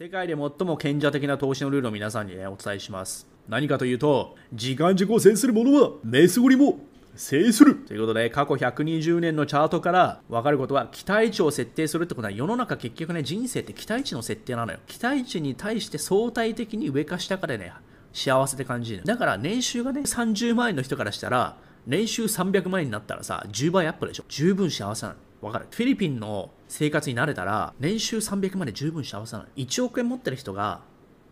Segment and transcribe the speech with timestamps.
[0.00, 3.26] 世界で最も賢者的な投資のルールを皆さんにね、お伝えします。
[3.48, 6.78] 何かというと、時間軸を制する者は、メスゴリも
[7.16, 14.78] 制するということで、過去120年のチャートから分かることは、期待値を設定するってことは、世の中結局ね、人生って期待値の設定なのよ。
[14.86, 17.72] 期待値に対して相対的に上か下かでね、
[18.12, 19.02] 幸せって感じる。
[19.04, 21.56] だから年収がね、30万円の人からしたら、
[21.88, 24.24] 年収300万円になったらさ、10倍アップでしょ。
[24.28, 25.18] 十分幸せなの。
[25.40, 25.66] わかる？
[25.72, 29.48] フィリピンの生活に慣れたら、年収300万で十分幸せなの。
[29.56, 30.82] 1億円持ってる人が、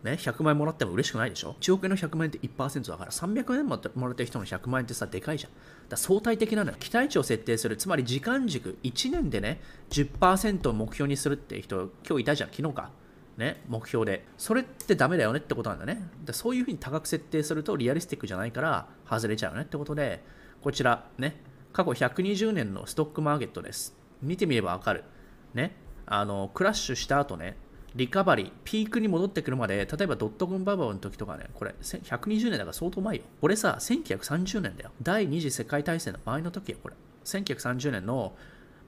[0.03, 5.51] ね、100万円もらっても嬉しくないでしょ ?1 億円の100万円って1%だから、300万円もらってる人の100万円ってさ、でかいじゃん。
[5.89, 6.77] だ相対的なのよ。
[6.79, 7.77] 期待値を設定する。
[7.77, 12.91] つまり時間軸、1年でね、10%を目標にするって人、今日いたじゃん、昨日か。
[13.37, 14.25] ね、目標で。
[14.37, 16.09] それってダメだよねってことなんだね。
[16.25, 20.23] だそういうふうに高く設定するとリアリスティックじゃないから外れちゃうよねってことで、
[20.61, 21.39] こちら、ね、
[21.71, 23.95] 過去120年のストックマーケットです。
[24.21, 25.03] 見てみればわかる。
[25.57, 25.75] ね。
[26.05, 27.57] あの、クラッシュした後ね、
[27.95, 33.23] リカバリー、ピークに戻ってくるまで、例えばドットコムバブルの時とかね、これ、120年だから相当前よ。
[33.41, 34.91] これさ、1930年だよ。
[35.01, 36.95] 第二次世界大戦の前の時よ、これ。
[37.25, 38.33] 1930年の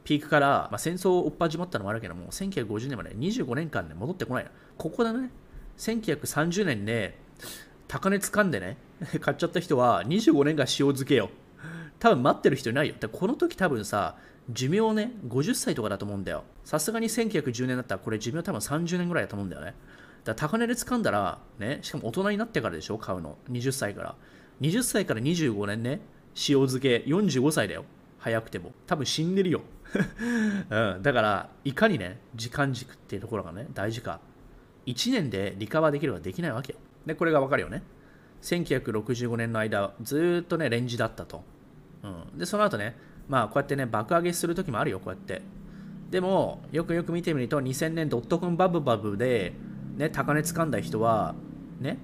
[0.03, 4.51] ピークから、まあ、戦争を追っ始まったのもあるけども、1950年まで25年間で、ね、戻ってこないの。
[4.77, 5.31] ここだね。
[5.77, 7.17] 1930年で、
[7.87, 8.77] 高値掴んでね、
[9.19, 11.31] 買っちゃった人は25年間塩漬けよ。
[11.99, 12.95] 多分待ってる人いないよ。
[12.99, 14.15] でこの時多分さ、
[14.51, 16.43] 寿命ね、50歳とかだと思うんだよ。
[16.63, 19.75] さすがに1910年だったら、これ寿命多分30年ぐらいだと思うんだよね。
[20.23, 23.37] だから高値で掴んだら、ね、しかも大人になってからでしょ、買うの。
[23.51, 24.15] 20歳から。
[24.61, 26.01] 20歳から25年ね、
[26.35, 27.85] 塩漬け、45歳だよ。
[28.17, 28.71] 早くても。
[28.87, 29.61] 多分死んでるよ。
[30.69, 34.19] うん、だから、いかにね、時間軸っていうところがね、大事か。
[34.85, 36.79] 1年でリカバーできるかできないわけよ。
[37.05, 37.83] で、これがわかるよね。
[38.41, 41.43] 1965年の間、ずっとね、レンジだったと。
[42.03, 42.97] うん、で、その後ね、
[43.29, 45.41] まあ、こうやってね、爆上げするときもあるよ、こうやって。
[46.09, 49.53] でも、よくよく見てみると、2000年ドットコムバブバブで、
[49.95, 51.35] ね、高値掴んだ人は、
[51.79, 51.99] ね、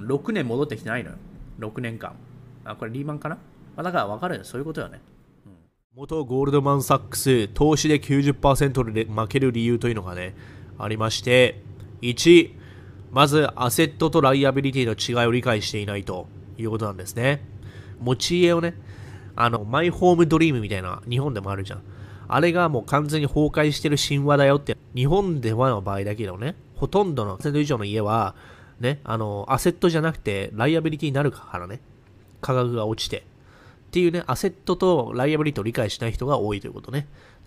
[0.00, 1.16] 6年戻ってきてないのよ。
[1.60, 2.14] 6年間。
[2.64, 3.42] あ、これリーマンかな、ま
[3.76, 4.44] あ、だから分かるよ。
[4.44, 5.00] そういうことよね。
[5.46, 5.52] うん、
[5.94, 10.34] 元ゴールドマン・サックス、投資で90%で負ける理由というのがね、
[10.78, 11.60] ありまして、
[12.00, 12.54] 1、
[13.10, 16.26] まずアセットとライアビリティの違いを理解していないと
[16.56, 17.44] いうことなんですね。
[18.00, 18.74] 持ち家をね、
[19.36, 21.82] あの、マイホームドリームみたいな、日本でもあるじゃん。
[22.28, 28.34] あれがもう完全に崩壊してる神話だよって、日本ではの場合だけどね、ほとんどの100%以上の家は、
[28.80, 31.80] ね、あの、アセットじゃなくて、ライアビリティになるからね、
[32.40, 33.18] 価格が落ちて。
[33.18, 33.20] っ
[33.92, 37.06] ていうね、アセットとライアビリティを理解しない人が多いということね。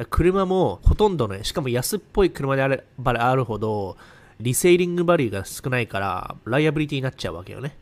[0.10, 3.98] 車もほとんどね、しかも安っぽい車であればあるほど、
[4.40, 7.76] リセーリングバリューが少ないから、ライアビリティになっちゃうわけよね。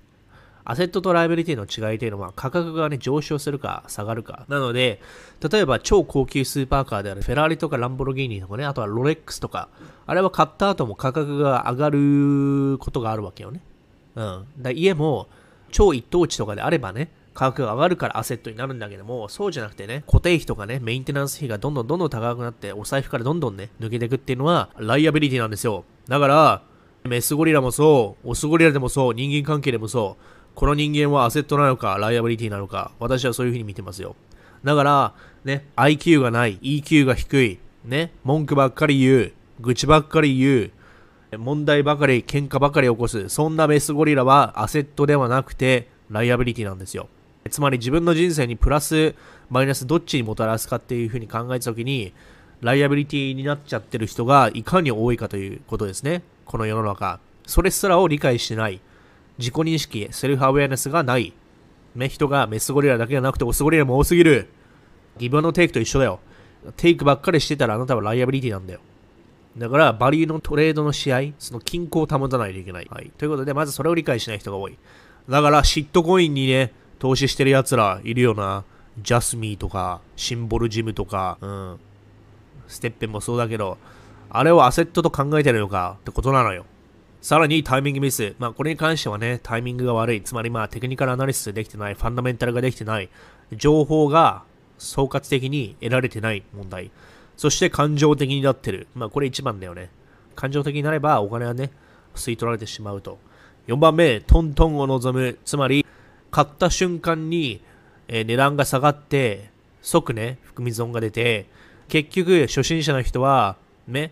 [0.65, 4.45] アセットとライビリティの違いというのは価格がね、上昇するか下がるか。
[4.47, 5.01] なので、
[5.51, 9.69] 例えば超高級スーパーカーであるフェラーリとかランボルギーニとかね、あとはロレックスとか、
[10.05, 13.61] あれは買った後も価格が上がることがあるわけよね。
[14.15, 14.45] うん。
[14.59, 15.27] だ家も
[15.71, 25.83] 超一等地とかであればね、価格が上がるからアセットになるんだけども、そうじゃなくてね、固定費とかね、メンテナンス費がどんどんどんどん高くなって、お財布からどんどんね、抜けていくっていうのは、ライアビリティなんですよ。
[26.07, 26.61] だから、
[27.03, 30.23] メスゴリラもそう、オスゴリラでもそう、人間関係でもそう、
[30.55, 34.15] この人間はアセットなのか、ライアビリティなのか、私はそういうふうに見てますよ。
[34.63, 40.71] だから、ね、IQ がない、EQ が低い、ね、文句ばっかり言う、愚痴ばっかり言
[41.33, 47.09] う、問題ばかり、喧嘩ばかり起こす、そんなメスゴリラはアセットではなくて、ライアビリティなんですよ。
[47.49, 49.15] つまり自分の人生にプラス、
[49.49, 52.13] マイナスどっちにもたらすかっていうふうに考えたときに、
[52.61, 56.23] ライアビリティになっちゃってる人がいかに多いかということですね。
[56.45, 57.19] この世の中。
[57.45, 58.79] それすらを理解してない。
[59.43, 61.33] 自己認識、セルフアウェアネスがない。
[61.95, 64.47] ね、人がメスゴリラだけじゃなくてオスゴリラも多すぎる。
[65.17, 66.21] ギブのテイクと一緒だよ。
[66.77, 68.79] テイクばっかりしてたらあなたはライアビリティなんだよ。
[69.57, 72.87] だから、バリューのトレードの試合、その均衡を保たないといけない。
[72.89, 73.11] はい。
[73.17, 74.77] ということで、まずそれを理解しない人が多い。
[75.29, 78.63] だから、シットコインにね、投資してる奴らいるよな。
[79.01, 81.79] ジャスミーとか、シンボルジムとか、うん。
[82.67, 83.77] ステッペンもそうだけど、
[84.29, 86.65] あれをアセットと考えてるのかってことなのよ。
[87.23, 88.35] さらにタイミングミス。
[88.37, 90.21] まあ、これに関してはね、タイミングが悪い。
[90.21, 93.07] つまりまあ、テクニカルアナリストできてない、ファンダメンタルができてない、
[93.53, 94.43] 情報が
[94.77, 96.91] 総括的に得られてない問題。
[97.37, 98.87] そして感情的になってる。
[98.93, 99.89] まあ、これ一番だよね。
[100.35, 101.71] 感情的になればお金はね、
[102.13, 103.19] 吸い取られてしまうと。
[103.67, 105.37] 4番目、トントンを望む。
[105.45, 105.85] つまり、
[106.29, 107.61] 買った瞬間に、
[108.09, 109.49] えー、値段が下がって、
[109.81, 111.45] 即ね、含み損が出て、
[111.87, 113.55] 結局、初心者の人は、
[113.87, 114.11] ね、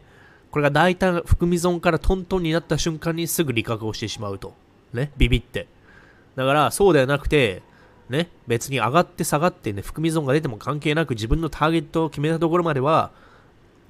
[0.52, 4.54] これが大体含み損からトントンになった瞬間にすぐ利確をしてしまうと。
[4.94, 5.68] ね、ビビって。
[6.36, 7.64] だから、そうではなくて、
[8.10, 13.12] ね、別に上がって下がってね、含み損が出ても関係なく自分のターゲットを決めたところまでは、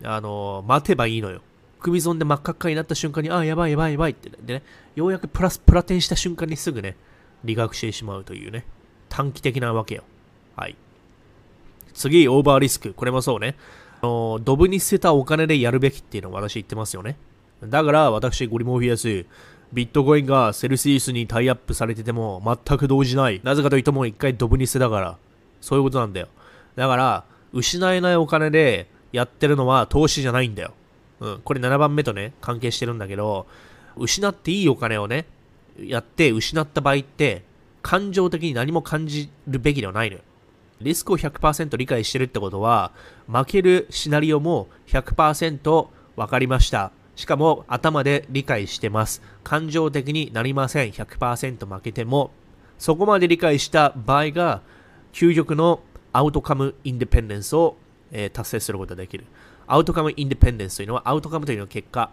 [0.03, 1.41] あの、待てばいいのよ。
[1.79, 4.63] 首損で真っ赤っかになった瞬間に、ああ、やばいやばいやばいって、でね、
[4.95, 6.95] ようやくプラス、プラテンした瞬間にすぐね、
[7.43, 8.65] 理学してしまうというね、
[9.09, 10.03] 短期的なわけよ。
[10.55, 10.75] はい。
[11.95, 12.93] 次、オーバーリスク。
[12.93, 13.55] これもそうね。
[14.03, 17.17] のドブに捨てたお金でやるべきっていうのを私言ってますよね。
[17.63, 19.25] だから私、ゴリモフィアス、
[19.73, 23.39] ビットコインがセルシウスにタイアップされてても全く動じない。
[23.43, 25.17] なぜかというともう一回ドブに捨てたから。
[25.61, 26.27] そういうことなんだよ。
[26.75, 30.73] だから、失えないお金でやってるのは投資じゃないんだよ。
[31.19, 31.41] うん。
[31.43, 33.45] これ7番目とね、関係してるんだけど、
[33.95, 35.25] 失っていいお金をね、
[35.79, 37.43] やって失った場合って、
[37.81, 40.21] 感情的に何も感じるべきではないのよ。
[40.81, 42.91] リスクを100%理解してるってことは、
[43.27, 46.91] 負けるシナリオも100%分かりました。
[47.15, 49.21] しかも頭で理解してます。
[49.43, 50.91] 感情的になりません。
[50.91, 52.31] 100%負けても。
[52.79, 54.61] そこまで理解した場合が、
[55.13, 55.81] 究極の
[56.13, 57.77] アウトカムインデペンデンスを、
[58.11, 59.25] えー、達成することができる。
[59.67, 62.09] アウトカムインデペンデンスというのは、アウトカムというのは結果。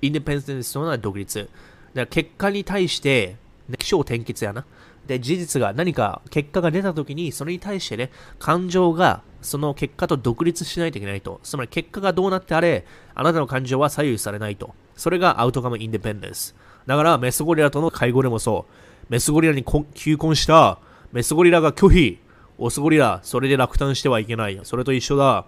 [0.00, 1.38] インデペンデンスというのは独立。
[1.38, 1.50] だか
[1.94, 3.36] ら結果に対して、
[3.68, 4.64] ね、気象転結やな。
[5.06, 11.40] で、事実が何か結果が出た時に、それに対してね、感情がその結果と独立しないといけないと。
[11.42, 14.74] つまり結果がどうなってあれ、あなたの感情は左右されないと。
[14.96, 16.54] それがアウトカムインデペンデンス。
[16.86, 18.72] だから、メスゴリラとの会合でもそう。
[19.08, 19.64] メスゴリラに
[19.94, 20.78] 求婚した、
[21.12, 22.18] メスゴリラが拒否。
[22.58, 24.60] オスゴリラ、それで落胆してはいけない。
[24.62, 25.44] それと一緒だ。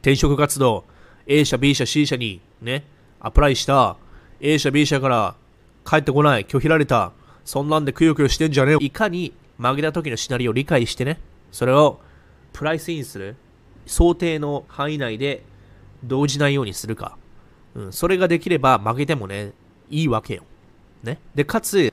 [0.00, 0.84] 転職活動、
[1.26, 2.84] A 社、B 社、C 社にね、
[3.20, 3.96] アプライした。
[4.40, 5.34] A 社、B 社から
[5.84, 6.44] 帰ってこない。
[6.44, 7.12] 拒否られた。
[7.48, 8.78] そんなんでくよくよしてんじゃねえよ。
[8.82, 11.18] いかに曲げた時のシナリオを理解してね、
[11.50, 11.98] それを
[12.52, 13.36] プライスインする、
[13.86, 15.42] 想定の範囲内で
[16.04, 17.16] 動じないようにするか。
[17.74, 19.52] うん、それができれば負けてもね、
[19.88, 20.42] いいわけよ。
[21.02, 21.20] ね。
[21.34, 21.90] で、かつ、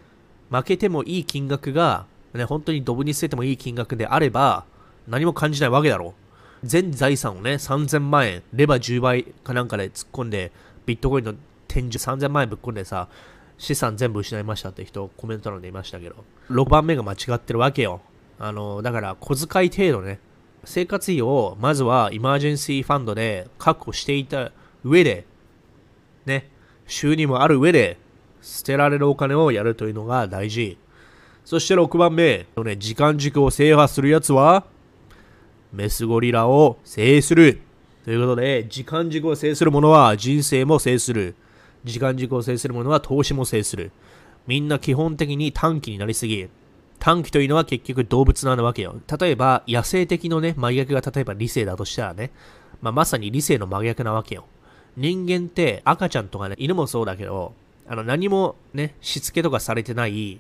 [0.50, 4.66] 負けてもいい金額が、ね、本当にドブに捨ててもいい金額であれば、
[5.08, 6.16] 何も感じないわけだろ
[6.64, 6.68] う。
[6.68, 10.52] 全財産をね、3000万円、レバー10倍かなんかで突っ込んで、
[10.86, 11.34] ビットコインの
[11.70, 13.08] 天井3000万円ぶっ込んでさ、
[13.58, 16.16] 資産全部失いましたって人コメント欄でいましたけど、
[16.50, 18.02] 6番目が間違ってるわけよ。
[18.40, 20.20] あの、だから小遣い程度ね、
[20.66, 24.52] 生活費をまずはイマージェンシーファンドで確保していた
[24.84, 25.26] 上で、
[26.26, 26.50] ね、
[26.88, 27.98] 収入もある上で、
[28.42, 30.78] 捨てられるお金をやるというのが大事。
[31.46, 34.66] そして6番目、ね、時間軸を制覇するやつは、
[35.74, 37.62] メスゴリラを制する。
[38.04, 41.36] ということで、時間軸を制する者は人生も制する。
[41.86, 43.92] 時間軸を制する者は投資も制する。
[44.48, 46.50] みんな基本的に短期になりすぎ。
[47.00, 48.96] 短期というのは結局動物なわけよ。
[49.20, 52.32] 例えば、野生的のね、真逆が例えば理性だとしたらね、
[52.82, 54.46] まあ、まさに理性の真逆なわけよ。
[54.98, 57.54] 人間って赤ちゃんとかね、犬もそうだけど、
[57.88, 60.40] あの何もね、しつけとかされてない、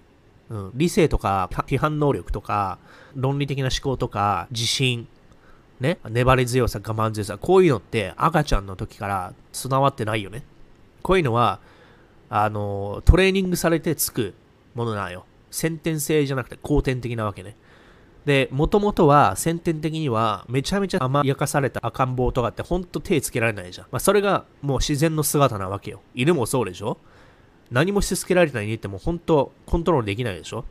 [0.49, 2.79] うん、理性とか批判能力とか、
[3.15, 5.07] 論理的な思考とか、自信、
[5.79, 10.43] ね、粘り強さ、我慢強さ、こういうのって赤ちゃんの時から備わってないよね。
[11.05, 11.59] こういうのは、
[12.31, 14.33] あの、トレーニングされてつく
[14.73, 15.23] ものなんよ。
[15.51, 17.55] 先天性じゃなくて後天的なわけね。
[18.25, 23.87] で、もともとは先天的にはめちゃめちゃ甘やかされた赤ん坊とかってほんと手つけられないじゃん。
[23.91, 26.01] まあ、それがもう自然の姿なわけよ。
[26.15, 26.97] 犬もそうでしょ？
[27.69, 30.65] 何もしつけられてない犬ってもう本当コントロールできないでしょ？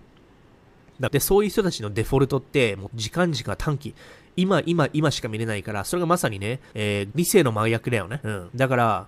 [0.99, 3.95] だってそういう人たちのデフォルトってもう時間軸が短期。
[4.37, 8.21] 今、今、今しか見れないから、それがまさにね、えー、理性の真逆だよね。
[8.25, 8.51] うん。
[8.53, 9.07] だから、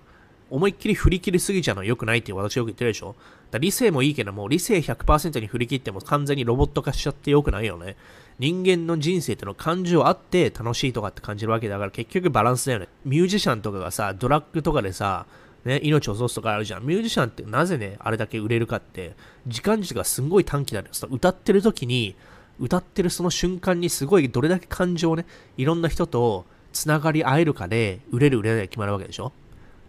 [0.49, 3.15] 思いっきり振り切りすぎちゃうのは良くないって私よく言ってるでしょ？
[3.51, 7.95] だ理性もいいけども、理性100%に振り切っても完全にロボット化しちゃって良くないよね。
[8.39, 12.87] 人間の人生っての感情あって楽しいとかって感じるわけだから結局バランスだよね。
[13.03, 15.25] ミュージシャンとかがさ、ドラッグとかでさ、
[15.65, 16.83] ね、命を落とすとかあるじゃん。
[16.85, 19.15] ミュージシャンってなぜね、あれだけ売れるかって、
[19.47, 22.15] 時間軸がすごい短期なんです歌ってる時に、
[22.59, 25.25] 歌ってるその瞬間にすごいどれだけ感情をね、
[25.57, 29.31] いろんな人とつながり合えるかで、売れる売れない決まるわけでしょ？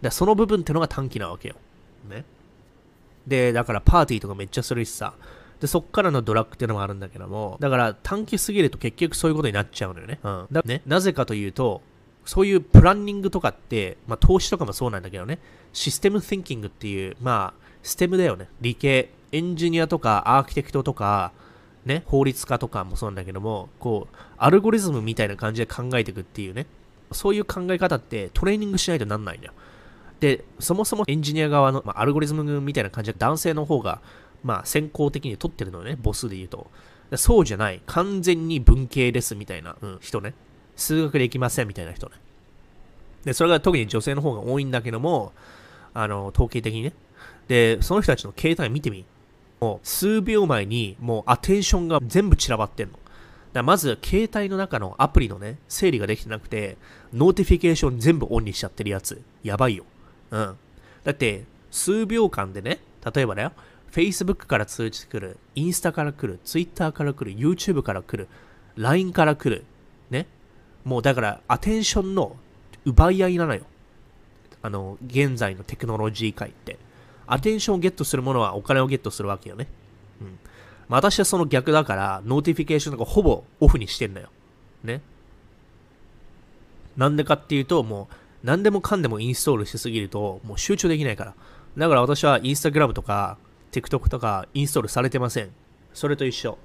[0.01, 1.55] で、その部分ってのが短期なわけよ。
[2.09, 2.25] ね。
[3.27, 5.13] で、だからパーティーとかめっちゃするしさ。
[5.59, 10.19] で、そっからのドラッグっていうのもあるんだけども、だから短期すぎると結局そういうことになっちゃうのよね。
[10.23, 10.47] うん。
[10.51, 11.81] だね、なぜかというと、
[12.25, 15.39] そういうプランニングとかって、まあ投資とかもそうなんだけどね、
[15.73, 18.47] システム thinking っていう、まあ、ステムだよね。
[18.61, 21.31] 理系、エンジニアとかアーキテクトとか、
[21.85, 26.67] ね、法律家とかもそうなんだけども、こう、アルゴリズムみたいな感じで考えていくっていうね、
[27.11, 29.53] そういう考え方ってトレーニングしないとなんないんだよ。
[30.19, 34.01] で、そもそもエンジニア側の、まあ、アルゴリズムみたいな感じで男性の方が、
[34.43, 36.69] まあ、先行的に取ってるのよね、ボスで言うと。
[37.15, 37.81] そうじゃない。
[37.85, 40.33] 完全に文系ですみたいな、うん、人ね。
[40.75, 42.15] 数学できませんみたいな人ね。
[43.25, 45.33] で、それが特に女性の方が多いんだけども、
[45.93, 46.93] あの、統計的にね。
[47.47, 49.05] で、その人たちの携帯見てみ。
[49.59, 52.99] もう、数秒前に、もうアテンションが全部散らばってんの。
[53.51, 56.77] だまず、携帯の中のアプリのね、整理ができてなくて、
[57.13, 59.21] notification 全部オンにしちゃってるやつ。
[59.43, 59.85] やばいよ。
[60.31, 60.57] うん。
[61.03, 62.79] だって、数秒間でね、
[63.13, 63.51] 例えばだよ、
[63.91, 68.27] Facebook から通知来る、インスタから来る、Twitter から来る、YouTube から来る、
[68.75, 69.65] LINE から来る。
[70.09, 70.27] ね。
[70.83, 72.35] もうだから、 attention の
[72.85, 73.63] 奪い合いなのよ。
[74.61, 76.77] あの、現在のテクノロジー界って。
[77.27, 79.67] attention をゲットするものはお金をゲットするわけよね。
[80.21, 80.39] うん。
[80.87, 84.29] まあ私はその逆だから、 notification とかほぼオフにしてんだよ。
[84.83, 85.01] ね。
[86.97, 91.35] なんでかっていうと、もう、何でもかんでもインストールしすぎると、もう集中できないから。
[91.77, 93.37] だから私はインスタグラムとか、
[93.71, 95.49] TikTok とかインストールされてません。
[95.93, 96.57] それと一緒。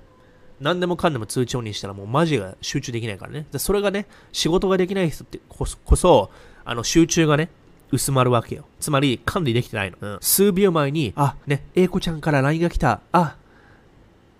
[0.60, 3.46] 何でもかんでも通知オンにしたらもうマジ集中できないからね。
[3.50, 6.30] でそれがね、仕事ができない人ってこそこそ、
[6.64, 7.50] あの集中がね、
[7.90, 8.64] 薄まるわけよ。
[8.80, 9.96] つまり管理できてないの。
[10.00, 13.00] うん数秒前に、あ、ね、英子ちゃんから LINE が来た。
[13.12, 13.36] あ、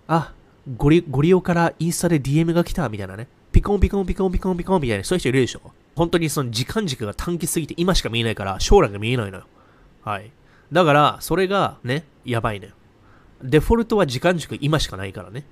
[0.07, 0.33] あ、
[0.77, 3.27] ゴリゴリオからインスタで DM が来たみたいなね。
[3.51, 5.61] ピコンピコンピコンピコンピコンみたいな、そういう人いるでしょ。
[5.95, 9.45] 本当にその時間軸が短期すぎて今しか見えないから将来が見えないのよ。
[10.03, 10.31] はい。
[10.71, 12.73] だから、それがね、やばいのよ。
[13.41, 15.45] デフォルトは時間軸今しかないからね。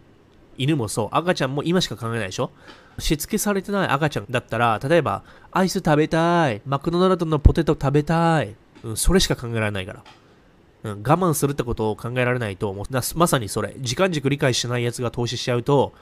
[0.57, 1.09] 犬もそう。
[1.12, 2.51] 赤ちゃんも今しか考えないでしょ
[3.00, 6.62] しつけされてない赤ちゃんだったら、例えば、アイス食べたい。
[6.65, 8.55] マクドナルドのポテト食べたい。
[8.83, 10.03] うん、それしか考えられないから。
[10.83, 12.85] うん、我慢するってことを考えられないと、もう
[13.15, 13.75] まさにそれ。
[13.79, 15.93] 時間軸理解しないやつが投資しちゃうと、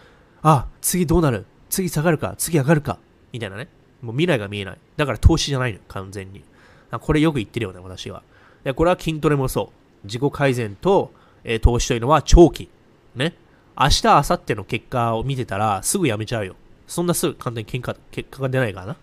[0.41, 1.45] あ、次どうなる？
[1.69, 2.33] 次下がるか？
[2.38, 2.98] 次上がるか？
[3.31, 3.69] みたいなね。
[4.01, 4.77] もう未来が見えない。
[4.98, 6.43] だから投資じゃないのよ、完全に。
[6.91, 8.24] これよく言ってるよね、私は。
[8.63, 9.72] でこれは筋トレもそ
[10.03, 10.05] う。
[10.05, 12.70] 自己改善と、えー投資というのは長期。
[13.15, 13.36] ね。
[13.79, 16.55] 明日、明後日の結果を見てたらすぐやめちゃうよ。
[16.88, 18.98] そんなすぐ簡単に結果結果が出ないからな。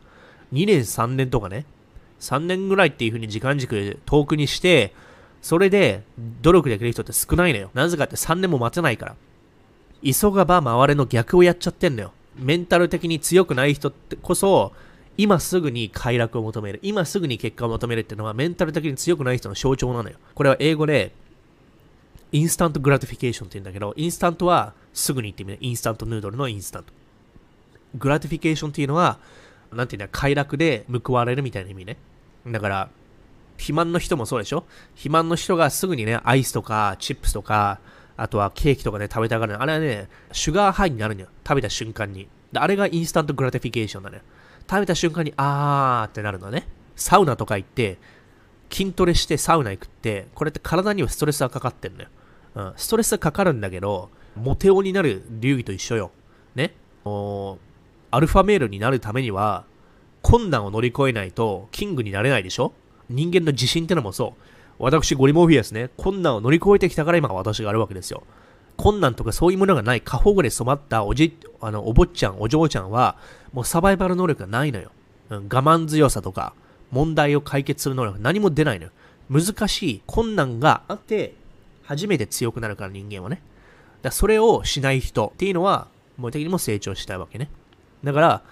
[0.53, 1.65] 2年、3年とかね。
[2.21, 4.93] 3年ぐらいっていう風に時間軸遠くにして、
[5.41, 6.03] それで
[6.43, 7.71] 努力できる人って少ないのよ。
[7.75, 9.17] なぜかって3年も待てないから。
[10.03, 12.13] 急がば回れの逆をやっちゃってんのよ。
[12.37, 14.73] メンタル的に強くない人ってこそ、
[15.19, 16.79] 今すぐに快楽を求める。
[16.83, 20.17] 今すぐに結果を求めるっていうのはメンタル的に強くない人の象徴なのよ。
[20.35, 21.13] これは英語で、
[22.31, 26.93] instant gratification って言うんだけど、 instant はすぐにって意味で、 instant noodle の instant。
[27.97, 29.19] gratification っていうのは、
[29.73, 31.97] なんていうんだ、快楽で報われるみたいな意味ね。
[32.47, 32.89] だから、
[33.57, 34.65] 肥満の人もそうでしょ？
[34.91, 37.81] 肥満の人がすぐにね、アイスとかチップスとか、
[38.17, 41.29] あとはケーキとかね、食べたがるのあれはね、 sugar high になるのよ。
[41.45, 42.29] 食べた瞬間に。
[42.55, 44.23] あれが instant gratification なのよ。
[44.69, 46.67] 食べた瞬間に、あーってなるのね。
[46.97, 47.99] サウナとか行って、
[48.71, 52.09] 筋トレしてサウナ行くって、これって体にはストレスがかかってるのよ。
[52.55, 56.11] うん、ストレスがかかるんだけど、モテ男になる流儀と一緒よ。
[56.55, 56.75] ね。
[57.05, 57.59] お
[58.11, 59.65] アルファメールになるためには、
[60.23, 62.73] 困難を乗り越えないと、キングになれないでしょ
[63.09, 64.43] 人間の自信ってのもそう。
[64.79, 68.23] 私、ゴリモフィアスね、困難を乗り越えてきたから今私があるわけですよ。
[68.79, 73.17] 困難とかそういうものがない過保護で染まったおじ、あの、お坊ちゃん、お嬢ちゃんは、
[73.53, 74.93] もうサバイバル能力がないのよ。
[75.31, 76.55] うん、我慢強さとか、
[76.93, 78.93] 問題を解決する能力、何も出ないのよ。
[79.29, 81.35] 難しい困難があって、
[81.83, 83.37] 初めて強くなるから人間はね。
[83.37, 83.45] だか
[84.05, 87.51] らそれをしない人っていうのは、もう的にも成長したいわけね。
[88.05, 88.43] だから、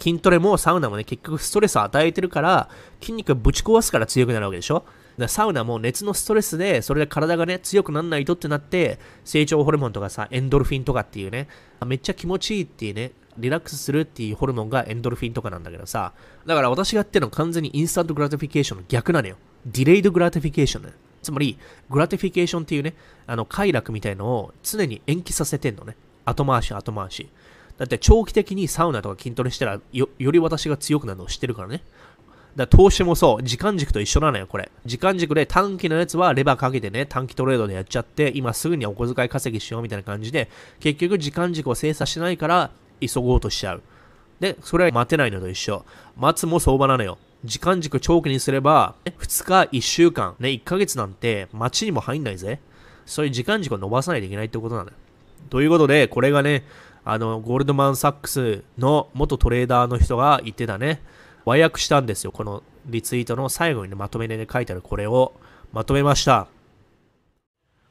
[0.00, 2.68] 筋トレもサウナもね、結局ストレスを与えてるから、
[3.00, 4.84] 筋肉がぶち壊すから強くなるわけでしょ
[5.18, 11.48] だサウナも熱のストレスで、それで体がね、強くならないとってなって、成長ホルモンとかさ、エンドルフィンとかっていうね、
[11.86, 16.12] めっちゃ気持ちいいっていうね、リラックスするっていうホルモンがエンドルフィンとかなんだけどさ、
[16.44, 19.36] だから私がやってるのは完全に instant gratification の逆なのよ。
[19.66, 20.92] delayed gratification ね。
[21.22, 21.58] つまり、
[21.90, 22.94] gratification っていうね、
[23.26, 25.96] あの、快楽みたいのを常に延期させてんのね。
[26.24, 27.28] 後回し、後回し。
[27.78, 31.82] だって長期的にサウナとか筋トレしたらより私が強くなるのを知ってるからね。
[32.56, 34.70] だ投資もそう、時間軸と一緒なのよ、これ。
[34.86, 40.48] 時間軸で短期のやつはレバかけてね、短期トレードでやっちゃって、今すぐにお小遣い稼ぎしようみたいな感じで、
[40.80, 42.70] 結局時間軸を精査しないから、
[43.00, 43.82] 急ごうとしちゃう。
[44.40, 45.84] で、それは待てないのと一緒。
[46.16, 47.18] 待つも相場なのよ。
[47.44, 52.60] 時間軸長期にすれば、2日、1週間、ね、1ヶ月なんて街にも入んないぜ。
[53.04, 54.96] そういう時間軸を伸ばさないといけないってことなのよ。
[55.50, 56.64] ということで、これがね、
[57.04, 61.02] あの、ゴールドマン・サックスの元トレーダーの人が言ってたね、
[61.46, 62.32] 和訳したんですよ。
[62.32, 65.32] このリツイートの最後に、ね、まとめで書いてあるこれを
[65.72, 66.48] まとめました。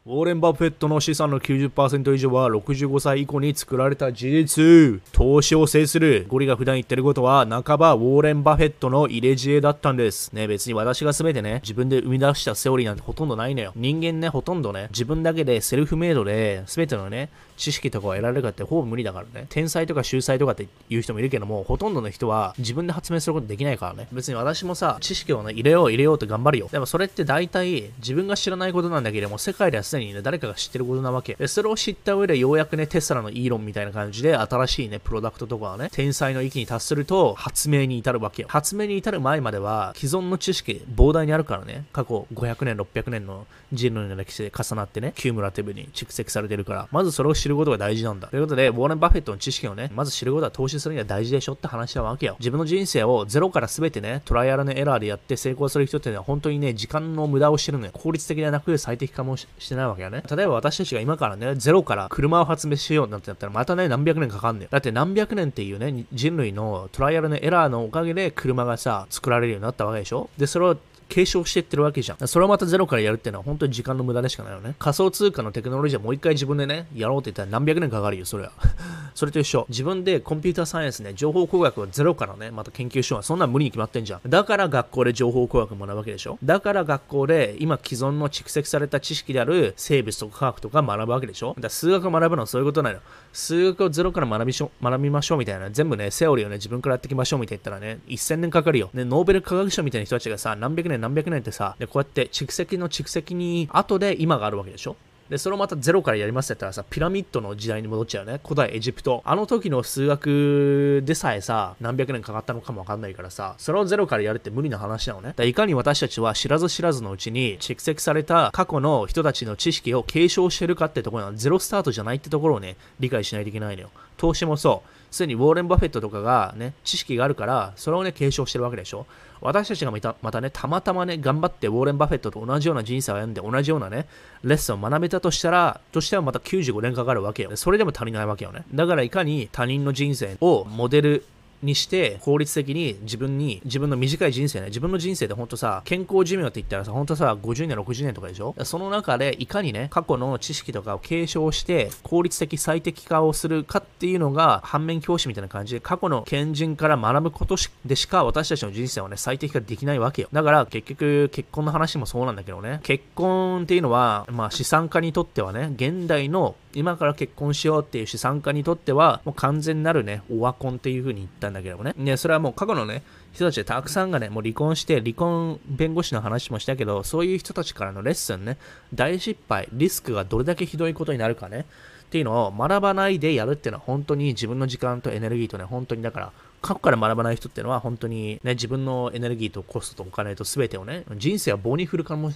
[0.05, 5.01] ウォーレン・バフェットの資産の90%以上は65歳以降に作られた事実。
[5.11, 6.25] 投資を制する。
[6.27, 10.31] ゴリが普段言ってることは、半ばウォーレン・バフェットの入れ知恵だったんです。
[10.31, 13.71] ね、別に私が全てね、自分で生み出したセオリーなんてほとんどないのよ。
[13.75, 19.47] 人間ね、ほとんどね、自分だけでセルフメイドで全てのね、知識とかを得られるかってほぼ無理だからね。
[19.49, 24.07] 天才とか秀才とかって言う人もいるけども、ほとんどの人は自分で発明することできないからね。
[24.11, 26.69] 別に私もさ、知識をね、入れよう入れようって頑張るよ。
[26.71, 31.35] でもそれって大体自分が知らないことなんだけども、世界ではすでにね、誰かが知ってることなわけ。
[31.35, 38.47] で、それを知った上でようやくね、テスラのイーロンみたいな感じで、新しいね、プロダクトとかはね、天才の域に達すると、発明に至るわけよ。
[38.49, 48.27] 発明に至る前までは、既存の知識、膨大にあるからね、過去500年、600年の人類の歴史で重なってね、 cumulative に蓄積されてるから、まずそれを知ることが大事なんだ。
[48.27, 52.35] ということで、ウォーレン・バフェットの知識をね、まず知ることは投資するには大事でしょって話なわけよ。
[52.39, 57.91] 自分の人生をゼロから全てね、 trial and error でやって成功する人っていうのは本当にね、時間の無駄をしてるのよ。
[57.93, 60.23] 効率的ではなく最適化もしてないわけよね。
[60.29, 64.69] 例えば私たちが今からね、ゼロから車を発明しようなんてなったら、またね、何百年かかんねよ。
[64.71, 70.77] だって何百年っていうね、人類の trial and error のおかげで車がさ、作られるようになったわけでしょで、それを
[71.09, 72.27] 継承していってるわけじゃん。
[72.27, 74.75] それをまたゼロからやるっていうのは本当に時間の無駄でしかないよね。
[74.79, 78.51] 仮想通貨のテクノロジーはもう一回自分でね、やろうって言ったら何百年かかるよ、それは。
[79.15, 79.65] それと一緒。
[79.69, 83.23] 自分でコンピューターサイエンスね、情報工学をゼロからね、また研究しよう。
[83.23, 84.21] そんな無理に決まってんじゃん。
[84.27, 86.37] だから学校で情報工学を学ぶわけでしょ。
[86.43, 91.49] だから学校で今既存の蓄積された知識である生物とか科学とか学ぶわけでしょ。
[91.49, 92.99] だから数学を学ぶのはそういうことないの。
[93.35, 95.69] 数学をゼロから学びしょ学びましょうみたいな。
[95.69, 98.89] 全部ね、セオリーをね、自分からやっていきましょうみたいな言ったらね、1000年かかるよ。
[98.93, 104.95] ね、ノーベル科学賞みたいな人たちがさ、何百年何百年ってさ、で、こうやって蓄積の蓄積に後で今があるわけでしょ？
[105.29, 108.39] で、それをまたゼロからやりますって言ったらさ、ピラミッドの時代に戻っちゃうね。
[108.43, 109.23] 古代エジプト。
[109.25, 115.33] あの時の数学でさえさ、何百年かかったのかもわかんないからさ、それをゼロからやるって無理な話なのね。
[115.35, 123.89] だいかに私たちは知らず知らずのうちに蓄積された過去の人たちの知識を継承してるかってところはゼロスタートじゃないってところをね、理解しないといけないのよ。
[124.17, 124.89] 投資もそう。
[125.15, 129.05] すでにウォーレン・バフェットとかがね、知識があるから、それをね、継承してるわけでしょ。
[129.41, 134.07] 私たちがまたまたね、たまたまね、頑張ってウォーレン・バフェットと同じような人生を歩んで、同じようなね、
[134.43, 137.55] レッスンを学べたとしたら、としてはまた95年かかるわけよ。
[137.55, 138.63] それでも足りないわけよね。
[138.73, 141.25] だからいかに他人の人生をモデル
[141.63, 148.55] にして効率的に自分に自分の短い人生ね自分の人生で本当さ健康寿命って言ったらさ本当さ50年60年とかでしょ？
[148.63, 160.29] その中でいかにね過去の知識とかを継承して効率的最適化をするかっていうのが反面教師みたいな感じで過去の賢人から学ぶことでしか私たちの人生をね最適化できないわけよ。
[160.31, 162.79] だから結局結婚の話もそうなんだけどね。
[162.83, 171.93] 結婚っていうのはまあ資産家にとってはね現代の今から結婚しようっていう資産家にとっては、もう完全なるね、オワコンっていう風に言ったんだけどもね。
[171.97, 173.03] ね、それはもう過去のね、
[173.33, 178.57] 人たちでたくさんがね、もう離婚して、離婚弁護士の話もしたけど、そういう人たちからのレッスンね、
[178.93, 181.65] 大失敗、リスクがどれだけひどいことになるかね、
[182.05, 186.31] っていうのを学ばないでやるっていうのは本当に自分の時間とエネルギーとね、本当にだから、
[186.61, 192.31] 過去から学ばない人っていうのは本当にね、自分のエネルギーとコストとお金と全てをね、人生は棒に振る可能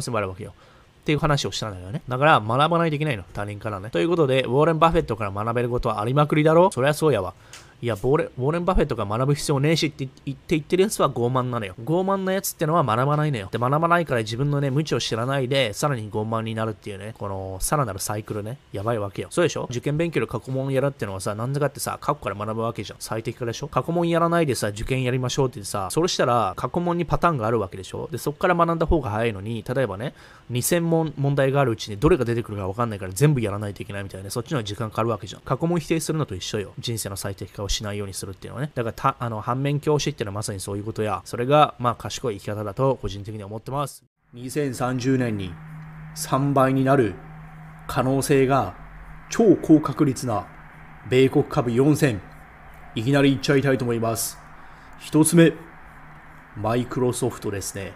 [0.00, 0.52] 性もあるわけよ。
[1.00, 2.02] っていう話をしたんだよね。
[2.06, 3.24] だから学ばないといけないの。
[3.32, 3.88] 他人からね。
[3.88, 7.32] ということで、ウォーレン・バフェットから学べることはありまくりだろそりゃそうやわ。
[7.80, 11.74] いや、ボーレウォーレン・バフェットが学ぶ必要ねえしって言って言ってるやつは傲慢なのよ。
[11.84, 13.48] 傲慢なやつってのは学ばないのよ。
[13.52, 19.28] で、学ばないから自分のね、無知を知らないで、さらに傲慢になるっていうね、この、さらなるサイクルね、やばいわけよ。
[19.30, 19.68] そうでしょ？
[19.70, 22.98] 受験勉強で過去問やるってのはさ、なんでかってさ、過去から学ぶわけじゃん。
[22.98, 23.68] 最適化でしょ？
[23.68, 28.08] 過去問やらないでさ、受験やりましょうってさ、それしたら、過去問にパターンがあるわけでしょ？
[28.10, 30.14] で、そこから学んだ方が早いのに、例えばね、
[30.50, 35.42] 2000問問題があるうちにどれが出てくるかわかんないから全部やらないといけないみたいな、ね、そっちの時間かかるわけじゃん。
[35.42, 36.72] 過去問否定するのと一緒よ。
[36.80, 38.72] 人生の最適化をしないようにするっていうのはね。
[38.74, 44.04] だから、あの、反面教師っていうのはまさにそういうことや、それが、まあ、賢い生き方だと個人的には思ってます。
[44.34, 45.52] 2030年に
[46.16, 47.14] 3倍になる
[47.86, 48.74] 可能性が
[49.30, 50.46] 超高確率な
[51.08, 52.20] 米国株4000
[52.94, 54.38] いきなりいっちゃいたいと思います。
[54.98, 55.52] 一つ目、
[56.56, 57.92] マイクロソフトですね。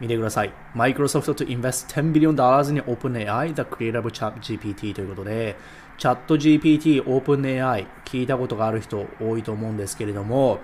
[0.00, 0.52] 見てください。
[0.74, 5.56] マイクロソフトと invest 10 billion dollars in OpenAI, the creator of ChatGPT ということで、
[5.98, 10.60] チャット GPT、OpenAI 聞いたことがある人多いと思うんですけれども、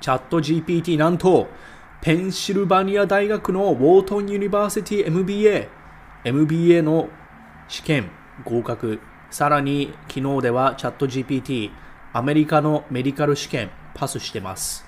[0.00, 1.48] チャット GPT なんと、
[2.00, 5.68] ペンシルバニア大学のウォートンユニバーシティ MBA、
[6.24, 7.08] MBA の
[7.68, 8.10] 試験
[8.44, 11.70] 合格、さらに昨日ではチャット GPT、
[12.12, 14.84] アメリカのメディカル試験パスしてます。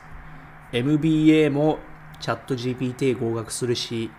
[0.72, 1.78] MBA も
[2.20, 4.10] チャット GPT 合格するし、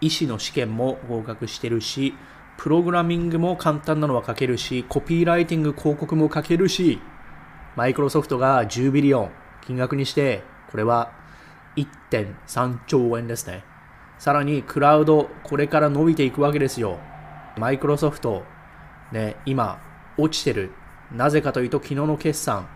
[0.00, 2.14] 医師の試験も合格してるし、
[2.56, 7.00] プログラミングも簡単なのは書けるし、コピーライティング広告も書けるし、
[7.76, 9.30] マイクロソフトが10ビリオン
[9.62, 11.12] 金額にして、これは
[11.76, 13.64] 1.3兆円ですね。
[14.18, 16.98] さらにクラウド、これから伸びていくわけですよ。
[17.58, 18.44] マイクロソフト、
[19.12, 19.80] ね、今、
[20.16, 20.72] 落ちてる。
[21.12, 22.68] なぜかというと、昨日の決算、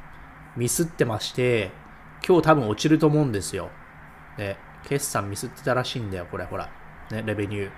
[0.57, 1.71] ミスってまして、
[2.27, 3.71] 今日多分落ちると思うんですよ。
[4.37, 6.69] ね、決算ミスってたらしいんだよ、これ、ほら。
[7.11, 7.71] ね、レベニュー。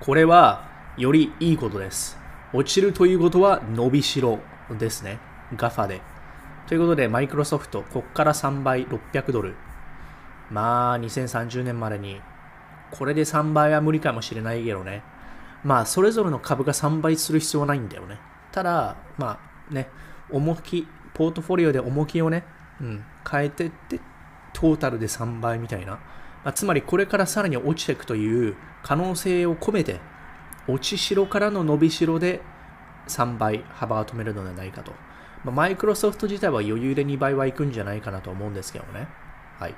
[0.00, 2.16] これは、よりいいことです。
[2.52, 4.38] 落ちるということは伸びしろ
[4.78, 5.18] ですね。
[5.56, 6.00] ガファで。
[6.68, 9.54] ということで、マイクロソフト、こっから3倍、600ドル。
[10.50, 12.20] まあ、2030年までに、
[12.92, 15.02] これで3倍は無理かもしれないけどね。
[15.64, 18.20] まあ、それぞれの株が3倍する必要はないんだよね。
[18.52, 19.88] ただ、まあね、
[20.30, 22.44] 重き、ポートフォリオで重きをね、
[22.80, 24.00] うん、変えてって、
[24.52, 25.92] トータルで3倍みたいな。
[25.92, 26.00] ま
[26.44, 30.00] あ、つまり、これからさらに落ちていくという可能性を込めて、
[30.68, 32.40] 落ちしろからの伸びしろで
[33.08, 34.92] 3倍幅を止めるのではないかと。
[35.44, 39.08] まあ、マイクロソフト自体は余裕で2倍はいくんじゃないかなと思うんですけどね。
[39.58, 39.74] はい。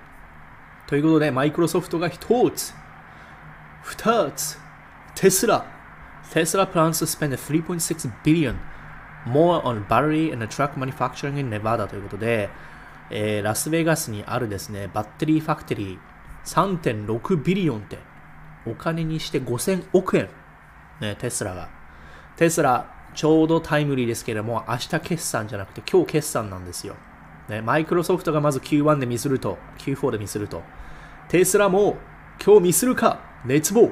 [0.87, 2.72] ということで、マイクロソフトが1つ、
[3.85, 4.59] 2つ、
[5.16, 5.66] テスラ。
[6.33, 8.57] テスラ plans to spend 3.6 billion
[9.27, 12.49] more on battery and truck manufacturing in Nevada ということで、
[13.11, 15.99] えー、ラスベガスにあるですね、バッテリーファクトリー
[16.44, 17.99] 3.6ビリオンって
[18.66, 20.29] お金にして5000億円、
[21.01, 21.69] ね、テスラが。
[22.37, 26.97] テスラ、ちょうどタイムリーですけれども、明日決算じゃなくて今日決算なんですよ。
[27.49, 30.63] ね、マイクロソフトがまず Q1 でミスると、Q4 でミスると、
[31.29, 31.97] テスラも
[32.45, 33.91] 今日ミスるか、熱望。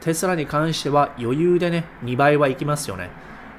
[0.00, 3.10] テスラに関しては余裕でね、2倍はいきますよね。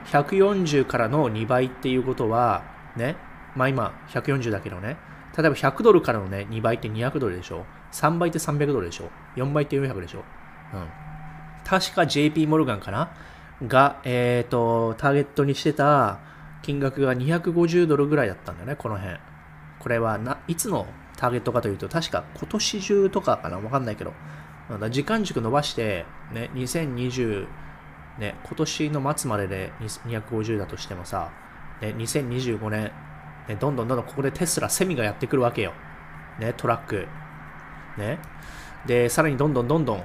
[0.08, 2.64] 140からの2倍っていうことは、
[2.96, 3.16] ね、
[3.56, 4.98] まあ今140だけどね、
[5.38, 7.66] 例えば100ドルからのね、2倍って200ドルでしょ。
[7.92, 9.10] 3倍って300ドルでしょ。
[9.36, 10.24] 4倍って400でしょ。
[10.74, 11.07] うん。
[11.68, 13.12] 確か JP モルガンかな？
[13.68, 16.20] が、えっ、ー、と、ターゲットにしてた
[16.62, 19.18] 金額が250ドルぐらいだったんだよね、この辺。
[19.80, 23.58] これはないつのターゲットかというと、確か今年中とかかな？
[23.58, 24.14] わかんないけど、
[24.80, 27.48] だ時間軸伸ばして、ね、2020、
[28.20, 31.32] ね、今年の末までで250だとしてもさ、
[31.82, 32.92] ね、2025年、
[33.50, 35.74] ね、どんどんどんどんここでテスラ、セミがやってくるわけよ。
[36.40, 37.08] ね、トラック。
[37.98, 38.20] ね。
[38.86, 40.04] で、さらにどんどんどんどん、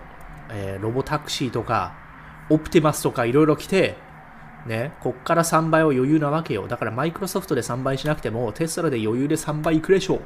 [0.52, 1.94] えー、ロボタクシーとか、
[2.50, 3.96] オプティマスとかいろいろ来て、
[4.66, 6.68] ね、こっから3倍は余裕なわけよ。
[6.68, 10.20] だからマイクロソフトで3倍しなくても、テスラで余裕で3倍いくでしょう。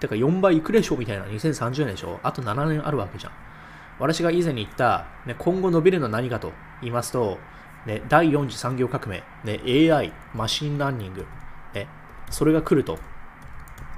[0.00, 3.32] てか4倍いくでしょうみたいな2030年でしょあと7年あるわけじゃん。
[3.98, 7.38] 私が以前に言った、ね、今後伸びるのは何かと言いますと、
[7.86, 9.60] ね、第4次産業革命、ね、
[9.92, 11.26] AI、 machine learning、
[11.74, 11.86] ね、
[12.30, 12.98] それが来ると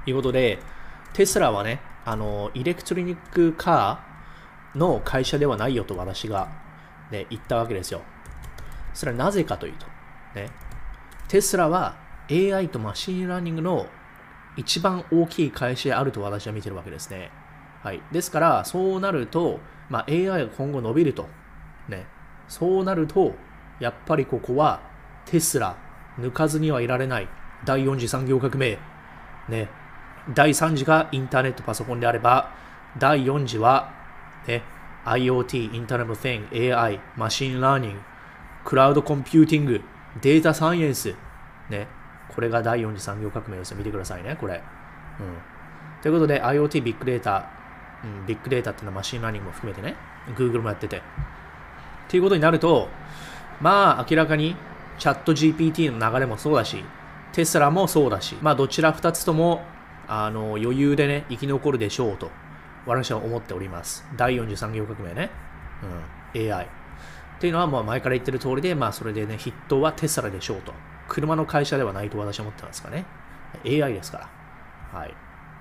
[0.05, 0.59] いうことで、
[1.13, 4.12] テスラはね、あの、 electronic car
[4.75, 6.49] の会社ではないよと私が、
[7.11, 8.01] ね、言ったわけですよ。
[8.93, 9.85] それはなぜかというと、
[10.35, 10.49] ね、
[11.27, 11.97] テスラは
[12.29, 13.87] AI と machine learning の
[14.55, 17.31] 一番大きい会社であると私は見てるわけですね。
[17.81, 18.01] はい。
[18.11, 19.59] ですから、そうなると、
[19.89, 21.27] まあ、AI が今後伸びると。
[21.89, 22.05] ね。
[22.47, 23.33] そうなると、
[23.79, 24.81] やっぱりここは
[25.25, 25.75] テスラ、
[26.19, 27.27] 抜かずにはいられない。
[27.65, 28.77] 第4次産業革命。
[29.49, 29.69] ね。
[30.33, 32.51] 第3次がインターネットパソコンであれば、
[32.97, 33.91] 第4次は、
[34.47, 34.63] ね、
[35.05, 37.99] IoT、 Internet of Things、AI、 machine learning、
[38.65, 39.81] cloud computing、
[40.21, 41.15] data science、
[41.69, 41.87] ね、
[42.33, 43.75] これが第4次産業革命です。
[43.75, 44.61] 見てくださいね、これ。
[45.19, 46.01] うん。
[46.01, 47.49] ということで、IoT、ビッグデータ、
[48.03, 49.95] うん、ビッグデータっていうのは machine learning も含めてね、
[50.35, 50.97] Google もやってて。
[50.97, 51.01] っ
[52.07, 52.89] ていうことになると、
[53.61, 54.55] まあ、明らかに
[54.99, 56.83] チャット GPT の流れもそうだし、
[57.31, 59.63] テスラもそうだし、まあ、どちら2つとも、
[60.07, 62.29] あの、余裕でね、生き残るでしょうと、
[62.85, 64.05] 私は思っております。
[64.15, 65.29] 第4次産業革命ね。
[66.33, 66.65] うん、AI。
[66.65, 66.67] っ
[67.39, 70.73] ていうのは、まあ、前から言ってる通りで、まあ、それでね、筆頭はテスラでしょうと。
[71.07, 73.05] 車の会社ではないと私は思ってますかね。
[73.65, 74.29] AI ですか
[74.93, 74.99] ら。
[74.99, 75.13] はい。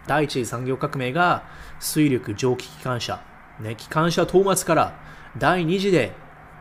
[0.06, 1.44] 第一次産業革命が
[1.78, 3.22] 水力蒸気機関車、
[3.60, 4.98] ね、機関車討伐から
[5.38, 6.12] 第二次で、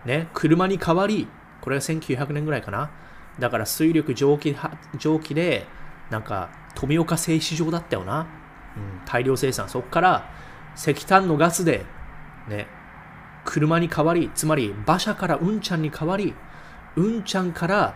[0.05, 1.27] ね、車に変わり、
[1.61, 2.91] これが1900年ぐらいかな。
[3.39, 4.55] だから水力蒸気
[4.97, 5.65] 蒸気で、
[6.09, 8.27] なんか富岡製糸場だったよな。
[8.75, 9.69] うん、大量生産。
[9.69, 10.29] そこから
[10.75, 11.85] 石炭のガスで、
[12.47, 12.67] ね、
[13.45, 16.33] 車に変わり、つまり馬車からうんちゃんに変わり、
[16.95, 17.95] うんちゃんから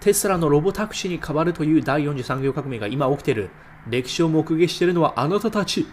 [0.00, 3.50] テスラのロボタクシーに変わるという第4次産業革命が今起きている。
[3.88, 5.86] 歴史を目撃しているのはあなたたち。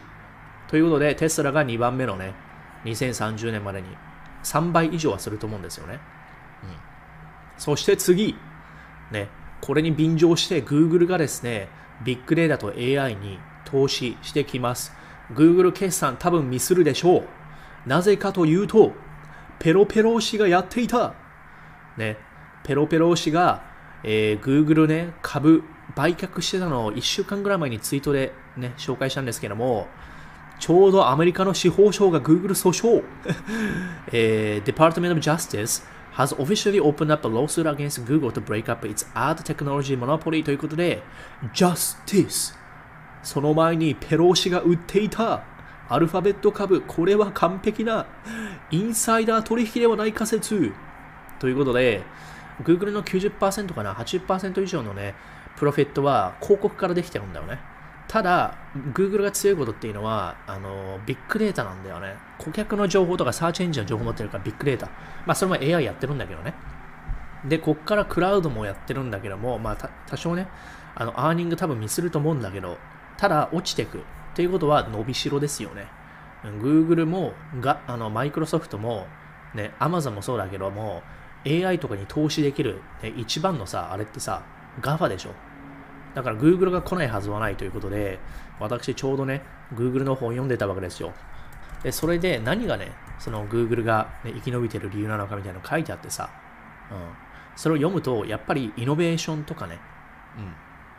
[0.67, 2.33] ということで、テスラが2番目のね、
[2.85, 3.87] 2030年までに
[4.43, 5.93] 3倍以上はすると思うんですよね。
[5.93, 5.99] うん、
[7.57, 8.35] そして次、
[9.11, 11.67] ね、これに便乗して Google がですね、
[12.03, 14.93] ビッグデータと AI に投資してきます。
[15.35, 17.23] Google 決算多分ミスるでしょう。
[17.85, 18.93] なぜかというと、
[19.59, 21.13] ペロペロ氏がやっていた。
[21.97, 22.17] ね、
[22.63, 23.71] ペロペロ氏が
[24.03, 25.63] えー、Google ね、株
[25.95, 29.87] 売却してたのを1週間ぐらい前にツイートでね、紹介したんですけども、
[30.59, 33.03] ちょうどアメリカの司法省が Google 訴訟、
[34.11, 39.43] えー、Department of Justice has officially opened up a lawsuit against Google to break up its ad
[39.43, 41.01] technology monopoly ということで、
[41.53, 42.55] Justice
[43.23, 45.43] その前にペロー氏が売っていた
[45.89, 48.05] アルファベット株、これは完璧な
[48.71, 50.71] インサイダー取引ではない仮説
[51.39, 52.03] ということで、
[52.63, 55.15] Google の90%かな、80%以上のね、
[55.57, 57.59] プロフィットは広告からできてるんだよね。
[58.07, 58.55] ただ、
[58.93, 62.15] Google が強いことっていうのは、あの、ビッグデータなんだよね。
[62.39, 64.87] 顧客の情報とかサーチエンジンの情報持ってるからビッグデータ。
[65.25, 66.53] まあ、それも AI やってるんだけどね。
[67.45, 70.47] で、こっからクラウドもやってるんだけども、まあ、多少ね、
[70.95, 72.77] あの、アーニング多分ミスると思うんだけど、
[73.21, 73.99] ただ落ちてく。
[73.99, 74.01] っ
[74.33, 75.85] ていうことは伸びしろですよね。
[76.43, 79.05] Google も、があの、マイクロソフトも、
[79.53, 81.03] ね、Amazon もそうだけども、
[81.45, 84.41] AI とかに投資できる、ね、一番のさ、あれってさ、
[84.81, 85.35] GAFA でしょ。
[86.15, 88.17] だから Google が来ないはずはないということで、
[88.59, 89.43] 私ちょうどね、
[89.75, 91.13] Google の本を読んでたわけですよ。
[91.83, 96.31] で、それで何がね、その Google が、ね、生き延びてる理由なのかみたいなの書いてあってさ、
[96.89, 96.97] うん。
[97.55, 99.77] それを読むと、やっぱりイノベーションとかね、
[100.39, 100.53] うん。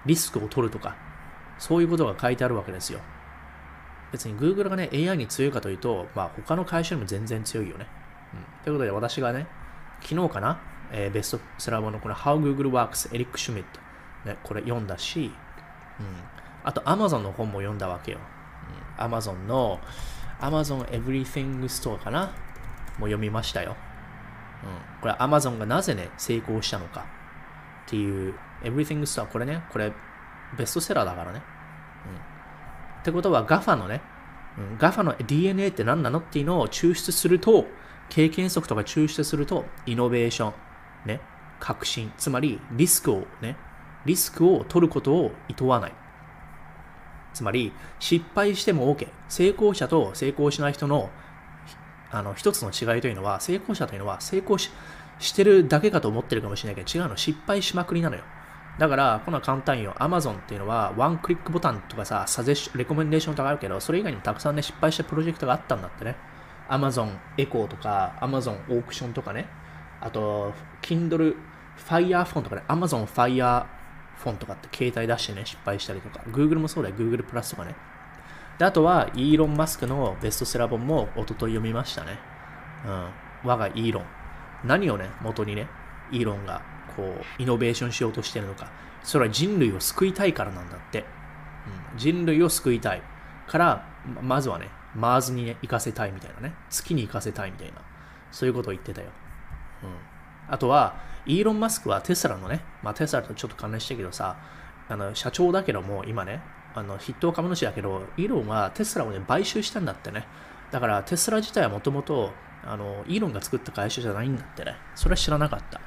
[0.06, 0.94] リスクを取るとか、
[1.62, 2.98] そういうことが書いてあるわけですよ。
[4.11, 7.87] 別に Google がね、AI に強いかというと、まあ他の会社よりも全然強いよね。
[8.35, 8.64] うん。
[8.64, 9.46] ということで私がね、
[10.01, 13.79] 昨日かな、えー、ベストセラー本のこの How Google Works エリック・シュミット、
[14.29, 15.27] ね、これ読んだし、
[16.01, 16.07] うん、
[16.64, 18.18] あと Amazon の本も読んだわけよ。
[18.98, 19.79] うん、Amazon の
[20.40, 22.27] Amazon Everything Store かな
[22.98, 23.77] もう読みましたよ。
[24.64, 27.07] うん、これ Amazon がなぜね、成功したのか
[27.87, 29.92] っていう Everything Store、これね、これ
[30.59, 31.52] ベストセラーだからね。
[33.03, 34.01] ってことは GAFA のね、
[34.57, 37.67] うん、GAFA の DNA って何なのっていうのを抽出すると、
[38.09, 40.55] 経験則とか抽出すると、イノベーション、
[41.07, 41.21] ね、
[41.59, 43.57] 革新、つまりリスクをね、
[44.07, 45.93] リスクを取ることを厭わない。
[47.35, 49.09] つまり、失敗しても OK。
[49.29, 51.11] 成功者と成功しない人の
[52.11, 54.71] あの一つの違いというのは、成功者というのは成功し
[55.19, 58.23] してるだけかと思ってるかもしれないけど、違うの、失敗しまくりなのよ。
[58.78, 59.94] だから、この簡単よ。
[59.98, 66.16] Amazon っていうのは、ワンクリックボタンとかさ、サジェシレコメンデーションとかあるけど、それ以外にもたくさんね、失敗したプロジェクトがあったんだってね。
[66.68, 69.46] Amazon エコーとか Amazon オークションとかね、
[70.00, 71.37] あと Kindle
[71.76, 73.66] Fire フォンとかね、Amazon Fire
[74.16, 77.74] フォンとかって携帯出してね、失敗したりとか、Google もそうだよ、Google プラスとかね。
[78.58, 82.18] で、あとは、イーロン・マスクのベストセラー本も一昨日読みましたね。
[82.87, 83.08] うん。
[83.44, 84.04] 我がイーロン。
[84.64, 85.66] 何をね、元にね、
[86.12, 86.62] イーロンが
[86.96, 88.70] こう、イノベーションしようとしてるのか。
[89.02, 91.05] それは人類を救いたいからなんだって。
[91.92, 93.02] うん、人類を救いたい
[93.46, 93.87] から、
[94.20, 96.55] まずはね、マーズにね、行かせたいみたいなね。
[96.70, 97.74] 月に行かせたいみたいな。
[98.31, 99.09] そういうことを言ってたよ。
[99.83, 99.90] うん。
[100.48, 104.37] あとは、イーロン・マスクはテスラのね、まあテスラとちょっと関連してるけどさ、
[104.88, 106.42] あの、社長だけども、今ね、
[106.74, 110.26] あの、筆頭株主だけど、イーロンはテスラをね、買収したんだってね。
[110.70, 112.33] だからテスラ自体はもともと、
[112.64, 114.77] あの、イーロンが作った会社じゃないんだってね。
[114.94, 115.81] それは知らなかった。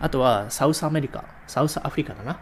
[0.00, 2.32] あとは、 South America、 South Africa だな。
[2.32, 2.38] うん。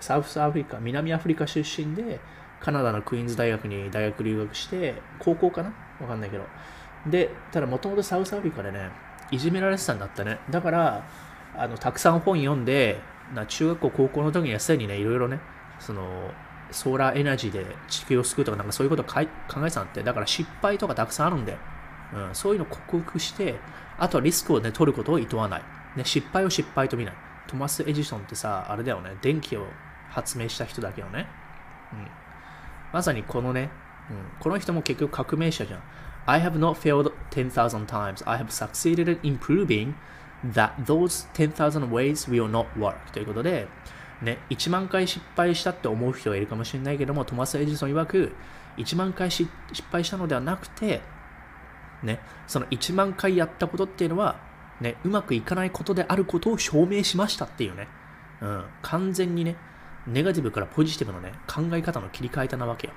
[0.00, 2.20] South Africa、南アフリカ出身で、
[2.60, 5.72] カナダのクイーンズ大学に大学留学して、高校かな？
[6.00, 6.44] わかんないけど。
[7.06, 8.90] で、ただもともとサウスアフリカでね、
[9.30, 10.38] いじめられてたんだったね。
[10.50, 11.04] だから、
[11.56, 13.00] あの、たくさん本読んで、
[13.34, 15.40] な中学校、高校の時にはすでにね、いろいろね、
[15.78, 16.30] その、
[16.70, 21.56] ソーラーエナジーで地球を救うとか、なんかそういうことを考えてたんって、だから失敗とかたくさんあるんで、
[22.14, 23.58] うん、そういうのを克服して、
[23.98, 25.62] あとはリスクをね、取ることを厭わない。
[25.96, 27.14] ね、失敗を失敗と見ない。
[27.46, 29.66] トマス・エジソンってさ、あれだよね、電気を
[30.10, 31.26] 発明した人だけどね。
[31.92, 32.08] うん。
[32.92, 33.70] まさにこのね、
[34.10, 35.82] うん、この人も結局革命者じゃん。
[36.26, 38.22] I have not failed 10,000 times.
[38.28, 39.94] I have succeeded in proving
[40.52, 43.10] that those 10,000 ways will not work.
[43.12, 43.68] ということで、
[44.22, 48.32] ね、1万回失敗したって思う人がいるかもしれないけども、トマス・エジソン曰く、
[48.76, 49.50] 1万回失
[49.90, 51.00] 敗したのではなくて、
[52.02, 54.40] ね、その1万回やったことっていうのは、
[54.80, 57.88] ね、うまくいかないことであることを証明しましたっていうね、
[58.40, 59.56] うん、完全にね、
[60.06, 62.94] ネガティブからポジティブのね、考え方の切り替えたなわけよ。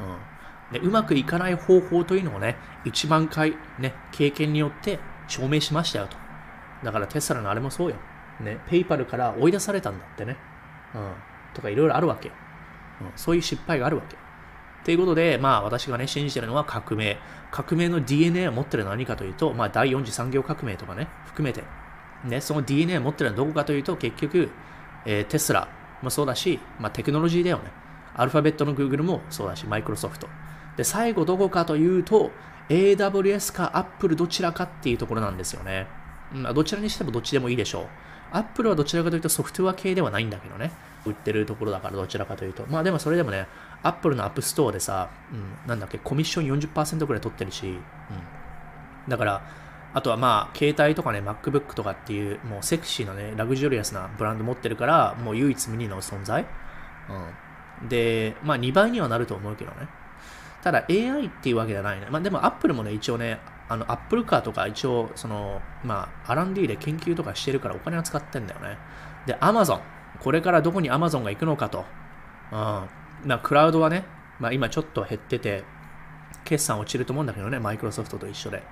[0.00, 0.80] うん。
[0.80, 6.16] で、うまくいかない方法というのをね、1万回ね、経験によって証明しましたよと。
[6.84, 7.96] だからテスラのあれもそうよ。
[8.40, 10.36] ね、ペイパルから追い出されたんだってね。
[10.94, 11.12] うん。
[11.54, 12.34] とかいろいろあるわけよ。
[13.02, 13.12] うん。
[13.16, 14.22] そういう失敗があるわけよ。
[14.88, 17.18] ということで、まあ私がね、信じてるのは革命。
[17.50, 21.62] 革命の DNA を持ってるのは何かというと、まあ第4次産業革命とかね、含めて。
[22.24, 24.48] ね、その DNA を持ってるのはどこかというと、結局、
[25.04, 25.68] えー、テスラ、
[26.00, 27.64] もそうだし、まあ、テクノロジーだよね。
[28.14, 30.26] アルファベットの Google もそうだし、マイクロソフト。
[30.78, 32.30] で、最後どこかというと、
[32.70, 35.86] AWS か Apple どちらかっていうところなんですよね。
[36.32, 37.86] まあ、どちらにしてもどっちでもいいでしょう。
[38.32, 40.70] Apple はどちらかというとソフトウェア系ではないんだけどね。
[41.06, 42.64] 売ってるところだからどちらかというと。
[42.68, 43.46] まあでもそれでもね、
[43.82, 47.78] Apple の App Store でさ、うん、なんだっけ、コミッション40%くらい取ってるし、うん。
[49.08, 49.42] だから、
[49.94, 56.46] あとはまあ、携帯とかね、MacBook とかっていう、もうセクシーなね、ラグジュリアスなブランド持ってるから、もう唯一無二の存在。
[57.80, 57.88] うん。
[57.88, 59.88] で、まあ2倍にはなると思うけどね。
[60.62, 62.08] ただ AI っていうわけじゃないね。
[62.10, 68.78] まあでも Apple もね、一応ね、あの Apple カーとか一応、その、まあ R&D で研究とかしてるからお金は使ってんだよね。
[69.26, 69.80] で、Amazon。
[70.20, 71.84] これからどこに Amazon が行くのかと。
[72.52, 72.88] うん。
[73.24, 74.04] まあ、クラウドはね、
[74.38, 75.64] まあ、今ちょっと減ってて、
[76.44, 78.62] 決算落ちると思うんだけどね、マイクロソフトと一緒で。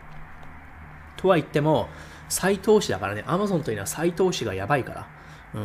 [1.16, 1.88] とは言っても、
[2.28, 5.09] 再投資だからね、アマゾンというのは再投資がやばいから。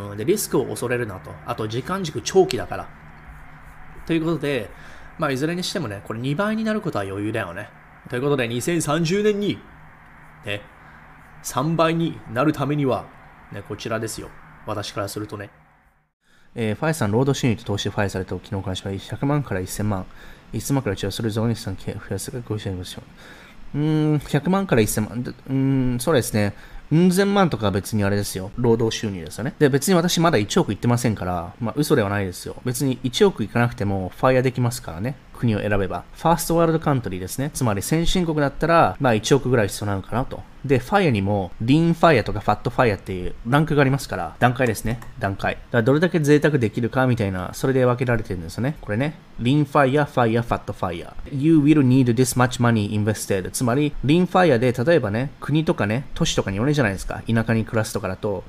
[0.09, 1.31] うん、で、リスクを恐れるなと。
[1.45, 2.89] あと、時間軸長期だから。
[4.05, 4.69] ということで、
[5.17, 7.69] まあ、いずれにしてもね、これ2倍になることは余裕だよね。
[8.09, 9.59] ということで、2030年に、
[10.45, 10.61] ね、
[11.43, 13.05] 3倍になるためには、
[13.51, 14.29] ね、こちらですよ。
[14.65, 15.49] 私からするとね。
[16.53, 20.05] えー、ファイさん、労働収入と投資ファイされた昨日からしは100万から1000万。
[20.53, 23.01] 1000万から1それぞれにさん増やすがご支援ごしょ
[23.73, 23.77] う。
[23.79, 25.35] うーん、100万から1000万。
[25.49, 26.53] うん、そうですね。
[26.91, 28.51] うん千万とかは別にあれですよ。
[28.57, 29.53] 労働収入ですよね。
[29.59, 32.57] で、別に私まだ1億いってませんから、まあ嘘ではないですよ。
[32.65, 35.15] 別に1億いかなくてもファイアできますからね。
[35.41, 36.03] 国を選べば。
[36.13, 37.49] ファーストワールドカントリーですね。
[37.51, 40.43] つまり先進国だったら、まあ1億ぐらい必要なのかなと。
[40.63, 44.99] で、ファイアにも、リーンファイアとかファットファイアっていうランクがありますから、段階ですね。
[45.17, 45.55] 段階。
[45.55, 48.75] だからどれだけ贅沢できるかみたいな、それで分けられてるんですよね。
[48.81, 49.15] これね。
[49.39, 51.15] リーンファイア、ファイア、ファットファイア。
[51.31, 53.49] You will need this much money invested.
[53.49, 57.23] つまり、リーンファイアで、例えばね、国とかね、都市とかによるじゃないですか。
[57.27, 58.43] 田舎に暮らすとかだと、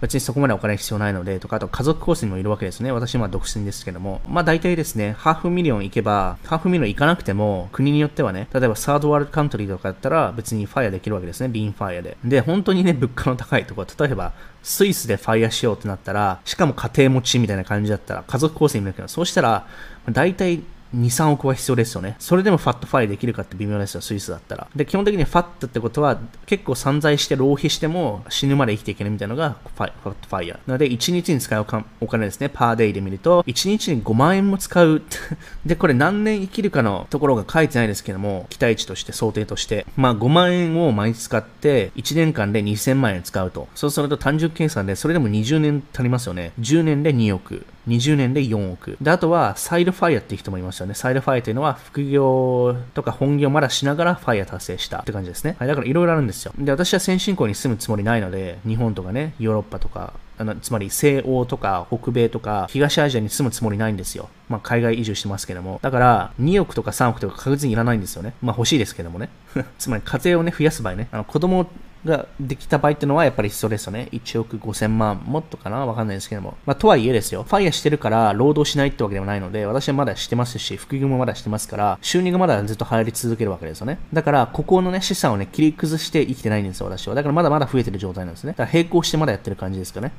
[0.00, 2.92] 別にそこまでお金必要ないので、とか、あと家族構成にもよるわけですね。
[2.92, 4.20] 私は独身ですけども。
[4.28, 11.48] まあ大体ですね、 half million 行けば、 half million 行かなくても、国によってはね、例えば third world country とかだったら別に FIRE できるわけですね。
[11.52, 12.16] lean FIRE で。
[12.24, 14.32] で、本当にね、物価の高いところ、例えば、
[14.62, 19.66] スイスで FIRE しようってなったら、しかも家庭持ちみたいな感じだったら、家族構成になるけど、そうしたら、
[20.10, 20.62] 大体
[20.94, 22.16] 2、3億は必要ですよね。
[22.18, 24.68] それでもファットファイできるかって微妙ですよ、スイスだったら。
[24.74, 30.58] で、基本的にファットってことは、結構散財して浪費しても死ぬまで生きていけるみたいなのがファファットファイヤー。
[30.66, 31.66] なので、1日に使う
[32.00, 35.02] お金ですね、パーデイで見ると、1日に5万円も使う。
[35.66, 43.68] で、これ何年生きるかのところが書いてないですけども、期待値として、想定として、まあ5万円を毎日使って、1年間で2000万円使うと。
[43.74, 46.52] そうすると単純計算で、それでも20年足りますよね。
[46.60, 47.66] 10年で2億。
[47.88, 48.96] 20年で4億。
[49.00, 50.94] で、あとは、サイドファイアっていう人もいましたよね。
[50.94, 55.56] サイドファイアというのは、副業とか本業まだしながらファイア達成したって感じですね。
[55.58, 56.52] はい、だからいろいろあるんですよ。
[56.58, 64.28] で、私は先進国に住むつもりないので、日本とかね、ヨーロッパとか、あのつまり西欧とか北米とか東アジアに住むつもりないんですよ。
[64.48, 65.80] まあ海外移住してますけども。
[65.82, 68.34] だから2億とか3億とか確実にいらないんですよね。
[68.42, 69.30] まあ欲しいですけどもね。
[69.78, 71.66] つまり家庭をね増やす場合ね、あの子供
[72.06, 74.08] ができた場合ってのはやっぱり必要ですよね。
[74.12, 75.84] 1億5000万、もっとかな？
[75.84, 76.56] わかんないですけども。
[76.64, 77.42] まあ、とはいえですよ。
[77.42, 83.98] ファイヤーしてるから労働しないってわけではないので、私はまだしてますし、副業もまだしてますから、収入がまだずっと入り続けるわけですよね。
[84.12, 87.14] だから、ここのね、資産をね、切り崩して生きてないんですよ、私は。
[87.14, 88.52] だからまだまだ増えてる状態なんですね。
[88.52, 90.12] だから並行してまだやってる感じですかね。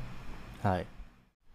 [0.62, 0.86] はい。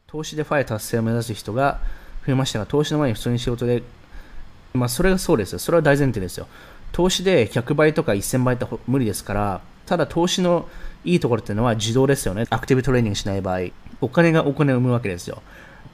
[0.07, 1.79] 投資でファイヤー達成を目指す人が
[2.25, 3.83] 増えましたが、投資の前に普通に仕事で、
[4.73, 5.59] まあ、それがそうですよ。
[5.59, 6.47] それは大前提ですよ。
[6.93, 10.69] 投資で100倍とか1000倍って無理ですから、ただ投資の
[11.03, 12.45] いいところっていうのは自動ですよね。
[12.49, 13.59] アクティブトレーニングしない場合。
[13.99, 15.41] お金がお金を生むわけですよ。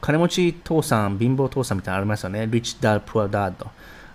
[0.01, 2.47] 金持ち父さん、貧乏父さんみたいなのありますよね。
[2.47, 3.67] リッチダー、プアダード。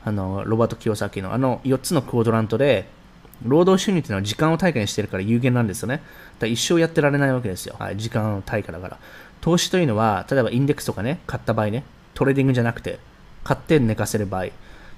[0.04, 2.86] あの、ロバート・キヨサキのあの4つのクオドラントで、
[3.42, 6.02] 労働収入っていうのは時間を対価にしてるから有限なんですよね。
[6.38, 7.76] だ一生やってられないわけですよ。
[7.78, 8.98] はい、時間を対価だから。
[9.40, 12.98] 投資というのは、例えばインデックスとかね、買った場合ね、トレーディングじゃなくて、
[13.42, 14.46] 買って寝かせる場合。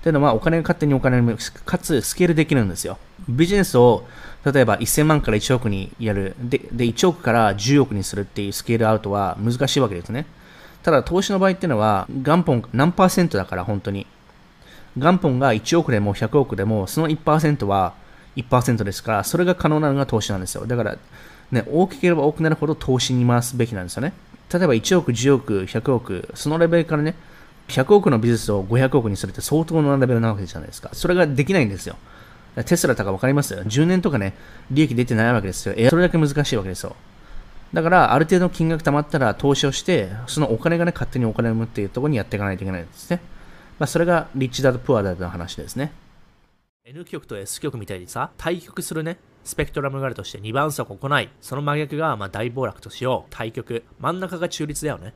[0.07, 2.97] というのは、お金が勝手にお金を、かつスケールできるんですよ。
[3.29, 4.07] ビジネスを、
[4.45, 6.37] 例えば1000万から1億にやる。
[6.39, 10.27] で、で1億から10億にするっていう scale out は難しいわけですね。
[10.85, 14.07] ただ、投資の場合っていうのは、元本何パーセントだから、本当に。
[14.97, 17.95] 元本が1億でも100億でも、その1%は
[18.37, 20.69] 1%ですから、それが可能なのが投資なんですよ。
[20.69, 20.97] だから、
[21.51, 24.13] ね、大きければ多くなるほど投資に回すべきなんですよね。
[24.55, 27.17] 例えば1億、10億、100億、そのレベルからね、
[27.69, 30.91] 100億のビジネスを500億にするって相当なレベルなわけじゃないですか。
[30.93, 31.97] それができないんですよ。
[32.65, 33.63] テスラとか分かりますよ。
[33.65, 34.35] 10年とかね、
[34.71, 35.75] 利益出てないわけですよ。
[35.91, 36.97] それだけ難しいわけですよ。
[37.73, 43.21] だから、ある程度の金額貯まったら投資をして、そのお金がね、勝手にお金を生むっていうところにやっていかないといけないんですね。
[43.79, 45.93] まあ、それがリッチだとプアだとの話ですね。
[46.87, 53.29] N 極と S 極みたいにさ、対極するね、スペクトラムがあるとして2番速を行い、その真逆がまあ大暴落としよう。
[53.31, 53.83] 対極。
[54.01, 55.13] 真ん中が中立だよね。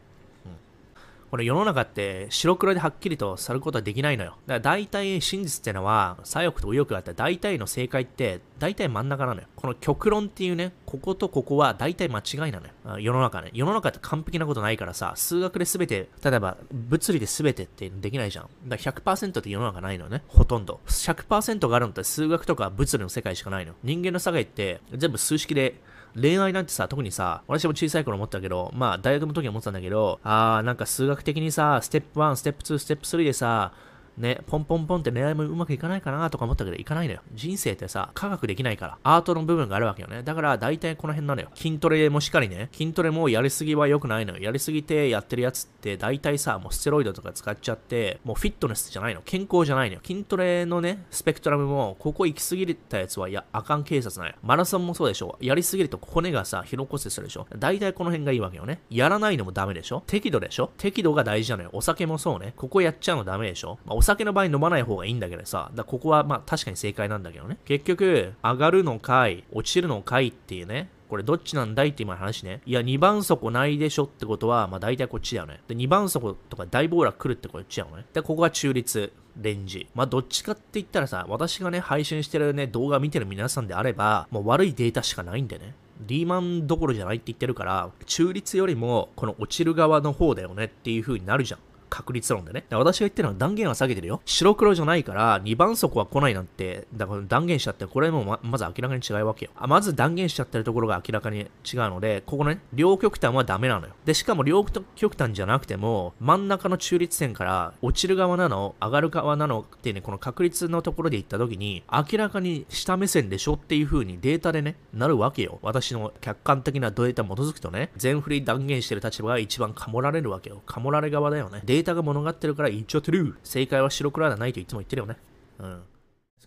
[1.31, 4.31] これ世の中って白黒ではっきりとさることはできないのよ。
[4.31, 9.47] だから大体真実ってのは左翼と右翼があって大体の正解って大体真ん中なのよ。
[9.55, 12.99] この極論っていうね、こことここは大体間違いなのよ。
[12.99, 13.51] 世の中ね。
[13.55, 18.49] 世の中って完璧なことないからさ、数学で全て、例えば物理で全てってできないじゃん。
[18.69, 20.23] だから100%って世の中ないのよね。
[20.27, 20.81] ほとんど。
[20.87, 23.75] 100%があるのって数学とか物理の世界しかないの。
[23.85, 25.81] 人間の世界って全部数式で
[26.15, 33.73] 恋愛なんてさ、特にさ、私も小さい頃思ったけど、まあ大学の時は思ってたんだけど、あーなんか数学的にさ、ステップ1、ステップ2、ステップ3でさ、
[34.21, 37.21] ね、ポンポンポンって恋愛もうまくいかないかなとか思ったけど、いかないのよ。
[37.33, 40.23] 人生ってさ、科学できないから、アートの部分があるわけよね。
[40.23, 41.49] だから、大体この辺なのよ。
[41.55, 44.43] 筋トレもしっかりね、筋トレもやりすぎは良くないのよ。
[44.43, 49.23] やりすぎてやってるやつって、大体さ、もうステロイドとか使っちゃって、もうフィットネスじゃないの。
[49.23, 50.01] 健康じゃないのよ。
[50.05, 54.37] 筋トレのね、スペクトラムも、ここ行き過ぎたやつは、いや、あかん警察なんよ。
[54.43, 55.39] マラソンもそうでしょ。
[55.41, 57.47] やりすぎると骨がさ、疲労骨折するでしょ。
[57.59, 58.81] 大体この辺がいいわけよね。
[58.91, 60.03] やらないのもダメでしょ。
[60.07, 60.71] 適度でしょ。
[60.77, 61.71] 適度が大事なのよ。
[61.73, 62.55] お酒もそうね。
[62.57, 63.79] ここやっちゃうのダメでしょ。
[63.85, 67.59] まあ、酒の場合飲まない方がいいんだけどさ、だここはまあ確かに正解なんだけどね。
[67.65, 72.61] 結局、上がるのかい、落ちるのかいっていうね、これどっちなんだいって今の話ね。
[72.67, 75.61] いや、2番底ないでしょってことは、まあ大体こっちだよね。
[75.67, 78.05] で、2番底とか大暴落来るってこっちだよね。
[78.13, 79.13] で、ここが中立。
[79.37, 79.89] レンジ。
[79.95, 85.75] まあ、どっちかって言ったらさ、私がね、配信してるね、動画見てる皆さんであれば、もう悪いデータしかないんでね。
[86.07, 91.61] リーマンどころじゃないって言ってるから、中立よりも、この落ちる側の方だよねっていう風になるじゃん。
[91.91, 92.65] 確率論でね。
[92.71, 94.23] 私が言ってるのは断言は下げてるよ。
[94.25, 99.51] 白黒じゃないから、2番底は来ないなんて、だから断言しちゃって、これもままず明らかに違うわけよ。
[99.57, 101.49] あまず断言しちゃってるところが明らかに違う
[101.91, 103.95] ので、ここね、両極端はダメなのよ。
[104.05, 115.59] で、しかも両極端じゃなくても、真ん中の中立線から落ちる側なの、上がる側なのってね、この確率のところで言った時に、明らかに下目線でしょっていう風にデータでね、なるわけよ。
[115.63, 120.63] 私の客観的なデータに基づくとね、全振り断言してる立場が一番かもられるわけよ。
[120.67, 121.63] かもられ側だよね。
[121.65, 123.37] データが物語ってるから言っちゃってる。
[123.43, 125.17] 正解は白黒ではないといつも言ってるよね。
[125.59, 125.81] うん。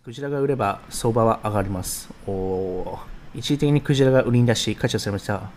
[0.04, 2.10] クジラが売れば相場は上がります。
[2.26, 2.98] おお。
[3.34, 5.50] 一時的にクジラが売りに出し、価値をされました。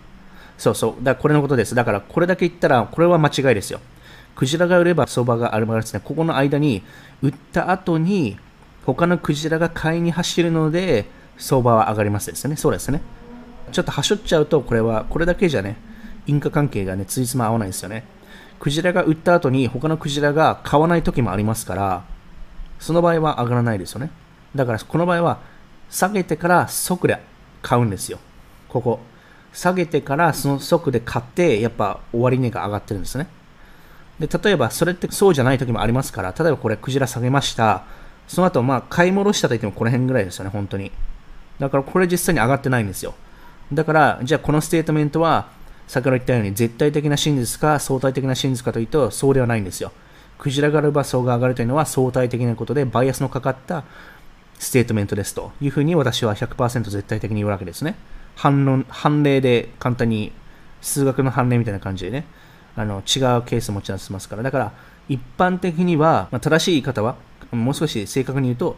[0.57, 1.03] そうそう。
[1.03, 1.75] だからこれのことです。
[1.75, 3.79] だからこれだけ言ったら、これは間違いですよ。
[4.35, 6.01] クジラが売れば相場が上がりますね。
[6.03, 6.83] ここの間に、
[7.21, 8.37] 売った後に、
[8.85, 11.05] 他のクジラが買いに走るので、
[11.37, 12.55] 相場は上がりますですね。
[12.55, 13.01] そうですね。
[13.71, 15.77] ちょっとはしょっちゃうと、これは、これだけじゃね、
[16.25, 18.05] 因果関係がね、ついつま合わないですよね。
[18.59, 22.03] クジラが売った後に他のクジラが買わない時もありますから、
[22.79, 24.11] その場合は上がらないですよね。
[24.55, 25.39] だからこの場合は
[25.89, 27.21] 下げてから即で
[27.61, 28.19] 買うんですよ。
[28.69, 28.99] ここ。
[29.53, 33.27] 下げてからその即で買って、やっぱ終値が上がってるんですね。
[34.19, 37.83] で、例えばそれってそうじゃない時もありますから、例えばこれクジラ下げました。
[38.27, 40.91] その後、まあ買い戻したと言ってもこの辺ぐらいですよね、本当に。
[41.59, 43.15] だからこれ実際に上がってないんですよ。
[43.73, 45.47] だから、じゃあこの statement は
[45.87, 49.91] 先ほど言ったように絶対的な真実か相対的な真実かというとそうではないんですよ。
[50.37, 53.83] クジラがあれば層が上がるというのは相対的なことでバイアスのかかった
[54.59, 57.95] statement ですというふうに私は100%絶対的に言うわけですね。
[58.35, 60.31] 反論、反例で簡単に
[60.81, 62.25] 数学の反例みたいな感じでね、
[62.75, 64.71] あの違うケースを持ち出せますから、だから
[65.09, 67.15] 一般的には、まあ、正しい言い方は、
[67.51, 68.77] もう少し正確に言うと、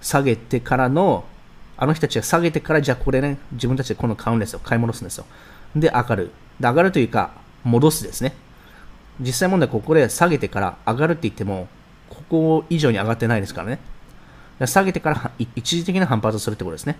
[0.00, 1.24] 下げてからの、
[1.76, 4.60] あの人たちが下げてから、じゃあこれね、自分たちで今度買うんですよ。
[4.62, 5.26] 買い戻すんですよ。
[5.76, 6.30] で、上がる。
[6.60, 7.32] で、上がるというか、
[7.64, 8.34] 戻すですね。
[9.20, 11.68] 実際問題ここで下げてから上がるって言っても、
[12.10, 13.78] ここ以上に上がってないですからね。
[14.66, 16.96] 下げてから一時的な反発をするってことですね。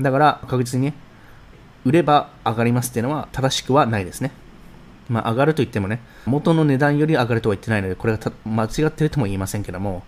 [0.00, 0.94] だから確実にね、
[1.84, 4.32] 売れば上がりますっていうのは正しくはないですね。
[5.08, 10.02] まあ上がると言ってもね、元の値段より上がるとは言ってないので、これが間違ってるとも言いませんけども、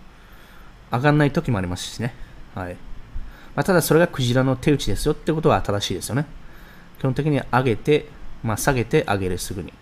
[0.91, 2.13] 上がらない時もありますしね。
[2.55, 2.73] はい。
[3.55, 6.25] まあ、ただそれがクジラの手打ちですよってことは正しいですよね。
[6.99, 8.07] 基本的に上げて、
[8.47, 9.73] まあ、下げて上げるすぐに。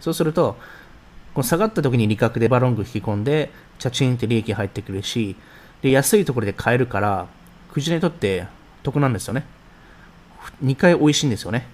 [0.00, 0.56] そうすると、
[1.34, 5.36] この下がった時に利確でバロング引き込んで、チャチンって利益入ってくるし、
[5.82, 7.26] で、安いところで買えるから、
[7.72, 8.46] クジラにとって
[8.82, 9.44] 得なんですよね。
[10.62, 11.66] 2回美味しいんですよね。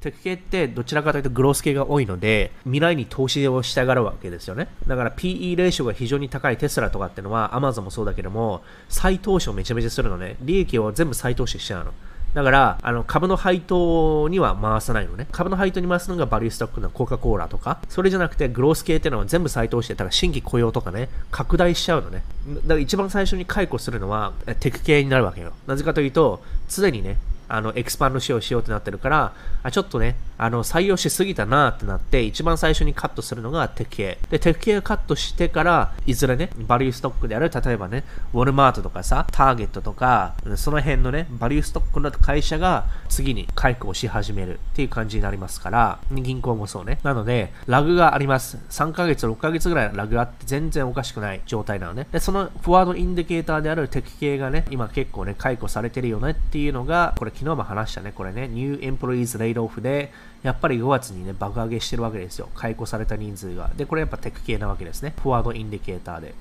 [0.00, 4.68] テク系ってどちらかというとグロース系が多いので、未来に投資をしたがるわけですよね。
[4.88, 10.36] だから PE レーションが非常に高いテスラとかっていうのは Amazon もそうだけども、再投資をめちゃめちゃするのね。
[10.40, 11.92] 利益を全部再投資しちゃうの。
[12.34, 15.26] だから、あの、株の配当には回さないのね。
[15.32, 22.22] 株の配当に回すのがバリューストックのコカ・コーラとか、それじゃなくてグロース系っていうのは全部再投資してたら新規雇用とかね、拡大しちゃうのね。
[22.48, 25.52] だから一番最初に解雇するのはテク系になるわけよ。
[25.66, 27.18] なぜかというと、常にね、
[27.52, 34.18] あの、エクスパンドしようしようってなってるから、あ、ちょっとね、あの、採用しすぎたなってなって、一番最初にカットするのがテク系。
[34.30, 47.00] で、テク系カットしてから、いずれね、バリューストックである、例えばね、ウォルマートとかさ、ターゲットとか、その辺のね、 value stock の会社が次に解雇をし始めるっていう感じになりますから、銀行もそうね。
[47.02, 48.58] なので、ラグがあります。
[48.70, 52.06] 3ヶ月、6ヶ月ぐらいラグがあって全然おかしくない状態なのね。
[52.12, 58.12] で、その forward indicator であるテック系がね、今結構ね、解雇されてるよねっていうのが、これ昨日も話したね。
[58.14, 60.12] これね、 new employees laid off で、
[60.44, 62.48] やっぱり5月にね、爆上げしてるわけですよ。
[62.54, 63.68] 解雇された人数が。
[63.76, 65.12] で、これやっぱテック系なわけですね。
[65.20, 66.34] forward indicator で。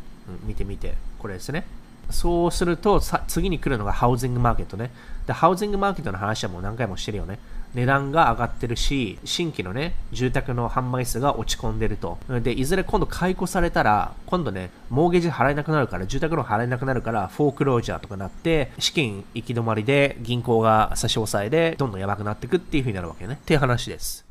[0.44, 0.94] うん、見てみて。
[1.18, 1.66] これですね。
[2.12, 4.92] そうすると、次に来るのがハウジングマーケットね。
[5.26, 7.40] で、ハウジングマーケットの話はもう何回もしてるよね。
[7.74, 12.18] 値段が上がってるし、新規のね、住宅の販売数が落ち込んでると。
[12.42, 23.40] で、いずれ今度解雇されたら、今度ね、モーゲージ払えなくなるから、住宅ローン払えなくなるから、フォークロージャーとかなって、資金行き止まりで、銀行が差し押さえで、どんどんやばくなっていくっていう風になるわけね。
[23.42, 24.31] っていう話です。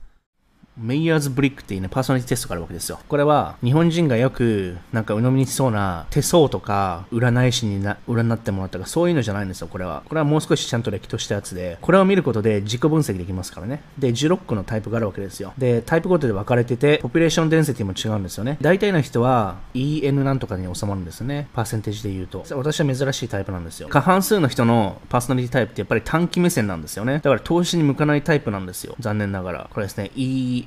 [0.82, 2.98] メイヤーズブリックっていうね、パーソナリティテストがあるわけですよ。
[3.06, 10.02] これは、日本人がよく、なんか鵜呑みにしそうな手相とか、占い師にな、占ってもらったか、そういうのじゃないんですよ、これは。
[10.08, 13.82] これはもう少しちゃんと歴としたやつで、これを見ることで自己分析できますからね。
[13.98, 15.52] で、16個のタイプがあるわけですよ。
[15.58, 18.56] で、タイプごとで分かれてて、 population density も違うんですよね。
[18.60, 21.48] 大体の人は、EN なんとかに収まるんですよね。
[21.52, 22.44] パーセンテージで言うと。
[22.52, 23.88] 私は珍しいタイプなんですよ。
[23.88, 27.14] 過半数の人の personality type ってやっぱり短期目線なんですよね。
[27.14, 28.96] だから投資に向かないタイプなんですよ。
[28.98, 29.70] 残念ながら。
[29.72, 30.10] これですね、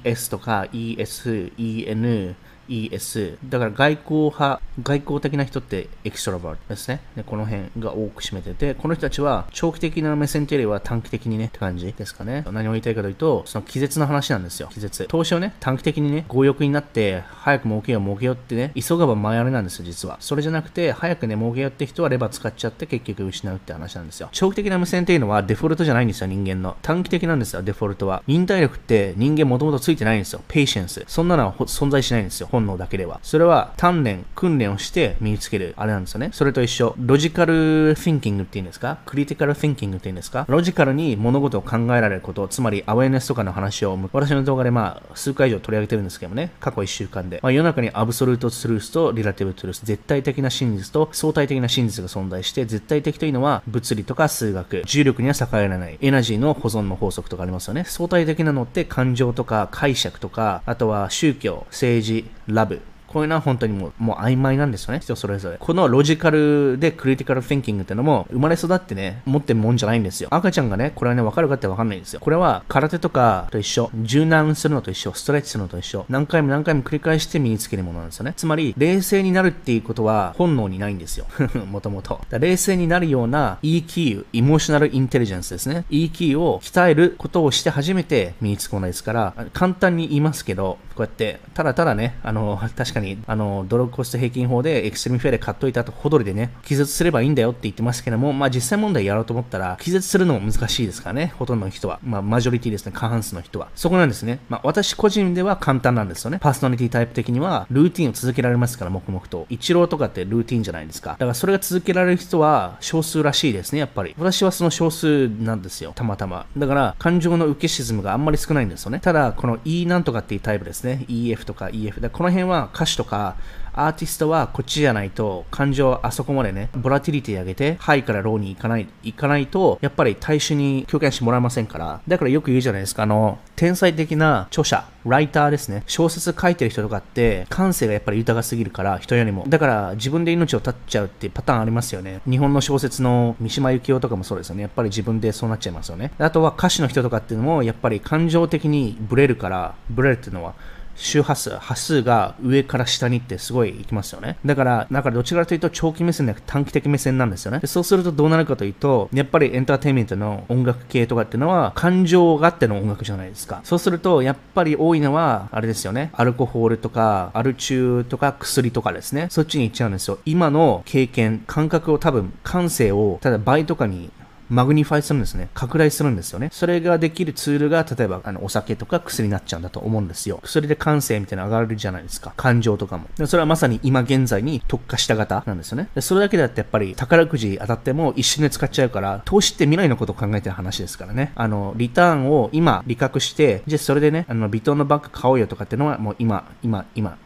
[0.04, 2.36] S とか ES、EN、
[2.68, 3.38] ES。
[3.48, 7.02] だから外交派、外交的な人って extrovert ですね。
[7.16, 12.44] で、この辺が多く占めてて、この人たちは長期的な目線というよりは短期的にね、って感じですかね。
[12.52, 14.70] 何を言いたいかというと、その気絶の話なんですよ。
[14.72, 15.06] 気絶。
[15.08, 20.18] 投資をね、短期的にね、強欲になって、早く儲けよう儲けようってね、急がば回れなんですよ、実は。
[20.20, 24.30] それじゃなくて、早くね、儲けようって人はレバー使っちゃって結局失うって話なんですよ。
[24.32, 26.76] 長期的な目線っていうのはデフォルトじゃないんですよ、人間の。
[26.82, 28.24] 短期的なんですよ、デフォルトは。
[28.28, 30.42] 忍耐力って人間もともとついてないんですよ。
[30.48, 31.04] patience。
[31.08, 33.20] そんなのは存在しないんですよ、本能だけでは。
[33.24, 36.30] それは鍛錬、訓練をして身につけるあれなんですよね。
[36.34, 36.94] それと一緒。
[37.00, 39.00] logical thinking っていうんですか？
[39.08, 40.46] critical thinking っていうんですか？
[40.48, 47.40] ロジカルに物事を考えられること、つまり awareness とかの話を私の動画でまあ数回以上取り上げてるんですけどもね、過去1週間で。
[47.42, 57.86] まあ、世の中に absolute truth と relative truth、絶対的な真実と相対的な真実が存在して、絶対的というのは物理とか数学、重力には逆らえない、エナジーの保存の法則とかありますよね。
[57.88, 62.82] 相対的なのって感情とか解釈とか、あとは宗教、政治、 love、
[63.14, 65.58] こういうのは本当にもうもう曖昧なんですよね、人それぞれ。
[65.60, 70.30] このロジカルでクリティカルフィンキングってのも生まれ育ってね、持ってるもんじゃないんですよ。
[70.32, 72.20] 赤ちゃんがね、これはね、わかるかってわかんないんですよ。
[72.20, 73.92] これは空手とかと一緒。
[74.02, 75.14] 柔軟するのと一緒。
[75.14, 76.06] ストレッチするのと一緒。
[76.10, 78.34] 何回も何回も繰り返して身につけるものなんですよね。
[78.36, 81.28] つまり、冷静になるっていうことは本能にないんですよ。
[81.70, 82.20] もともと。
[82.32, 85.86] 冷静になるような EQ、エモーショナルインテリジェンスですね。
[85.92, 102.00] EQ を鍛えることをして初めて身につくものですから、簡単に言いますけど、こうやって、ただただね、あの、確かに、にあの、ドローコスト平均法でエクストリームフェアで買っといたと、ほどりでね、気絶すればいいんだよって言ってますけども、まあ実際問題やろうと思ったら、気絶するのも難しいですからね、ほとんどの人は。
[102.04, 103.68] まあマジョリティですね、過半数の人は。
[103.76, 104.40] そこなんですね。
[104.50, 106.40] まあ私個人では簡単なんですよね。
[106.40, 109.46] パーソナリティタイプ的には、ルーティンを続けられますから、黙々と。
[109.50, 111.12] 一郎とかってルーティンじゃないですか。
[111.12, 114.16] だからそれが続けられる人は少数らしいですね、やっぱり。
[114.18, 116.46] 私はその少数なんですよ、たまたま。
[116.58, 119.00] だから、感情の受け沈むがあんまり少ないんですよね。
[119.00, 121.06] ただ、この E なんとかっていうタイプですね。
[121.08, 122.00] EF とか EF。
[122.00, 123.36] でこの辺は歌手とか、
[123.76, 132.00] アーティストはこっちじゃないと、感情あそこまでね、ボラティリティ上げて、ハイからローに行かない、行かないと、やっぱり大衆に共感してもらえませんから。
[132.08, 135.84] だからよく言うじゃないですか、あの、天才的な著者、ライターですね。
[135.88, 139.44] 小説書いてる人とかって、感性がやっぱり豊かすぎるから、人よりも。
[139.48, 142.22] だから自分で命を絶っちゃうっていうパターンありますよね。
[142.30, 144.62] 日本の小説の三島由紀夫とかもそうですよね。
[144.62, 146.12] やっぱり自分でそうなっちゃいますよね。
[146.20, 150.54] あとは歌手の人とかっていうのも、やっぱり感情的にブレるから、ブレるっていうのは、
[150.96, 154.38] 周波数、波数が上から下にってすごいいきますよね。
[154.46, 157.62] だから、だからどちらかというと長期目線じゃなく短期的目線なんですよね。
[157.66, 163.62] そうするとどうなるかというと、やっぱりエンターテインメントの音楽系とかっていうのは感情があっての音楽じゃないですか。
[163.64, 166.12] そうすると、やっぱり多いのは、あれですよね。
[166.14, 169.28] アルコホールとか、アル中とか薬とかですね。
[169.30, 170.20] そっちに行っちゃうんですよ。
[170.26, 174.12] 今の経験、感覚を多分、感性を、ただ倍とかに
[174.50, 175.50] magnify するんですね。
[175.54, 176.50] 拡大するんですよね。
[176.52, 180.40] それができるツールが、例えば、あの、お酒とか薬になっちゃうんだと思うんですよ。
[180.44, 182.34] 薬で感性みたいなの上がるじゃないですか。
[182.36, 183.08] 感情とかも。
[183.18, 185.90] でそれはまさに今現在に特化した型なんですよね。
[185.96, 191.32] でそれだけだってやっぱり宝くじ当たっても一瞬で使っちゃうから、投資って未来のことを考えてる話ですからね。
[191.36, 197.18] あの、リターンを今、利確して、じゃあそれでね、あの、ビトンのバッグ買おうよとかっていうのはもう今、今、今。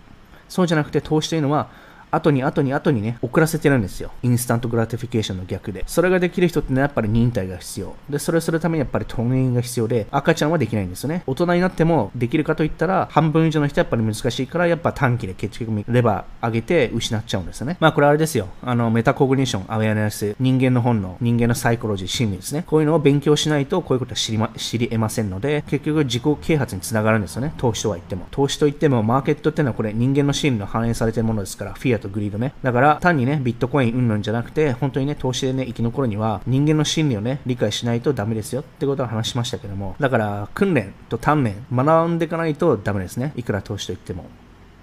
[0.49, 1.69] そうじゃなくて投資というのは、
[2.11, 4.11] 後に後に後にね、遅らせてるんですよ。
[4.23, 5.83] instant gratification の逆で。
[5.87, 7.95] それができる人ってのはやっぱり忍耐が必要。
[8.09, 11.23] で、それするためにやっぱりトレーニングが必要で、赤ちゃんはできないんですよね。
[11.27, 17.77] 大人になってもできるかといったら、半分以上の人はやっぱり難しいから、やっぱ短期で結局レバー上げて失っちゃうんですよね。
[17.79, 18.47] まあこれあれですよ。
[18.61, 22.63] あの、メタコグニション、アウェアネス、人間の本能、人間のサイコロジー、心理ですね。
[22.65, 27.53] こういうのを勉強しないと、こういうことは知りま、知り得ませんので、結局自己啓発につながるんですよね。
[27.57, 28.27] 投資とは言っても。
[28.31, 32.53] 投資と言っても、マーケットっていうのはこれ人間の心理の反映されてるものですから、フィアとグリードね。
[32.63, 43.33] だから、単にね、ビットコインうんぬんじゃなくて、本当にね、投資でね、生き残るには、人間の心理をね、理解しないとダメですよってことは話しましたけども、だから、訓練と鍛錬、学んでいかないとダメですね。
[43.35, 44.25] いくら投資といっても。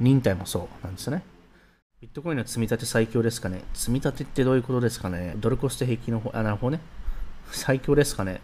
[0.01, 1.23] 忍耐もそうなんですよね。
[2.01, 3.63] ビットコインの積み立て最強ですかね。
[3.73, 5.35] 積み立てってどういうことですかね。
[5.37, 6.83] ドルコスト平均の方、あ、なるほどね。
[7.51, 8.41] 最強ですかね。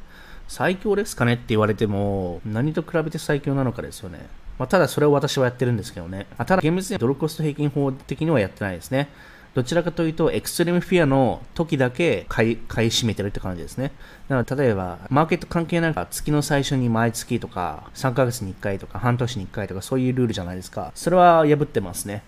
[0.48, 4.26] 最強ですかねって言われても、何と比べて最強なのかですよね。
[4.60, 6.26] まあ、ただそれを私はやってるんですけどね。
[6.36, 9.08] あただ厳密にドルコスト平均法的にはやってないですね。
[9.54, 13.90] どちらかというと、エクストリームフィアの時だけ買い買い占めてるって感じですね。
[14.28, 20.92] だから例えば、マーケット関係なんか月の最初に毎月とか、3ヶ月に1回とか、半年に1回とか、そういうルールじゃないですか。
[20.94, 22.22] それは破ってますね。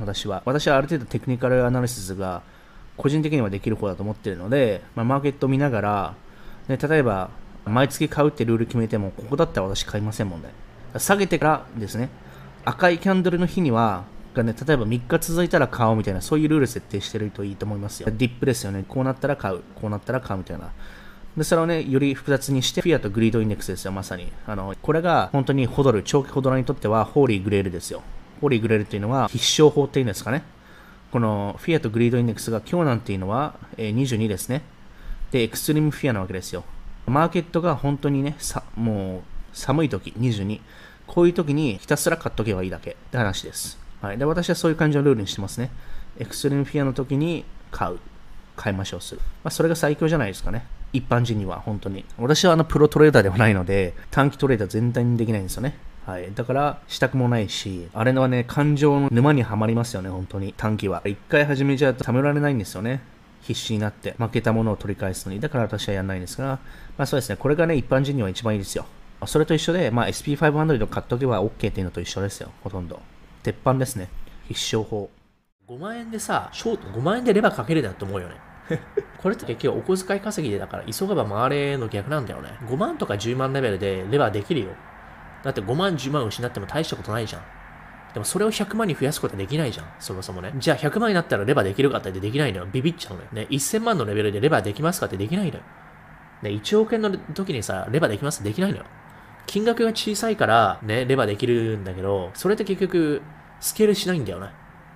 [0.00, 0.42] 私は。
[0.44, 2.42] 私はある程度テクニカルアナリシスが
[2.96, 6.14] 個人的にはできる方だと思ってるので、まあ、マーケットを見ながら、
[6.66, 7.30] ね、例えば、
[7.64, 10.65] 毎月買うってルール決めても、ここだったら私買いませんもんね。
[10.98, 12.10] 下げてからですね、
[12.64, 18.08] 赤いキャンドルの日には、がね、例えば3日続いたら買おうみたいな、そういうルール設定してるといいと思いますよ。
[18.10, 18.84] ディップですよね。
[18.86, 19.62] こうなったら買う。
[19.74, 20.70] こうなったら買うみたいな。
[21.36, 24.30] で、それをね、より複雑にして、フィアとグリードインデックスですよ、まさに。
[24.46, 28.02] あの、これが本当にホドル、長期ホドラにとっては、ホーリーグレールですよ。
[28.40, 30.42] holy grail っていうのは、必勝法っていうんですかね。
[31.12, 34.62] この fear と greed index が今日なんていうのは、え、22ですね。
[35.30, 36.64] で、 extreme fear なわけですよ。
[37.06, 39.22] マーケットが本当にね、さもう
[39.52, 40.60] 寒い時、22。
[41.06, 43.78] こういう時にひたすら買っとけばいいだけって話です。
[44.00, 44.18] はい。
[44.18, 45.70] で、私はそういう感じのルールにしてますね。
[46.18, 47.98] extreme fear の時に買う。
[48.56, 49.20] 買いましょうする。
[49.44, 50.66] まあ、それが最強じゃないですかね。
[50.92, 52.04] 一般人には本当に。
[52.18, 55.76] 私はあのプロトレーダーではないので、短期トレーダー全体にできないんですよね。
[56.06, 56.32] はい。
[56.34, 60.54] だから、したくもないし、あれのはね、感情の沼にはまりますよね、本当に。
[60.56, 61.02] 短期は。
[61.04, 63.00] 一回始めちゃうとためられないんですよね。
[63.42, 65.40] 必死になって、負けたものを取り返すのに。
[65.40, 66.60] だから私はやらないんですが、
[66.96, 68.86] まあそうですね、これがね、一般人には一番いいですよ。
[69.24, 73.00] それと一緒で、まあ、SP500 買っとけば OK っていうのと一緒ですよ、ほとんど。
[73.42, 74.08] 鉄板ですね。
[74.48, 75.08] 必勝法。
[75.68, 78.34] 5万円でさ、ショート5万円でレバーかけるだと思うよね。
[79.18, 82.50] これって結局お小遣い稼ぎでだから急げば回れの逆なんだよね。
[82.66, 84.68] 5万とか10万レベルでレバーできるよ。
[85.42, 87.42] だって5万10万失っても大したことないじゃん。
[88.12, 89.86] でもそれを100万に増やすことはできないじゃん。
[89.98, 90.52] そもそもね。
[90.56, 92.66] じゃあ100万になったらレバーできるかってできないのよ。
[92.70, 93.28] ビビっちゃうのよ。
[93.32, 93.46] ね。
[93.50, 95.62] 1000万のレベルでレバーできますかってできないのよ。
[96.42, 96.50] ね。
[96.50, 98.84] 1億円の時にさ、レバーできますできないのよ。
[99.46, 103.22] 金額が小さいからね、レバーできるんだけど、それって結局、
[103.60, 104.50] スケールしないんだよね。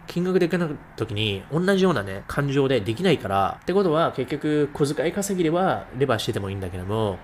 [0.06, 7.18] 金額できない時に、同じようなね、感情でできないから、ってことは結局、小遣い稼ぎではレバーしててもいいんだけども、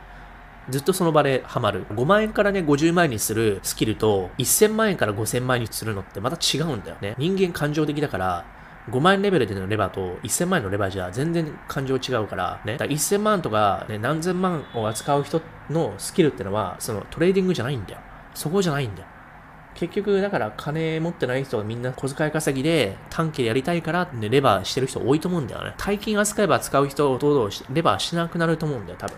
[0.68, 1.86] ずっとその場でハマる。
[1.86, 7.14] 5万円からね、50万円にするスキルと、1000万円から5000万円にするのってまた違うんだよね。
[7.18, 8.44] 人間感情的だから、
[8.91, 12.72] 5万円レベルでのレバーと1000万円のレバーじゃ全然感情違うから、ね。
[12.72, 18.01] だから1000万とか、ね、何千万を扱う人のスキルってのは、そのトレーディングじゃないんだよ。
[18.34, 19.09] そこじゃないんだよ。
[19.74, 25.74] 結局、だから金持ってない人はみんな小遣い稼ぎで短期でやりたいから、ね、レバーしてる人多いと思うんだよね。
[25.76, 29.16] 大金扱えば使う人とレバーしなくなると思うんだよ、多分。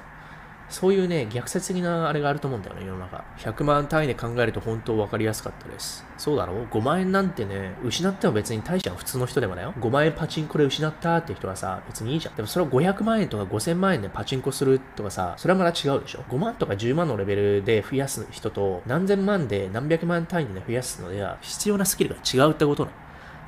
[0.69, 3.25] そういうね、逆説的なあれがあると思うんだよね、世の中。
[3.39, 6.05] 100万単位で考えると本当分かりやすかったです。
[6.17, 6.55] そうだろ？
[6.55, 9.73] う ?5 万円なんてね、失っても別に大した普通の人でもだよ。
[9.79, 12.35] 5万円パチンコで失ったって人はさ、別にいいじゃん。
[12.35, 22.97] でもそれを500万円とか5000万円でパチンコするとかさ、それはまた違うでしょ ?5 万とか10万のレベルで増やす人と、何千万で何百万単位で増やすのでは、必要なスキルが違うってことなの。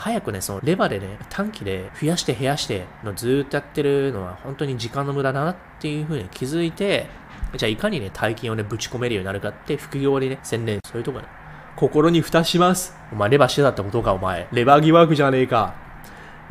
[0.00, 7.06] 早くね、そのレバーでね、短期で増やして減らしてのずっとやってるのは本当に時間の無駄だなっていうふうに気づいて、
[7.54, 11.26] じゃあいかにね、大金をね、ぶち込めるようになるかって副業にね、専念、そういうとこね。
[11.76, 12.96] 心に蓋します。
[13.12, 14.48] お前レバーしてたってことか、お前。
[14.52, 15.89] レバー疑惑じゃねえか。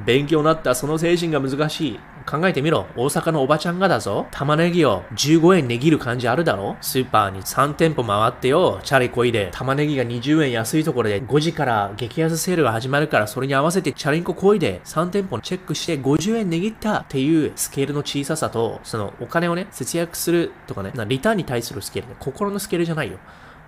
[0.06, 2.00] 勉強になったその精神が難しい。
[2.30, 2.86] 考えてみろ。
[2.96, 4.28] 大阪のおばちゃんがだぞ。
[4.32, 8.80] 玉ねぎを15円値切る感じあるだろスーパーに3店舗回ってよ。
[8.84, 9.50] チャリこいで。
[9.52, 23.18] 玉ねぎが20円安いところで5時から激安セールが始まるからそれに合わせてチャリンコこいで3店舗チェックして50円値切ったっていうスケールの小ささと、そのお金をね、節約するとかね、リターンに対するスケールね、心のスケールじゃないよ。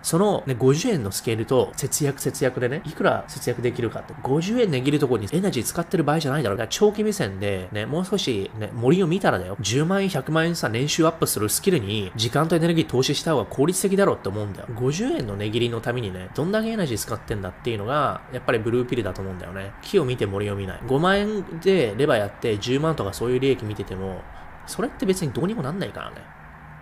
[0.01, 6.57] その、ね、50円のスケールと節約節約でね、いくら節約できるかって、50円値切るところにエナジー使ってる場合じゃないだろう。
[6.57, 14.67] だから長期目線で、ね、もう少し、ね、森を見たらだよ、10万円、100万円さ、年収アップするスキルに、時間とエネルギー投資した方が効率的だろうって思うんだよ。
[14.71, 19.71] 50円の値切りのためにね、どんだけエナジー使ってんだっていうのが、やっぱりブルーピルだと思うんだよね。
[19.81, 20.79] 木を見て森を見ない。
[20.87, 24.21] 5万円でレバーやって10万とかそういう利益見てても、
[24.67, 26.40] それって別にどうにもなんないからね。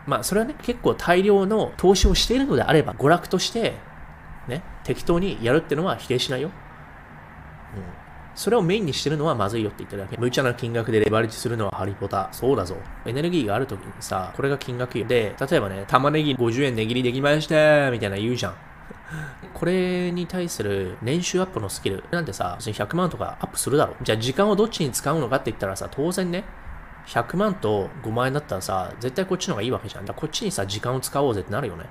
[0.10, 3.76] まあ、それはね、結構大量の投資をしているのであれば、娯楽として、
[4.48, 6.48] ね、適当にやるってのは否定しないよ。
[6.48, 7.84] うん。
[8.34, 10.18] それをメインにしてるのはまずいよって言ってるだけ。
[10.18, 12.30] 無茶な金額でレバレッジするのはハリポタ。
[12.32, 12.76] そうだぞ。
[13.06, 18.56] エネルギーがある時にさ、これが金額で、例えばね、玉ねぎ50円値切りできましたみたいな言うじゃん。
[19.54, 23.96] これに対する年収アップのスキルなんてさ、別に100万とかアップするだろ。
[24.02, 26.46] じゃあ時間をどっちに使うのかって言ったらさ、当然ね、
[27.10, 30.06] 100万と5万円だったらさ、絶対こっちの方がいいわけじゃん。
[30.06, 31.86] だこっちにさ、時間を使おうぜってなるよね。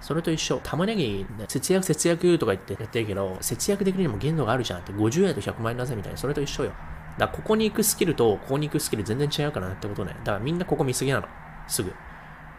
[0.00, 0.60] それと一緒。
[0.62, 6.18] 玉ねぎ、ね、節約節約とか言ってやってるけど、節約できるにも限度があるじゃんって、50円と100万円だぜみたいな。
[6.18, 6.72] それと一緒よ。
[7.18, 10.14] だからここに行くスキルと、ここに行くスキル全然違うからねってことね。
[10.18, 11.26] だからみんなここ見すぎなの。
[11.66, 11.92] すぐ。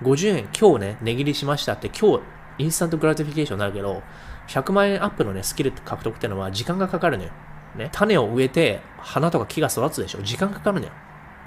[0.02, 2.24] 50円今日ね、値切りしましたって今日
[2.58, 4.02] instant gratification になるけど、
[4.48, 7.32] 100万円アップのね、スキル獲得ってのは時間がかかるのよ。
[7.78, 7.90] ね。
[7.92, 10.20] 種を植えて花とか木が育つでしょ。
[10.22, 10.92] 時間かかるのよ。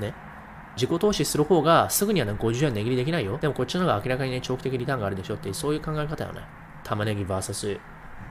[0.01, 0.15] ね。
[0.75, 3.39] 自己投資する方がすぐにはね、50円値切りできないよ。
[3.39, 6.41] でもこっちの方が明らかにね、長期的リターンがあるでしょって、そういう考え方よね。
[6.85, 7.79] 玉ねぎ VS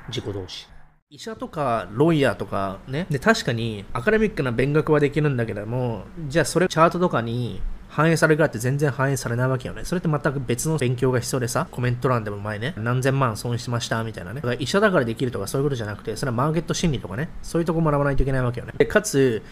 [0.10, 0.68] 自己投資。
[1.10, 9.84] 医者とかロイヤーとかね、で確かにアカデミックな勉学はできるんだけども、じゃあそれチャートとかに反映されるかって全然反映されないわけよね。
[9.84, 14.36] それって全く別の勉強が必要でさ、コメント欄でも前ね、何千万損失しましたみたいなね。
[14.36, 18.74] だから医者だからできるとかそういうことじゃなくて、それはマーケット心理とかね、そういうとこ学ばないといけないわけよね。
[18.78, 19.44] でかつ、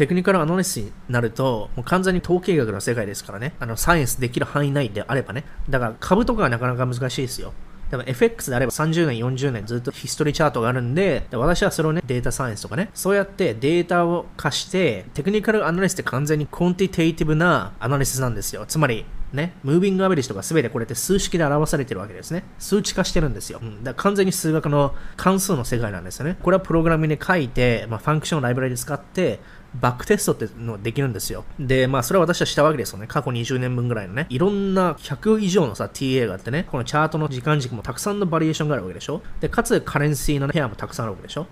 [0.00, 7.52] テクニカルアナリストになると、もう完全に統計学の世界ですからね、あのサイエンスできる範囲内であればね、だから株とかはなかなか難しいですよ。
[7.90, 18.64] でも FX であれば30年、40年ずっとヒストリーチャートがあるんで、で私はそれをね、データサイエンスとかね、そうやってデータを貸して、テクニカルアナリストって完全にコンティテイティブなアナリスなんですよ。
[18.66, 22.44] つまり、ね、ムービングアベレージとか全てこれって数式で表されてるわけですね。
[22.58, 23.60] 数値化してるんですよ。
[23.62, 26.36] うん、だから完全に数学の関数の世界なんですよね。
[26.42, 29.40] これはプログラムに書いて、まあ、ファンクションライブラリで使って、
[29.74, 31.44] バックテストってのができるんですよ。
[31.58, 33.06] で、まあ、それは私はしたわけですよね。
[33.06, 34.26] 過去20年分ぐらいのね。
[34.28, 39.22] いろんな100以上のさ、TA があってね、このチャートの時間軸もたくさんのバリエーションがあるわけでしょ。
[39.40, 41.46] で、かつカレンシーのペアもたくさんあるわけでしょ。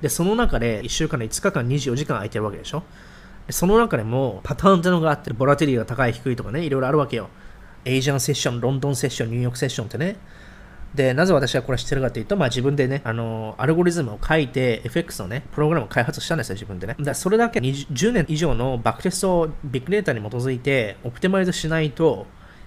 [0.00, 2.82] で、その中で1週間で5日間24時間空いてるわけでしょ。
[3.50, 7.28] その中でもパターンってのがあって、ボラテリティが高い低いとかね、いろいろあるわけよ。
[7.84, 10.16] エイジャンセッション、ロンドンセッション、ニューヨークセッションってね。
[10.94, 16.96] で、なぜ私はこれ知ってるかというと、まあ自分でね、あの、アルゴリズムを書いて、FX のね、プログラムを開発したんですよ、自分でね。
[17.00, 22.26] だそれだけ10年以上のバックテストをビッグデータに基づいて、オプティマイズしないと、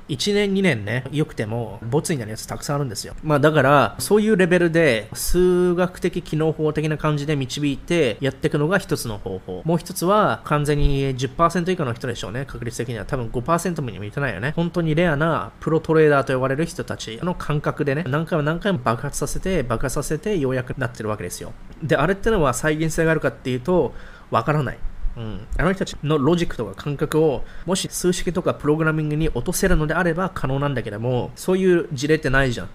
[0.09, 3.15] 1年2年ね、良くても、ボツになるやつたくさんあるんですよ。
[3.23, 9.61] まあだから、そういうレベルで、数学的機能法的な感じで導いてやっていくのが一つの方法。
[9.65, 12.45] もう一つは、完全に10%以下の人でしょうね。
[12.45, 14.53] 確率的には多分5%もにもいてないよね。
[14.55, 21.53] 本当にレアなプロトレーダーと呼ばれる人たちの感覚でね、何回も何回も爆発させて、爆発させて、ようやくなってるわけですよ。
[21.81, 23.93] で、あれってのは再現性があるかっていうと、
[24.31, 24.77] わからない。
[25.16, 32.70] うん、あの人たちのロジックとか感覚をもし数式とかプログラミングに落とせるのであれば可能なんだけどもそういう事例ってないじゃん、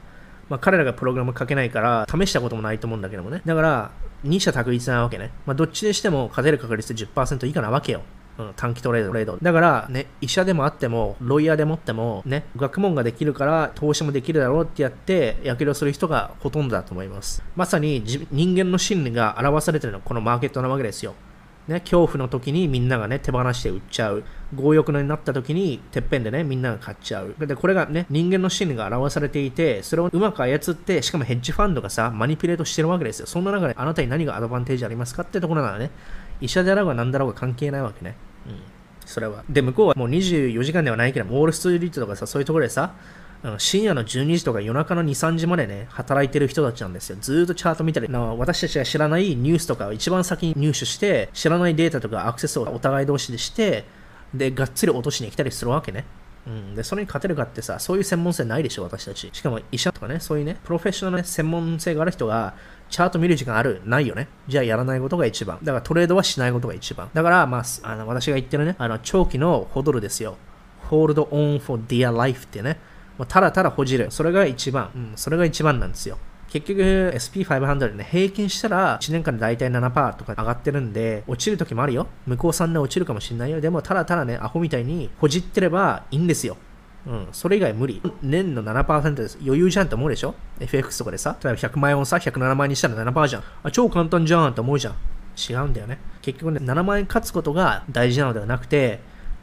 [0.49, 3.91] まあ、彼らがプログラム書けないから試したこともないと思うんだけどもねだから
[4.23, 8.03] 二者択一なわけね、まあ、どっちにしても勝てる確率10%以下なわけよ
[8.39, 9.37] うん、短期トレード。
[9.43, 17.43] だから、ね、医者でもあっても、ロイヤーでもっても、ね、学問ができるから、投資もできるだろうってやって、やけどする人がほとんどだと思います。
[17.57, 21.15] まさに人間の心理が表されてるのはこのマーケットなわけですよ。
[21.69, 24.25] ね、恐怖の時にみんながね、手放して売っちゃう。
[24.57, 27.35] 強欲になった時に、てっぺんでね、みんなが買っちゃう。
[27.39, 33.27] で、これがね、人間の心理が表されていて、それをうまく操って、しかもヘッジファンドがさ、マニピュレートしてるわけですよ。
[33.27, 35.91] そんな中で、あなたに何がアドバンテージありますかってところならね、
[36.41, 38.17] 医者であろうが何だろうが関係ないわけね。
[38.47, 38.55] うん。
[39.05, 39.45] それは。
[39.51, 42.95] で、向こうはもう24時間ではないけど、ウォールストリートとかさ、そういうところでさ、
[43.59, 47.19] 深夜の12時とか夜中の2、3時までね、働いてる人たちなんですよ。
[47.21, 53.85] ずっとチャート見たり、私たちが知らないニュースとかを一番先に入手して、知らないデータとかアクセスをお互い同士でして、
[54.35, 56.05] で、がっつり落としに来たりするわけね。
[56.47, 59.31] うん、で、それに勝てるかってさ、そういう専門性ないでしょ、私たち。
[59.33, 62.55] しかも医者とかね、そういうね、プロフェッショナル、ね、専門性がある人が、
[62.91, 64.29] チャート見る時間あるないよね。
[64.49, 65.59] じゃあやらないことが一番。
[65.63, 67.11] だからトレードはしないことが一番。
[67.13, 70.37] だから、まあ、あの私が言ってるね、あの長期のホドルですよ。
[70.89, 72.79] hold on for dear life ってね。
[73.19, 74.07] もうただただほじる。
[74.11, 74.91] それが一番。
[74.95, 76.19] うん、それが一番なんですよ。
[76.49, 76.81] 結局
[77.15, 82.07] SP500 ね、平均したら1年間で大体7%とか上がってるんで、落ちる時もあるよ。
[82.27, 83.61] 向こう3年落ちるかもしれないよ。
[83.61, 86.57] でもただただね、アホみたいにほじってればいいんですよ。
[87.07, 88.01] うん、それ以外無理。
[88.23, 89.39] 年の7%です。
[89.43, 93.43] 余裕じゃんって思うでしょ ?FX とかでさ、例えば100万円をさ、107万円にしたら7%じゃん。
[93.63, 94.95] あ、超簡単じゃんって思うじゃん。
[95.37, 95.99] 違うんだよね。
[96.23, 99.01] 結局ね、7万円勝つことが大事なのではなくて、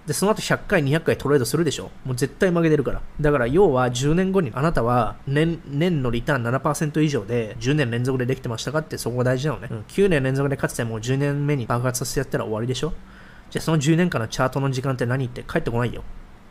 [0.07, 3.01] で、その後100回、200回トレードするでしょもう絶対負けてるから。
[3.19, 9.67] だから要は10年後にあなたは年年のリターン7%以上で10年連続でできてましたかってそこが大事なのね。
[9.71, 12.93] うん、9年連続で勝つてもう10年目に爆発させてやったら終わりでしょ
[13.49, 16.03] じゃあその10年間のチャートの時間って何って帰ってこないよ。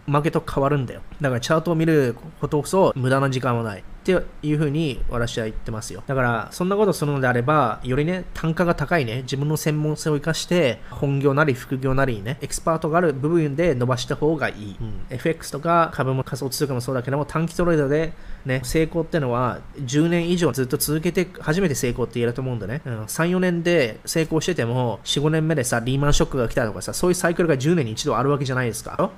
[0.07, 1.03] 負けと変わるんだよ。
[1.21, 3.85] だからチャートを見ることこそ無駄な時間はない。
[4.05, 6.03] っていうふうに私は言ってますよ。
[6.07, 14.77] だから、そんなことするのであれば、よりね、単価が高いね、自分の専門性を生かして、本業なり副業なりね、エキスパートがある部分で伸ばした方がいい。
[14.79, 18.13] うん、FX とか株も仮想通貨もそうだけども、短期トレードで
[18.45, 22.83] ね、成功ってのは、10年以上ずっと続けて初めて成功って言えると思うんだね。
[22.85, 29.11] うん、3、4年で成功してても、4、5年目でさ、リーマンショックが来たとかさ、そういうサイクルが10年に一度あるわけじゃないですか。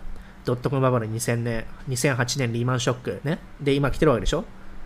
[0.47, 3.39] ドットコムバブル2000年、2008年リーマンショックね。
[3.61, 4.45] で、今来てるわけでしょ？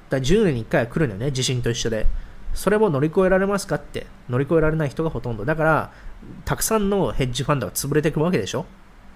[0.09, 2.07] だ10年に1回は来るのよね、地震と一緒で。
[2.55, 5.45] それを乗り越えられますかって乗り越えられない人がほとんど。
[5.45, 5.93] だから、
[6.45, 8.65] たくさんのヘッジファンドが潰れていくわけでしょ？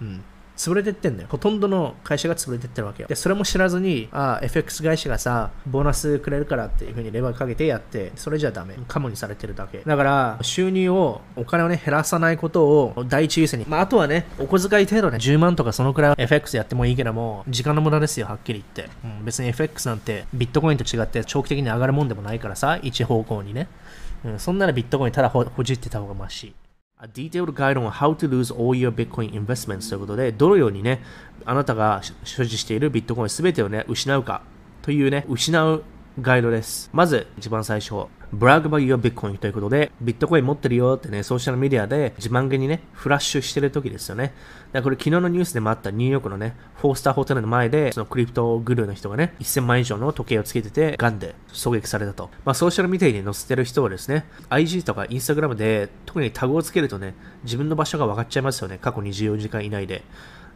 [0.03, 0.23] うん。
[0.57, 1.29] 潰れてってんだよ。
[1.31, 3.09] ほとんどの会社が潰れてってるわけよ。
[3.09, 8.75] で、それも知らずに、ああ、FX 会社がさ、ボーナスくれるからっていうふうにレバーかけてやって、それじゃダメ。
[8.87, 9.83] カモにされてるだけ。
[9.85, 13.67] だから、収入を、お金をね、減らさないことを第一優先に。
[13.69, 18.95] まあ、あとはね、お小遣い程度ね、10万とかそのくらいは FX やってもいいけども、時間の無駄ですよ、はっきり言って。
[19.05, 23.69] うん、別に FX なんてビットコインと違って長期的に上がるもんでもないからさ、一方向にね。
[24.25, 26.55] うん、そんならビットコインただほじってた方がマシ。
[27.05, 31.03] A detailed guide on how to lose all your Bitcoin investments ということで、どのようにね、
[31.45, 34.41] あなたが所持しているビットコインすべてをね、失うか
[34.81, 35.83] というね、失う
[36.21, 36.91] ガイドです。
[36.93, 44.27] まず、一番最初、brag about your Bitcoin ということで、ビットコイン持ってるよってね、ソーシャルメディアで自慢げにね、フラッシュしてる時ですよね。
[44.27, 44.35] だか
[44.75, 52.31] らこれ昨日のニュースでもあったニューヨークのね、フォースターホテルの前で、そのクリプトグルーの人がね、1000万以上の時計をつけてて、ガンで狙撃されたと。
[52.45, 58.79] まあ、ソーシャルメディアに載せてる人はですね、IG とか Instagram で特にタグをつけるとね、自分の場所が分かっちゃいますよね。
[58.81, 60.05] 過去24時間以内で。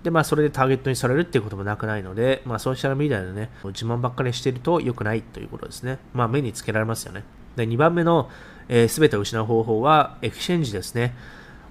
[0.03, 5.99] で、まあ、それでターゲットにされるっていうこともなくないので、まあ、ソーシャルメディアでね、自慢ばっかりしてると良くないということですね。
[6.13, 7.25] まあ、目につけられますよね。
[7.57, 8.31] で、2番目の、
[8.69, 11.15] えー、全てを失う方法は、エクシェンジですね。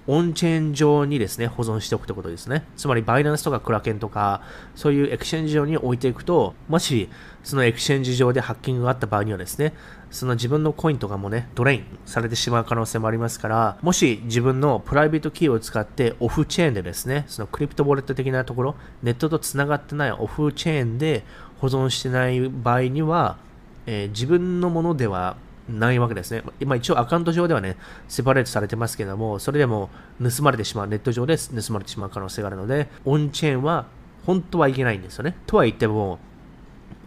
[0.06, 2.64] オンチェーン上にですね、保存しておくということですね。
[2.78, 4.40] つまり、バイナンスとかクラケンとか、
[4.74, 7.10] そういうエクシェンジ上に置いていくと、もし、
[7.44, 9.74] その exchange 上でハッキングがあった場合にはですね、
[10.10, 21.24] その自分のコインとかもね、 drain されてしまう可能性もありますから、もし自分の private key を使ってオフチェーンでですね、その crypto wallet 的なところ、ネットと繋がってないオフチェーンで
[21.58, 23.36] 保存してない場合には、
[23.86, 25.36] えー、自分のものでは
[25.68, 26.42] ないわけですね。
[26.60, 27.76] 今一応アカウント上ではね、
[28.08, 29.90] separate されてますけども、それでも
[30.22, 33.86] 盗まれてしまう、ネット上で盗まれてしまう可能性があるので、オンチェーンは
[34.24, 35.36] 本当はいけないんですよね。
[35.46, 36.18] とは言っても、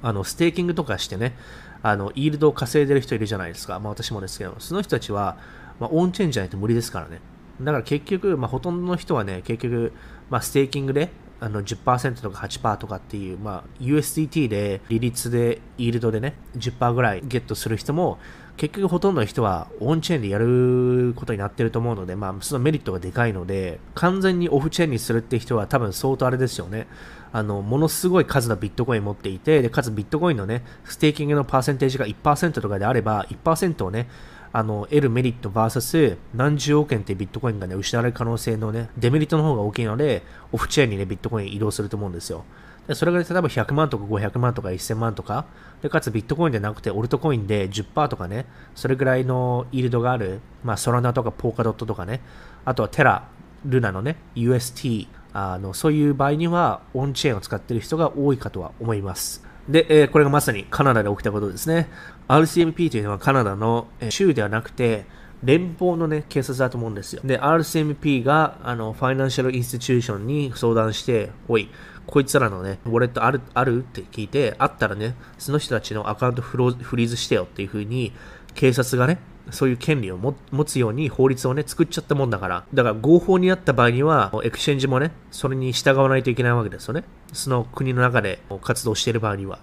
[0.03, 1.35] あの、ステーキングとかしてね、
[1.83, 3.79] あの、 yield を稼いでる人いるじゃないですか。
[3.79, 5.37] まあ私もですけど、その人たちは、
[5.79, 7.19] まあ、オンチェーンじゃないと無理ですからね。
[7.59, 9.93] だから結局、まあほとんどの人はね、結局、
[10.29, 11.09] まあステーキングで、
[11.43, 18.19] あの10%とか8%とかっていう、まあ、USDT で利率で、 yield でね、10%ぐらいゲットする人も、
[18.57, 26.85] 結局ほとんどの人はオンチェーンでやることになってると思うので、まあ、そのメリットがでかいので、完全にオフチェーンにするって人は多分相当あれですよね。
[27.33, 34.09] あの、ものすごい数のビットコイン持っていて、で、かつビットコインのね、ステーキングのパーセンテージが1%とかであれば、1%をね、
[34.53, 42.43] あの、得るメリット VS 何十億円ってビットコインがね、失われる可能性のね、デメリットの方が大きいので、オフチェーンにね、ビットコイン移動すると思うんですよ。
[42.87, 45.45] でそれが例えば100万とか500万とか1000万とか、
[45.81, 52.21] でかつビットコインじゃなくてオルトコインで10%とかね、それぐらいのイールドがある、まあ、ソラナとかポーカドットとかね、
[52.65, 53.27] あとはテラ、
[53.65, 59.43] ルナのね、UST、あのそういう場合にはオンチェーンを使っている人が多いかとは思います。
[59.69, 61.87] で、えー、これがまさにカナダで起きたことですね。
[62.27, 65.05] RCMP というのはカナダの、え、州ではなくて、
[65.43, 67.21] 連邦のね、警察だと思うんですよ。
[67.23, 71.69] で、RCMP が、あの、ファイナンシャルインスティチューションに相談して、おい、
[72.05, 73.79] こいつらのね、ウォレットある、ある？
[73.79, 78.13] って聞いて、あったらね、その人たちのアカウントフロフリーズしてよっていう風に、
[78.53, 79.19] 警察がね、
[79.51, 82.65] そういう権利を持つように法律をね、作っちゃったもんだから。
[82.73, 87.03] だから合法になった場合には、エクシェンジもね、それに従わないといけないわけですよね。
[87.33, 89.59] その国の中で活動している場合には。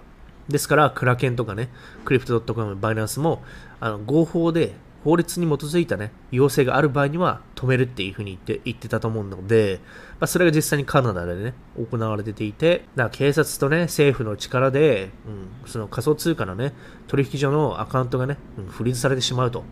[0.47, 1.69] ですから、クラケンとかね、
[2.05, 3.43] クリプト .com、バイナンスも、
[3.79, 4.73] あの合法で
[5.03, 9.79] 法律に基づいたね、要請がある場合には止めるっていうふうに言って言ってたと思うので、
[10.19, 16.73] まあ、それが実際にカナダでね、行われていて、だから警察とね、政府の力で、うん、その仮想通貨のね、
[17.07, 19.63] 取引所のアカウントがね、うん、フリーズされてしまうと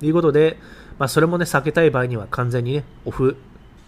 [0.00, 0.58] ということで、
[0.98, 3.36] まあ、それもね、避けたい場合には完全にね、オフ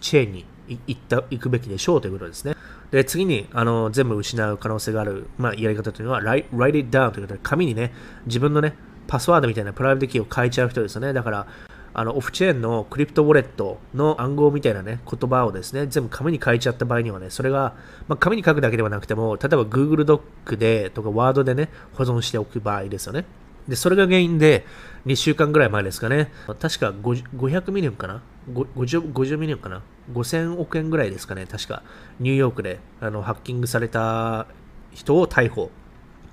[0.01, 0.45] チェーンに
[0.87, 2.55] 行った行くべきでしょうということですね。
[2.91, 7.93] で、次に、あの、全部失う可能性がある、まあ、やり方というのは、write, write it down ということで、紙にね、
[8.25, 8.75] 自分のね、
[9.07, 11.13] パスワードみたいな private key を書いちゃう人ですよね。
[11.13, 11.47] だから、
[11.93, 17.73] あのオフチェーンの crypto wallet の暗号みたいなね、言葉をですね、全部紙に書いちゃった場合にはね、それが、
[18.07, 23.25] まあ、紙に書くだけではなくても、例えば Google ドックでとか Word でね、保存しておく場合ですよね。
[23.67, 24.63] で、それが原因で、
[25.07, 26.29] 2週間ぐらい前ですかね、
[26.59, 29.81] 確か500 million かな？50, 50 million かな
[30.11, 31.81] ?5000 億円ぐらいですかね、確か、
[32.19, 34.47] ニューヨークであのハッキングされた
[34.91, 35.71] 人を逮捕。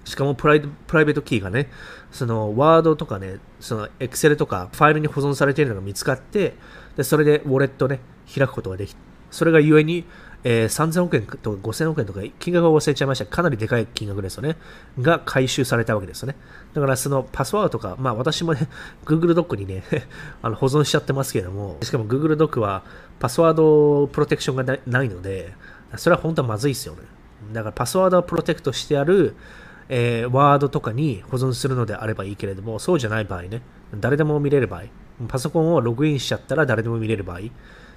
[0.05, 1.71] しかもプライ private key がね、
[2.11, 6.55] そのワードとかね、そのエクセルとかファイルに保存されているのが見つかって、
[6.97, 8.97] でそれでウォレットね、開くことができ
[9.31, 10.05] それがゆえに、
[10.47, 13.25] えー、3000億円とか5000億円とか金額を忘れちゃいました。
[13.25, 14.57] かなりでかい金額ですよね。
[15.01, 16.37] が回収されたわけですよね。
[16.75, 18.69] だからそのパスワードとか、まあ私もね、
[19.07, 19.83] Google ドックにね
[20.43, 22.85] あの保存しちゃってますけれども、しかも Google ドックは
[23.19, 25.55] パスワードプロテクションがないので、
[25.97, 27.01] それは本当はまずいですよね。
[27.53, 29.35] だからパスワードをプロテクトしてある、
[29.89, 33.63] えー、ワードとかに保存するのであればいいけれども、そうじゃない場合ね、
[33.99, 34.83] 誰でも見れる場合、
[35.27, 37.41] パソコンをログインしちゃったら誰でも見れる場合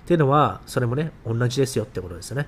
[0.07, 2.47] っていうのは、それもね、同じですよってことですよね。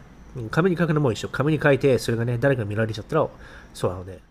[0.50, 1.28] 紙に書くのも一緒。
[1.28, 3.28] 紙に書いて、それがね、誰か見られちゃったら、
[3.74, 4.22] そうなので。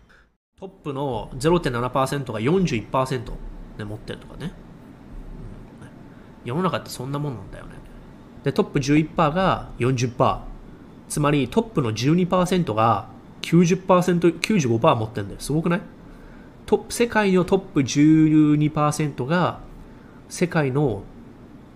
[0.59, 3.31] トップの0.7%が41%
[3.77, 4.51] で持ってるとかね。
[6.43, 7.73] 世の中ってそんなもんなんだよね。
[8.43, 10.39] で、トップ11%が40%。
[11.07, 13.09] つまりトップの12%が
[13.43, 15.39] 90%、95%持ってるんだよ。
[15.39, 15.81] すごくない？
[16.65, 19.59] トップ世界のトップ12%が
[20.29, 21.03] 世界の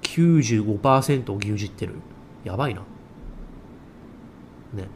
[0.04, 1.96] 95%を牛耳ってる。
[2.44, 2.82] やばいな。
[4.74, 4.88] ね。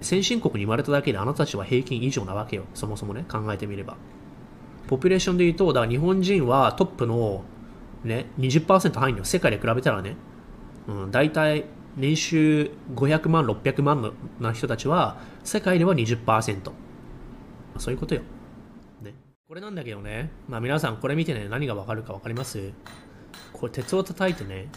[0.00, 2.64] 先進国に生まれただけであなたたちは平均以上なわけよ。
[2.74, 3.96] そもそもね、考えてみれば。
[4.86, 7.44] ポピュレーションで言うと、だから日本人はトップの
[8.04, 9.24] ね、20%入るのよ。
[9.24, 10.16] 世界で比べたらね。
[10.86, 11.64] うん、大体
[11.96, 16.70] 年収500万、600万の人たちは、世界では20%。
[17.78, 18.20] そういうことよ。
[19.02, 19.14] ね。
[19.48, 22.72] これなんだけどね、まあ皆さんこれ見てね、何がわかるかわかります？
[23.56, 24.68] これ鉄を叩いてね、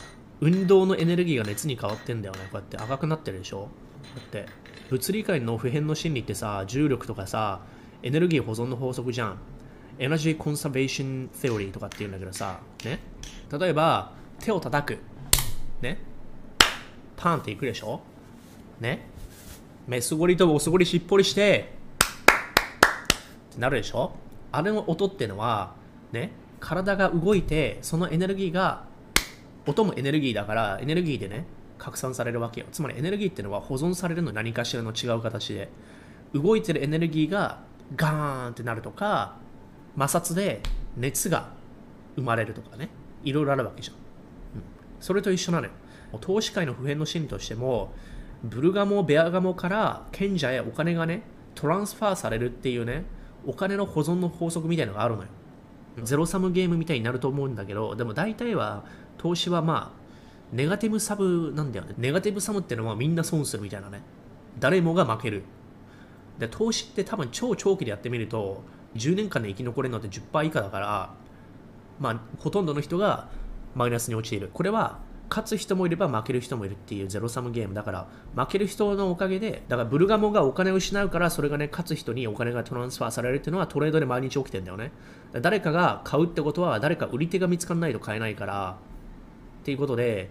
[0.42, 2.42] 運動のエネルギーが熱に変わってんだよね。
[2.44, 3.70] こうやって赤くなってるでしょ
[4.16, 4.46] だって、
[4.90, 7.62] 物理界の普遍の真理ってさ、重力とかさ、
[8.04, 9.38] エネルギー保存の法則じゃん。
[10.00, 13.00] エナジーコンサベーションセオリーとかって言うんだけどさ、ね。
[13.52, 14.98] 例えば、手を叩く。
[15.82, 16.00] ね。
[17.18, 18.00] パンっていくでしょ
[18.80, 19.06] ね。
[19.88, 21.74] 目すごりとおすごりしっぽりして、
[23.52, 24.14] ってなるでしょ
[24.54, 25.76] あれの音ってのは、
[26.14, 26.32] ね。
[26.60, 28.86] 体が動いて、そのエネルギーが、
[29.66, 31.46] 音もエネルギーだから、エネルギーでね、
[31.78, 32.68] 拡散されるわけよ。
[32.72, 35.70] つまりエネルギーっていうのは保存されるの何かしらの違う形で。
[36.34, 37.60] 動いてるエネルギーが
[37.96, 39.38] ガーンってなるとか、
[39.98, 40.62] 摩擦で
[40.96, 41.50] 熱が
[42.16, 42.90] 生まれるとかね、
[43.24, 43.96] いろいろあるわけじゃん。
[43.96, 44.02] うん、
[45.00, 45.72] それと一緒なのよ。
[46.22, 47.94] 投資界の普遍の心理としても、
[48.44, 51.24] ブルガモ、ベアガモから賢者へお金がね、
[51.56, 53.06] トランスファーされるっていうね、
[53.46, 55.30] お金の保存の法則みたいなのがあるのよ。
[56.04, 58.84] ゼロサムゲームみたいになると思うんだけど、でも大体は
[59.18, 60.00] 投資はまあ、
[60.52, 61.94] ネガティブサブなんだよね。
[61.98, 64.02] ネガティブサムってのはみんな損するみたいなね。
[64.60, 65.44] 誰もが負ける。
[66.40, 68.64] で、投資って多分超長期でやってみると、
[68.96, 71.14] 10年間で生き残れるのって10%以下だから、
[72.00, 73.30] まあ、ほとんどの人が
[73.76, 74.50] マイナスに陥る。
[74.54, 84.92] これは、勝つ人もいれば負ける人もいるっていうゼロサムゲームだから、負ける人のおかげで、だからブルガモがお金を失うから、それがね、勝つ人にお金がトランスファーされるっていうのはトレードで毎日起きてんだよね。
[85.34, 88.78] 誰かが買うってことは、誰か売り手が見つからないと買えないから、
[89.62, 90.30] っていうことで、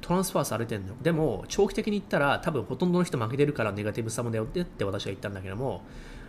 [0.00, 1.00] トランスファーされてんの。
[1.02, 5.82] でも、長期的に言ったら、多分ほとんどの人負けてるからネガティブサムだよってって私は言ったんだけども、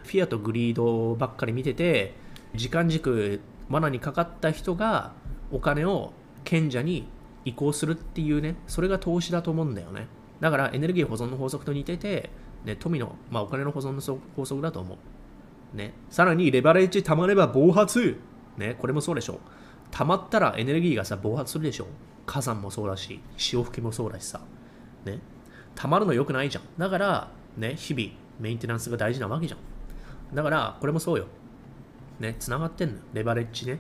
[0.04, 2.14] フィアとグリードばっかり見てて、
[2.54, 3.40] 時間軸、
[3.70, 5.14] 罠にかかった人が
[5.52, 6.12] お金を
[6.44, 7.08] 賢者に
[7.46, 10.08] 移行するっていうね、それが投資だと思うんだよね。
[10.40, 12.30] だからエネルギー保存の法則と似てて、
[12.66, 14.98] ね、富の、まあ、お金の保存の法則だと思う。
[15.74, 18.18] ね、さらにレバレッジ溜まれば暴発。
[18.58, 19.40] ね、これもそうでしょ。
[19.92, 21.88] 溜まったらエネルギーがさ、暴発するでしょ。
[22.26, 24.42] 火山もそうだし、潮吹きもそうだしさ。
[25.06, 25.20] ね。
[25.76, 26.64] 溜まるの良くないじゃん。
[26.78, 28.10] だから、ね、日々、
[28.40, 30.36] メンテナンスが大事なわけじゃん。
[30.36, 31.28] だから、これもそうよ。
[32.20, 33.02] ね、繋がってんの。
[33.14, 33.80] レバレッジね。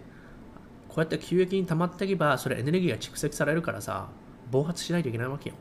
[0.87, 4.09] こうやって急激に溜まっていけば、それエネルギーが蓄積されるからさ、
[4.49, 5.55] 暴発しないといけないわけよ。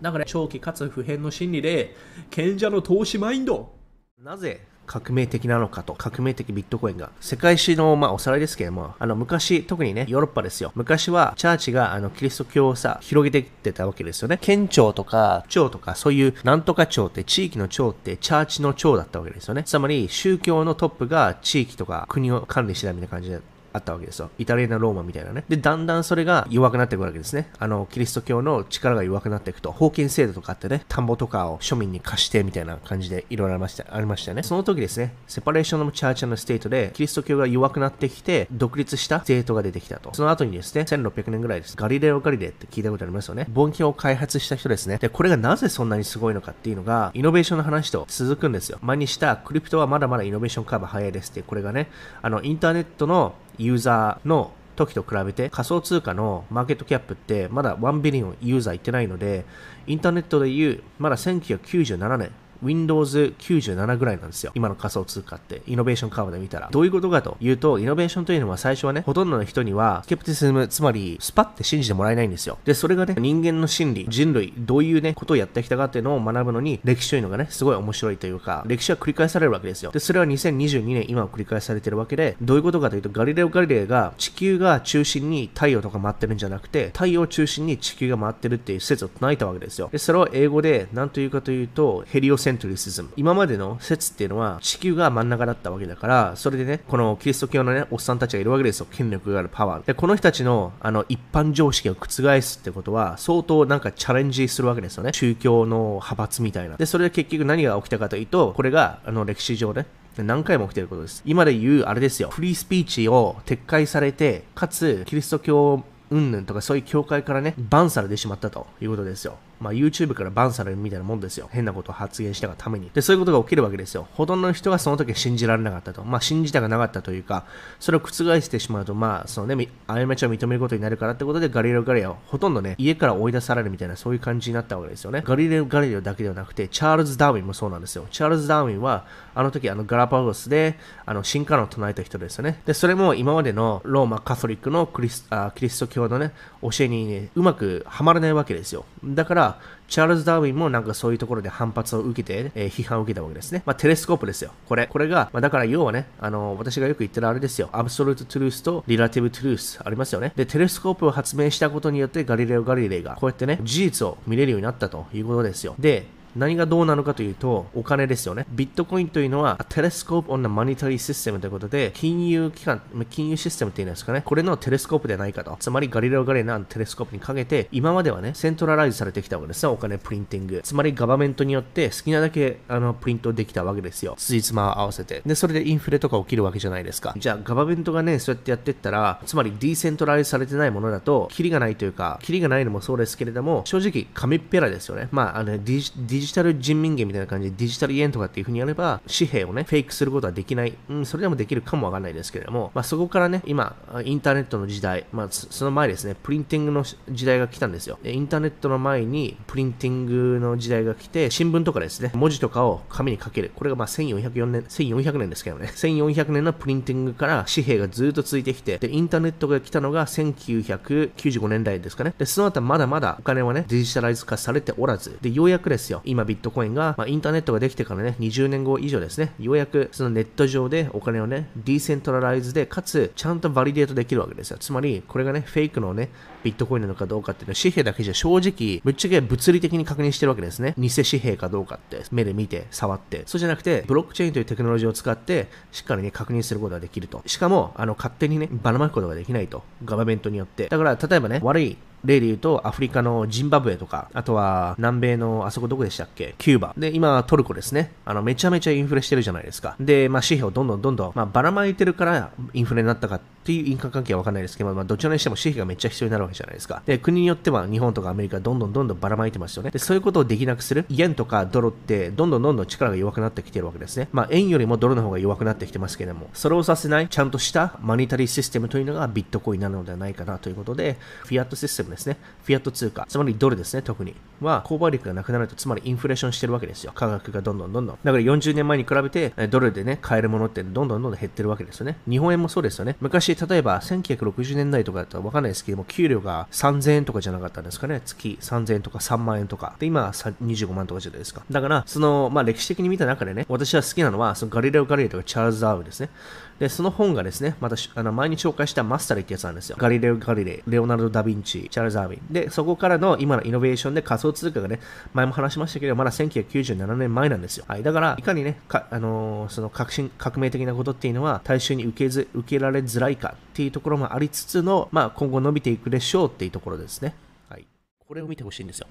[0.00, 1.94] だから、長期かつ普遍の心理で、
[2.30, 3.74] 賢者の投資マインド。
[4.18, 7.10] なぜ革命的なのかと、革命的ビットコインが。
[7.20, 10.72] 世界史の、まあ、おさらいですけれども、あの、昔、特にね、ヨーロッパですよ。
[10.74, 14.38] 昔は、チャーチが、あの、キリスト教をさ、広げていってたわけですよね。
[14.40, 19.64] 県庁とか、庁とか、そういう、なんとか庁って、地域の庁って、チャーチの庁だったわけですよね。
[19.64, 23.40] つまり、宗教のトップが、地域とか、国を管理してたみたいな感じで、
[23.74, 24.30] あったわけですよ。
[24.38, 25.44] イタリアのローマみたいなね。
[25.48, 27.50] で、だんだんそれが弱くなっていくわけですね。
[27.58, 34.44] あの、キリスト教の力が弱くなっていくと、封建制度とかあってね、田んぼとかを庶民に貸してみたいな感じでいろいろありました、ありましたね。
[34.44, 40.14] その時ですね、 separation of church and state で、キリスト教が弱くなってきて、独立した state が出てきたと。
[40.14, 41.76] その後にですね、1600年ぐらいです。
[41.76, 43.46] ガリレオ・ガリレイって聞いたことありますよね。
[43.48, 44.98] 望遠鏡を開発した人ですね。
[44.98, 48.78] で、これがなぜそんなにすごいのかっていうのが、イノベーションの話と続くんですよ。
[48.82, 51.90] 前にした crypto はまだまだ innovation curve 早いですって、これがね、
[52.22, 59.44] あの、インターネットのユーザーの時と比べて仮想通貨の market cap ってまだ1 billion ユーザーいってないので
[59.86, 62.32] インターネットでいうまだ1997年
[62.64, 64.52] Windows97 ぐらいなんですよ。
[64.54, 66.68] 今の仮想通貨って、 innovation curve で見たら。
[66.70, 72.58] どういうことかというと、イノベーションというのは最初はね、ほとんどの人には、 skepticism、つまり、スパって信じてもらえないんですよ。
[72.64, 79.90] で、それがね、人間の心理、人類、どういうね、ことをやってきたかっていうのを学ぶのに、歴史というのがね、すごい面白いというか、歴史は繰り返されるわけですよ。
[79.92, 89.88] で、それは2022年、今は繰り返されてるわけで、どういうことかというと、ガリレオ・ガリレイが、地球が中心に太陽とか回ってるんじゃなくて、太陽を中心に地球が回ってるっていう説を唱えたわけですよ。
[89.92, 93.10] で、それを英語で何というかというと、 helioオセンントリシズム。
[93.16, 98.86] 今までの説っていうのは地球が真ん中だったわけだから、それでね、このキリスト教のね、おっさんたちがいるわけですよ。
[98.90, 99.86] 権力があるパワー。
[99.86, 105.12] で、この人たちのあの一般常識を覆すってことは、相当なんかチャレンジするわけですよね。
[105.12, 106.76] 宗教の派閥みたいな。
[106.76, 109.86] で、それで結局何が起きたかというと、これがあの歴史上ね、
[110.16, 111.22] 何回も起きてることです。
[111.24, 112.30] 今で言う、あれですよ。
[112.30, 119.38] フリースピーチを撤回されて、かつ、キリスト教云々とかそういう教会からね、バンされてしまったということですよ。
[119.64, 121.48] まあ、YouTube からバンされるみたいなもんですよ。
[121.50, 122.90] 変なことを発言したがために。
[122.92, 124.06] で、そういうことが起きるわけですよ。
[124.12, 126.04] ほとんどの人がその時信じられなかったと。
[126.04, 127.44] まあ、信じたがなかったというか、
[127.80, 128.10] それを覆
[128.40, 135.22] してしまうと、まあ、そのね、過ちを認めることになるからってことで、ガリレオ・ガリレオ、ほとんどね、家から追い出されるみたいな、そういう感じになったわけですよね。
[135.24, 138.06] ガリレオ・ガリレオだけではなくて、チャールズ・ダーウィンもそうなんですよ。
[138.10, 142.60] チャールズ・ダーウィンは、あの時、あの、ガラパゴスで、あの、進化論を唱えた人ですよね。
[142.66, 148.84] で、それも今までのローマ・カトリックのクリスあキリスト教のね、教えにね、うまくはまらないわけですよ。
[149.04, 149.53] だから、
[149.88, 153.62] チャールズ・ダーウィンもなんかそういうところで反発を受けて、えー、批判を受けたわけですね。
[153.66, 154.50] まあ、 telescope ですよ。
[154.66, 154.86] これ。
[154.86, 157.68] これが、まあ、だから要はね、あの、私がよく言ってるあれですよ。
[157.72, 160.32] absolute truth と relative truth ありますよね。
[160.36, 165.74] で、 telescope を発明したことによってガリレオ・ガリレイがこうやってね、事実を見れるようになったということですよ。
[165.78, 168.46] で、何がどうなのかというと、お金ですよね。
[168.50, 174.22] ビットコインというのは、 telescope on the monetary system ということで、金融機関、金融システムっていうんですかね。
[174.24, 175.56] これの telescope ではないかと。
[175.58, 179.72] つまり、ガリレオ・ガリレイの telescope にかけて、今まではね、 centralize されてきたわけですよ。
[179.72, 180.60] お金 printing。
[180.62, 184.14] つまり、 government によって好きなだけあのプリントできたわけですよ。
[184.18, 185.22] つじつま合わせて。
[185.24, 187.14] で、それでインフレとか起きるわけじゃないですか。
[187.16, 195.08] じゃあ、 government がね、そうやってやってったら、つまり、ディーセントライズされてないものだと、キリがないというか、キリがないのもそうですけれども、正直、紙っぺらですよね。
[195.12, 200.74] まあ、あのディジジタル人民元みたいな感じでデジタル円とかっていう風にやれば、紙幣をね、フェイクすることはできない。
[200.88, 207.98] うん、それでもできるかもわかんないですけれども、まあそこからね、今、インターネットの時代、まあその前ですね、 printing の時代が来たんですよ。
[208.04, 213.52] インターネットの前に printing の時代が来て、新聞とかですね、文字とかを紙に書ける。
[213.54, 222.14] これがまあ1404年、1400年ですけどね、 1400年の printing から紙幣がずっと続いてきて、で、インターネットが来たのが1995年代ですかね。
[222.18, 234.58] で、その後まだまだお金はね、 digitalize 化されておらず、で、ようやくですよ、今ビットコインが、まあ、インターネットができてからね、20年後以上ですね、ようやくそのネット上でお金をね、 decentralize で、かつ、ちゃんと validate できるわけですよ。
[234.58, 236.10] つまり、これがね、フェイクのね、
[236.44, 240.74] ビットコインなのかどうかっていうのは、紙幣だけじゃ正直、ぶっちゃけ物理的に確認してるわけですね。
[240.78, 243.24] 偽紙幣かどうかって、目で見て、触って。
[243.26, 247.22] そうじゃなくて、ブロックチェーンというテクノロジーを使って、しっかりね、確認することができると。
[247.26, 249.64] しかも、あの、勝手にね、ばらまくことができないと。
[249.84, 250.68] ガバメントによって。
[250.68, 256.34] だから、例えばね、悪い例で言うと、アフリカのジンバブエとか、あとは南米のあそこどこでしたっけ？
[256.38, 256.74] キューバ。
[256.76, 257.92] で、今トルコですね。
[258.04, 259.76] あの、めちゃめちゃインフレしてるじゃないですか。
[259.80, 266.82] で、まあ、紙幣をどんどんどんどん、まあ、ばらまいてるからインフレになったかっていう因果関係はわかんないですけど、まあ、どちらにしても紙幣がめっちゃ必要になるわけじゃないですか。
[266.86, 269.70] で、国によっては日本とかアメリカどんどんどんどんばらまいてますよね。
[269.70, 270.86] で、そういうことをできなくする。
[270.88, 274.08] イエンとかドルってどんどんどんどん力が弱くなってきてるわけですね。
[274.12, 282.16] まあ、円よりもドルの方が弱くなってきてますけれども、それをさせないちゃんとしたマニタリーシステムというのがビットコインなのではないかなということで、フィアットシステムですね。
[282.44, 284.14] フィアット通貨、つまりドルですね、特に。
[284.40, 286.92] は、購買力がなくなると、つまりインフレーションしてるわけですよ。
[286.94, 287.98] 価格がどんどんどんどん。
[288.02, 291.96] だから40年前に比べて、ドルでね、買えるものってどんどんどんどん減ってるわけですよね。
[292.08, 292.96] 日本円もそうですよね。
[293.00, 298.02] 昔、例えば1960年代とかだったらわかんないですけども、給料が3000円とかじゃなかったんですかね。
[298.04, 299.74] 月3000円とか3万円とか。
[299.78, 301.42] で、今、25万とかじゃないですか。
[301.50, 306.10] だから、その、まあ歴史的に見た中でね、私は好きなのは、そのガリレオ・ガリレオとかチャールズ・ダーウですね。
[306.58, 309.76] で、その本がですね、またあの前に紹介したマスタリってやつなんですよ。
[309.78, 312.32] ガリレオ・ガリレイ、レオナルド・ダ・ヴィンチ、チャールズ・ダーウィン。
[312.32, 314.80] で、そこからの今のイノベーションで仮想通貨がね、
[315.12, 317.64] 前も話しましたけど、まだ1997年前なんですよ。
[317.68, 317.82] はい。
[317.82, 327.14] だから、いかにね、かあのー、その革新、革命的なことっていうのは、大衆に受けず、受けられづらいかっていうところもありつつの、まあ、今後伸びていくでしょうっていうところですね。
[327.48, 327.66] はい。
[328.06, 328.86] これを見てほしいんですよ。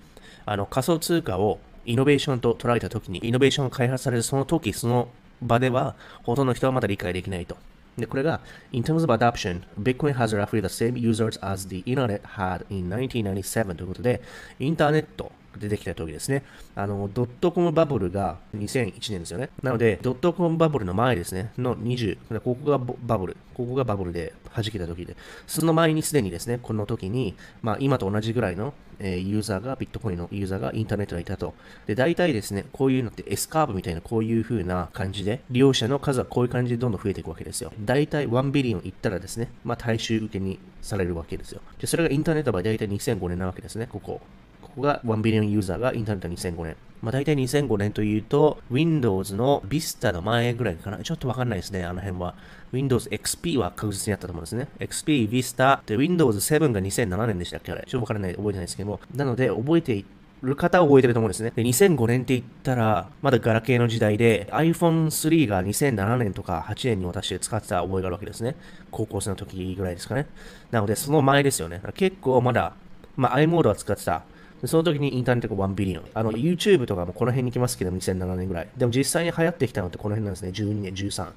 [0.46, 5.10] あの、仮想通貨をイノベーションと捉えたときに、イノベーションが開発されるその時、その
[5.42, 7.58] 場では、ほとんどの人はまだ理解できないと。
[7.97, 8.41] で、これが、
[8.73, 14.23] in terms of adoption, Bitcoin has roughly the same users as the internet had in 1997ということで、
[14.59, 16.44] インターネット 出てきた時ですね。
[16.76, 19.50] あの、ドットコムバブルが2001年ですよね。
[19.62, 25.16] なので、ドットコムバブルの前ですね、の20、ここがバブル、ここがバブルで弾けた時で、
[25.48, 31.54] その前にすでにですね、この時に、まあ今と同じぐらいの、え、ユーザーが、ビットコインのユーザーがインターネットにいたと。
[31.88, 37.72] で、大体ですね、こういうのって S カーブみたいなこういう風な感じで、利用者の数はこういう感じでどんどん増えていくわけですよ。
[37.80, 41.62] 大体1ビリオンいったらですね、まあ大衆受けにされるわけですよ。
[41.80, 44.22] で、それがインターネットの場合大体2005年なわけですね、ここ。
[44.64, 46.76] ここが1ビリオンユーザーがインターネット2005年。
[47.02, 51.00] まあ大体2005年というと、Windows の Vista の前ぐらいかな。
[51.00, 52.34] ちょっとわかんないですね、あの辺は。
[52.72, 54.70] Windows XP は確実にあったと思うんですね。
[54.80, 57.84] XP、Vista、で、Windows 7が2007年でしたっけあれ。
[57.86, 59.00] ちょっとわからない、覚えてないですけども。
[59.14, 60.06] なので、覚えてい
[60.42, 61.52] る方は覚えてると思うんですね。
[61.56, 68.56] で、2005年って言ったら、まだガラケーの時代で、iPhone3 が2007年とか8年に私使ってた覚えがあるわけですね。
[68.92, 70.28] 高校生の時ぐらいですかね。
[70.72, 71.82] なので、その前ですよね。
[71.96, 72.74] 結構まだ、
[73.16, 74.24] まあ、i モードは使ってた。
[74.66, 76.04] その時にインターネットが1ビリオン。
[76.14, 78.70] あの、YouTube とかもこの辺に来ますけど、2007年ぐらい。
[78.78, 80.50] でも実際に流行ってきたのってこの辺なんですね。
[80.50, 81.28] 12年、13。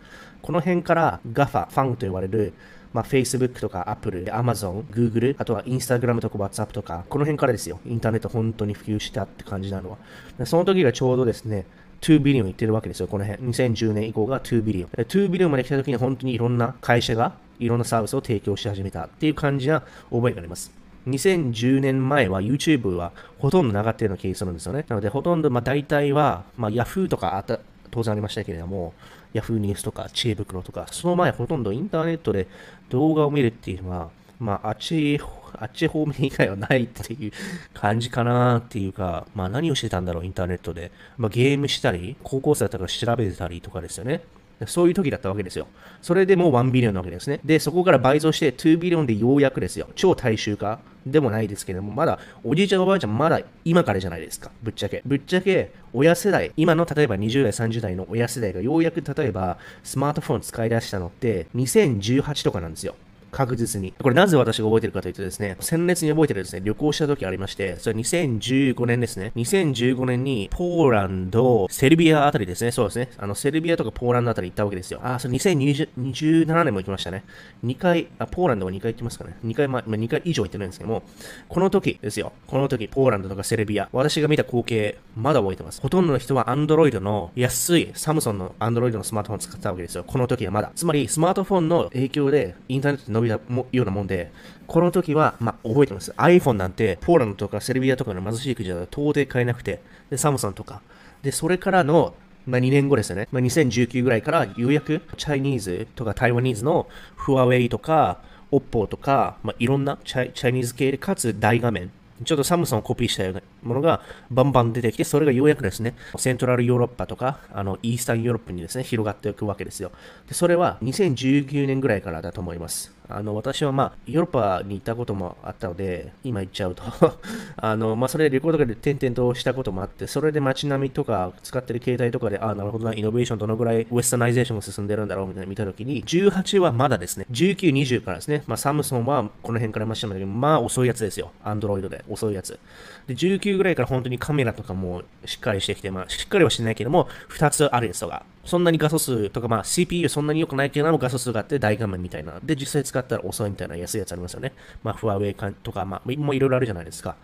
[0.42, 2.52] この辺から GAFA、ファンと言われる、
[2.92, 7.80] まあ、Facebook とか Apple、Amazon、Google、あとは Instagram とか WhatsApp とか、この辺からですよ。
[7.84, 9.98] インターネット本当に普及したって感じなのは。
[10.46, 11.66] その時がちょうどですね、
[12.02, 13.42] 2ビリオンいってるわけですよ、この辺。
[13.48, 14.90] 2010年以降が2ビリオン。
[14.90, 20.85] 2ビリオンまで来た時に本当にいろんな会社がいろんなサービスを提供し始めたっていう感じな覚えがあります。
[21.06, 24.84] 2010年前は YouTube はほとんどなかったようなケースなんですよね。
[24.88, 27.60] なので、ほとんど、まあ大体は、まあ Yahoo とかあた
[27.90, 28.92] 当然ありましたけれども、
[29.34, 32.48] Yahoo ニュースとか知恵袋とか、その前ほとんどインターネットで
[32.90, 35.20] 動画を見るっていうのは、まあ、あっち、
[35.54, 37.32] あっち方面以外はないっていう
[37.72, 40.90] 感じかなっていうか、まあ何をしてたんだろう、インターネットで。
[41.16, 44.22] まあゲームしたり、高校生だったから調べてたりとかですよね。
[44.64, 45.66] そういう時だったわけですよ。
[46.00, 47.40] それでもう1ビリオンなわけですね。
[47.44, 49.88] で、そこから倍増して2ビリオンでようやくですよ。
[49.94, 54.50] 超大衆化でもないですけども、まだおじいちゃんおばあちゃんまだ今からじゃないですか。
[54.62, 55.02] ぶっちゃけ。
[55.04, 62.94] ぶっちゃけ親世代、今の例えば20代、30代の親世代がようやく例えばスマートフォン使い出したのって2018とかなんですよ。
[63.36, 63.92] 確実に。
[64.00, 69.32] これなぜ私が覚えてるかというとですね、鮮烈に覚えてるですね、旅行した時ありまして、それ2015年ですね。
[69.36, 72.70] 2015年にポーランド、セルビアあたりですね。
[72.70, 73.10] そうですね。
[73.18, 75.00] あの、セルビアとかポーランドあたり行ったわけですよ。
[75.02, 77.24] あ、それ2027年も行きましたね。
[77.62, 79.36] 2回、あ、ポーランドは2回行きますかね。
[79.44, 81.02] 2回、ま、2回以上行ってないんですけども、
[81.50, 82.32] この時ですよ。
[82.46, 85.82] この時、ポーランドとかセルビア、私が見た光景、まだ覚えてます。
[85.82, 90.04] ほとんどの人は Android の安いサムソンの Android のスマートフォンを使ったわけですよ。
[90.06, 90.72] この時はまだ。
[90.74, 93.40] つまり、スマートフォンの影響でインターネット伸びびた
[93.72, 94.32] ようなもんで、
[94.66, 96.12] この時は、まあ、覚えてます。
[96.12, 99.80] iPhone なんて、ポーランドとかセルビアとかの貧しい国では到底買えなくて、
[100.10, 100.82] で、サムソンとか。
[101.22, 102.14] で、それからの、
[102.46, 103.28] まあ、2年後ですよね。
[103.32, 106.86] まあ、2019ぐらいから、ようやく、チャイニーズとか台湾ニーズの
[107.16, 108.20] フワウェイとか、
[108.50, 111.90] オッポーとか、まあ、いろんなチャイチャイニーズ系で、かつ大画面。
[112.24, 114.00] ちょっとサムソンをコピーしたようなものが
[114.30, 119.92] バンバン出てきて、それがようやくですね、セントラルヨーロッパとか、あの、イースタンヨーロッパにですね、広がっていくわけですよ。
[120.26, 122.95] で、それは2019年ぐらいからだと思います。
[123.08, 126.82] あの、私はまあ、ヨーロッパに行ったこともあったので、今行っちゃうと
[127.56, 141.32] あの、まあ、それで旅行とかで点々としたこともあって、それで街並みとか使ってる携帯とかで、ああ、なるほどな、イノベーションどのぐらいウェスタナイゼーションが進んでるんだろうみたいな見たときに、18はまだですね、19、20からですね、まあ、サムソンはこの辺からましたけど、まあ、遅いやつですよ。
[141.44, 142.58] アンドロイドで、遅いやつ。
[143.06, 152.40] で、19ぐらいから本当にカメラとかもしっかりしてきて、まあ、しっかりはしてないけども、2つあるやつとか、そんなに画素数とか、まあ CPU そんなに良くないけども画素数があって大画面みたいな。
[152.43, 154.52] で、実際使ったら遅いみたいな安いやつありますよね。
[154.82, 157.16] まあ、フワウェイとか、まあ、もういろいろあるじゃないですか。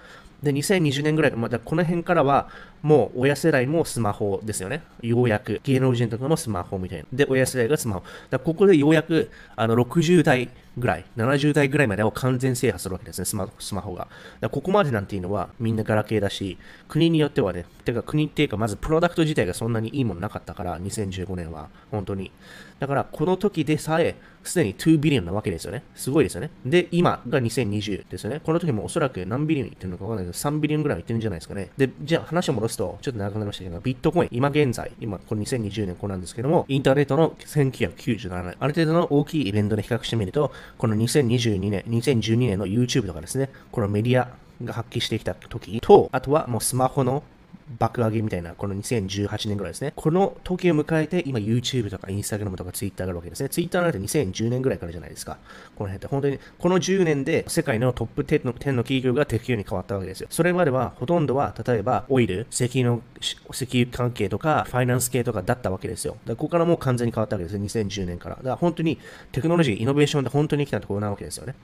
[0.42, 2.48] で、2020年ぐらい、まあ、この辺からは、
[2.82, 4.82] もう親世代もスマホですよね。
[5.02, 5.60] ようやく。
[5.62, 7.04] 芸能人とかもスマホみたいな。
[7.12, 8.02] で、親世代がスマホ。
[8.28, 14.08] だここでようやく、あの、60代ぐらい、70代ぐらいまでを完全制覇するわけですね、スマスマホが。
[14.40, 16.58] だここまでなんていうのは、みんなガラケーだし、
[16.88, 22.32] 国によってはね、てか国っていうか、まずプロダクト自体がそんなにいいものなかったから、2015年は、本当に。
[22.82, 25.84] だから、この時でさえ、すでに2ビリオンなわけですよね。
[25.94, 26.50] すごいですよね。
[26.66, 28.40] で、今が2020ですよね。
[28.42, 31.70] この時もおそらく何ビリオンいってるのかわかんないけど、3ビリオンぐらいいってるんじゃないですかね。
[31.76, 44.28] で、じゃあ話を戻すと、ちょっと長くなりましたけど、ビットコイン、今現在、今、これ2020年これなんですけども、インターネットの1997年、ある程度の大きいイベントで比較してみると、この2022年、2012年の YouTube とかですね、このメディア
[44.64, 47.22] が発揮してきた時と、あとはもうスマホの
[47.78, 49.92] 爆上げみたいな、この2018年ぐらいですね。
[49.96, 53.48] この時を迎えて、今 YouTube とか Instagram とか Twitter があるわけですね。
[53.48, 55.38] Twitter なんて2010年ぐらいからじゃないですか。
[55.76, 60.28] この辺って本当に、この10年で世界のトップ10の ,10 の企業がテック系に変わったわけですよ。
[60.30, 66.16] それまではほとんどは、例えばオイル、石油の、石油関係とか、ファイナンス系とかだったわけですよ。
[66.26, 67.62] だここからもう完全に変わったわけですよ。
[67.62, 68.36] 2010年から。
[68.36, 68.98] だから本当に
[69.32, 71.54] テクノロジー、イノベーションで本当に来たところなわけですよね。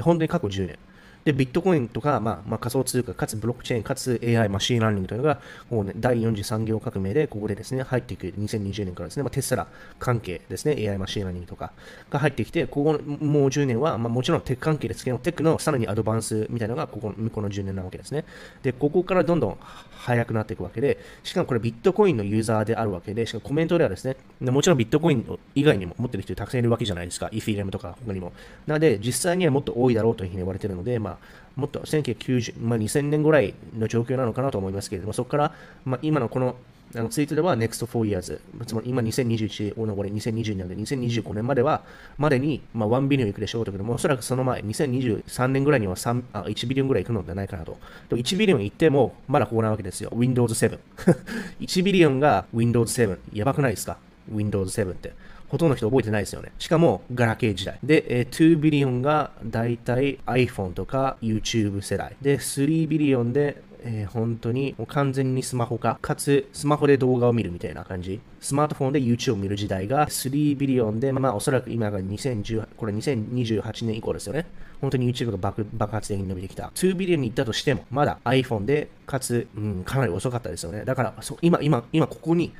[0.00, 0.78] 本当に過去10年。
[1.24, 5.40] で、ビットコインとか、まあ、まあ、仮想通貨、かつブロックチェーン、かつ AI、 machine learning というのが、
[5.70, 9.66] もうね、第4次産業革命で、ここでですね、入っていく、2020年からですね、まあ、テスラ
[9.98, 11.72] 関係ですね、AI、 machine learning とか
[12.10, 18.26] が入ってきて、ここもう10年は、まあ、もちろんテック関係ですけど、テックのさらに advance みたいなのが、ここ、向こうの10年なわけですね。
[18.62, 19.58] で、ここからどんどん
[20.04, 28.32] 速くなっていくわけで、しかもこれビットコインのユーザーであるわけで、しかもコメントではですね、もちろんビットコイン以外にも持ってる人たくさんいるわけじゃないですか、イーサリアムとか他にも。
[28.66, 31.18] なので、実際にはもっと多いだろうというふうに言われているので、まあ、
[31.56, 35.52] もっと1990、まあ、2000年ぐらいの状況なのかなと思いますけれども、そこから、
[35.84, 36.56] まあ、今のこの
[36.96, 41.82] あのツイートでは Next 4 years、つまり今2021、おのこれ2020年で2025年までは、
[42.18, 47.78] までに、まあ、1 billion いくでしょうけども、おそらくその前、2023年ぐらいには3あ1 billion ぐらいいくのではないかなと。
[48.08, 50.10] で1 billion いっても、まだここなわけですよ。
[50.14, 50.78] Windows 7。
[51.60, 53.18] 1 billion が Windows 7。
[53.32, 53.98] やばくないですか
[54.32, 55.12] ?Windows 7って。
[55.48, 56.52] ほとんどの人覚えてないですよね。
[56.58, 57.78] しかも、ガラケー時代。
[57.82, 62.16] で、えー、2 billion がだいたい iPhone とか YouTube 世代。
[62.22, 68.18] で、3 billion で、えー、本当にもう完全にスマホ化、かつスマホで動画を見るみたいな感じ。
[68.40, 74.46] スマートフォンで YouTube を見る時代が3 billion で、まあおそらく今が2010、これ2028年以降ですよね。
[74.80, 76.72] 本当に YouTube が爆爆発的に伸びてきた。
[76.74, 80.84] 2ビリオンに行ったとしても、まだ iPhone で、かつ、うん、かなり遅かったですよね。
[80.86, 82.54] だからそ今、今、今ここに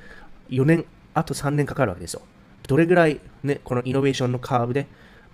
[0.51, 0.85] 4年、
[1.15, 2.21] あと3年かかるわけですよ。
[2.69, 4.87] どれぐらいね、このイノベーションのカーブで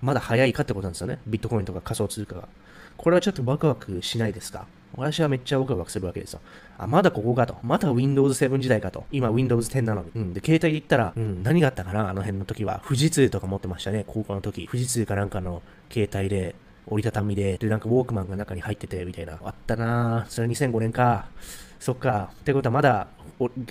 [0.03, 1.19] まだ早いかってことなんですよね。
[1.27, 2.49] ビットコインとか仮想通貨が。
[2.97, 4.67] これはちょっとワクワクしないですか？
[5.01, 6.40] 私はめっちゃワクワクするわけですよ。
[6.78, 7.56] あ、まだここかと。
[7.62, 9.05] まだ Windows 7時代かと。
[9.10, 10.10] 今 Windows 10なのに。
[10.14, 10.32] うん。
[10.32, 12.09] で、携帯で言ったら、うん、何があったかな？
[12.10, 12.82] あの辺の時は。
[12.85, 14.05] 富士通とか持ってましたね。
[14.06, 14.66] 高校の時。
[14.70, 16.55] 富士通かなんかの携帯で、
[16.86, 19.39] 折りたたみで、で、なんかウォークマンが中に入ってて、みたいな。
[19.43, 21.28] あったなぁそれ2005年か。
[21.78, 22.31] そっか。
[22.40, 23.09] ってことはまだ、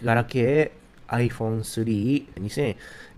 [0.04, 0.80] ガラケー、
[1.10, 2.76] iPhone 3、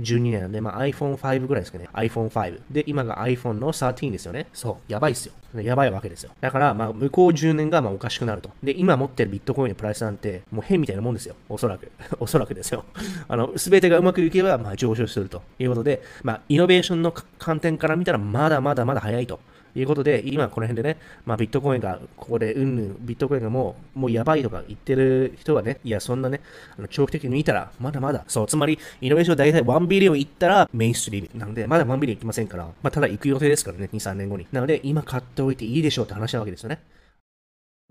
[0.07, 1.89] 2012年なんで、まあ、iPhone5 ぐらいですかね。
[1.93, 2.61] iPhone5。
[2.71, 4.47] で、今が iPhone の13ですよね。
[4.53, 4.91] そう。
[4.91, 5.33] やばいっすよ。
[5.61, 6.31] やばいわけですよ。
[6.39, 8.51] だから、まあ、向こう10年がまあおかしくなると。
[8.63, 11.35] で、今持ってるビットコインのプライスなんて、もう変みたいなもんですよ。
[11.49, 11.91] おそらく。
[12.19, 12.85] おそらくですよ。
[13.27, 19.39] あの、すべてがうまくいけば、まあ、上昇するということで、まあ、イノベーションの観点から見たら、まだまだまだ早いと。
[19.75, 26.41] いうことで、今この辺でね、まあ、ビットコインが、ここで、うんぬん、ビットコインがもう、もうやばいとか言ってる人はね、いや、そんなね、
[26.77, 31.39] あの長期的に見たら、まだまだ、そう、つまり、イノベーション大体1ビリオンいったらメインストリーム。
[31.39, 34.47] なので、まだ1ビリオンいきませんから、まあ、ただ行く予定ですからね、2、3年後に。
[34.51, 36.79] なので、今買っておいていいでしょうって話なわけですよね。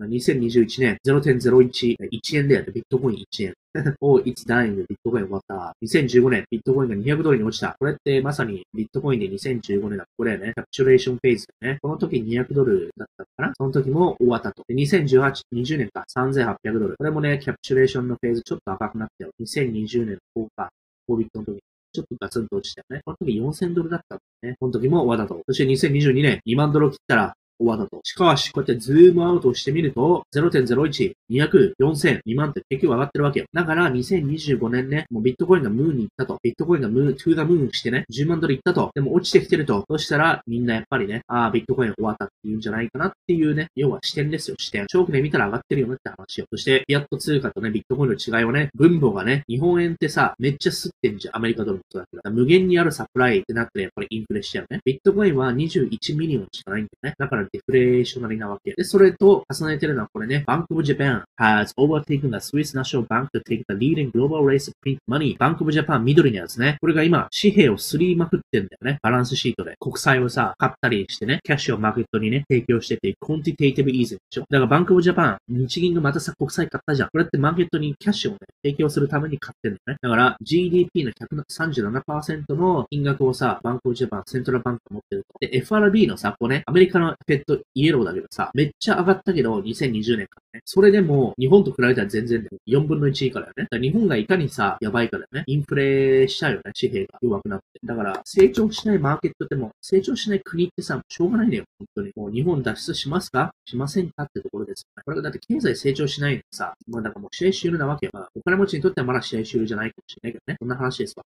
[0.07, 3.53] 2021年0.01、1円でやってビットコイン1円。
[4.01, 5.75] を1ダインでビットコイン終わ った。
[5.81, 7.75] 2015年、ビットコインが200ドルに落ちた。
[7.79, 10.05] これってまさにビットコインで2015年だ。
[10.17, 11.77] これね、キャプチュレーションフェーズだね。
[11.81, 13.53] この時200ドルだったのかな？
[13.55, 14.63] その時も終わったと。
[14.69, 16.95] 2018、20年か3800ドル。
[16.97, 19.31] これもね、キャプチュレーションのフェーズちょっと赤くなったよ。
[19.41, 20.69] 2020年の10日、
[21.07, 21.59] COVID の時
[21.93, 23.01] ちょっとガツンと落ちたよね。
[23.05, 24.55] この時4000ドルだったんだね。
[24.59, 25.41] この時も終わったと。
[25.47, 28.01] そして2022年2万ドル切ったら、終わったと。
[28.03, 33.45] しかし、こうやってズームアウトしてみると、0.01、200、4000、2万って結局上がってるわけよ。
[33.53, 36.39] だから、2025年ね、もうビットコインが moon に行ったと。
[36.41, 38.91] ビットコインが moon、to the moon してね、10万ドル行ったと。
[38.93, 39.85] でも落ちてきてると。
[39.87, 44.85] そしたら、みんなやっぱりね、ああ、ビットコイン終わったって言うんじゃないかなっていうね、要は視点ですよ、視点。
[44.87, 46.45] 長期で見たら上がってるよねって話を。
[46.49, 51.37] そして、フィアット通貨とね、ビットコインの違いをね、分母がね、日本円ってさ、めっちゃ刷ってんじゃん。
[51.37, 52.31] アメリカドルのことだけど。
[52.31, 54.79] 無限にあるサプライってなったらやっぱりインフレしちゃうね。
[54.85, 57.15] ビットコインは21 million しかないんだよね。
[57.17, 58.73] だから deflationary なわけ。
[58.73, 64.73] で、それと重ねてるのはこれね、Bank of Japan has overtaken the Swiss National Bank to take the leading global race of
[64.81, 65.37] print money.
[65.37, 66.77] Bank of Japan 緑のやつね。
[66.81, 68.99] これが今、紙幣をすりまくってんだよね。
[69.01, 69.75] バランスシートで。
[69.79, 74.41] 国債をさ、買ったりしてね、キャッシュをマーケットにね、提供してて、 quantitative easing でしょ。
[74.49, 77.09] だから Bank of Japan、日銀がまたさ、国債買ったじゃん。
[77.11, 79.97] これってマーケットにキャッシュをね、提供するために買ってんだよね。
[80.01, 85.39] だから、GDP の137%の金額をさ、 Bank of Japan、central bank が持ってると。
[85.39, 90.61] で、FRB のさ、こうね、アメリカの Fed、イエローだけどさ、めっちゃ上がったけど、2020年からね。
[90.65, 93.63] それでも、日本と比べたら全然4分の1以下だよね。
[93.63, 95.43] だから日本がいかにさ、やばいかだよね。
[95.47, 97.65] インフレしちゃうよね、紙幣が弱くなって。
[97.83, 102.11] だから、成長しないマーケットでも、成長しない国ってさ、しょうがないんだよ、本当に。
[102.15, 103.53] もう日本脱出しますか？
[103.65, 104.85] しませんかってところです。
[104.97, 108.11] ねこれがだって経済成長しないのさ、まあだからもう試合終了なわけよ。
[108.13, 110.57] まあ、お金持ちにとってはまだ試合終了じゃないかもしれないけどね。
[110.59, 111.23] そんな話ですわ。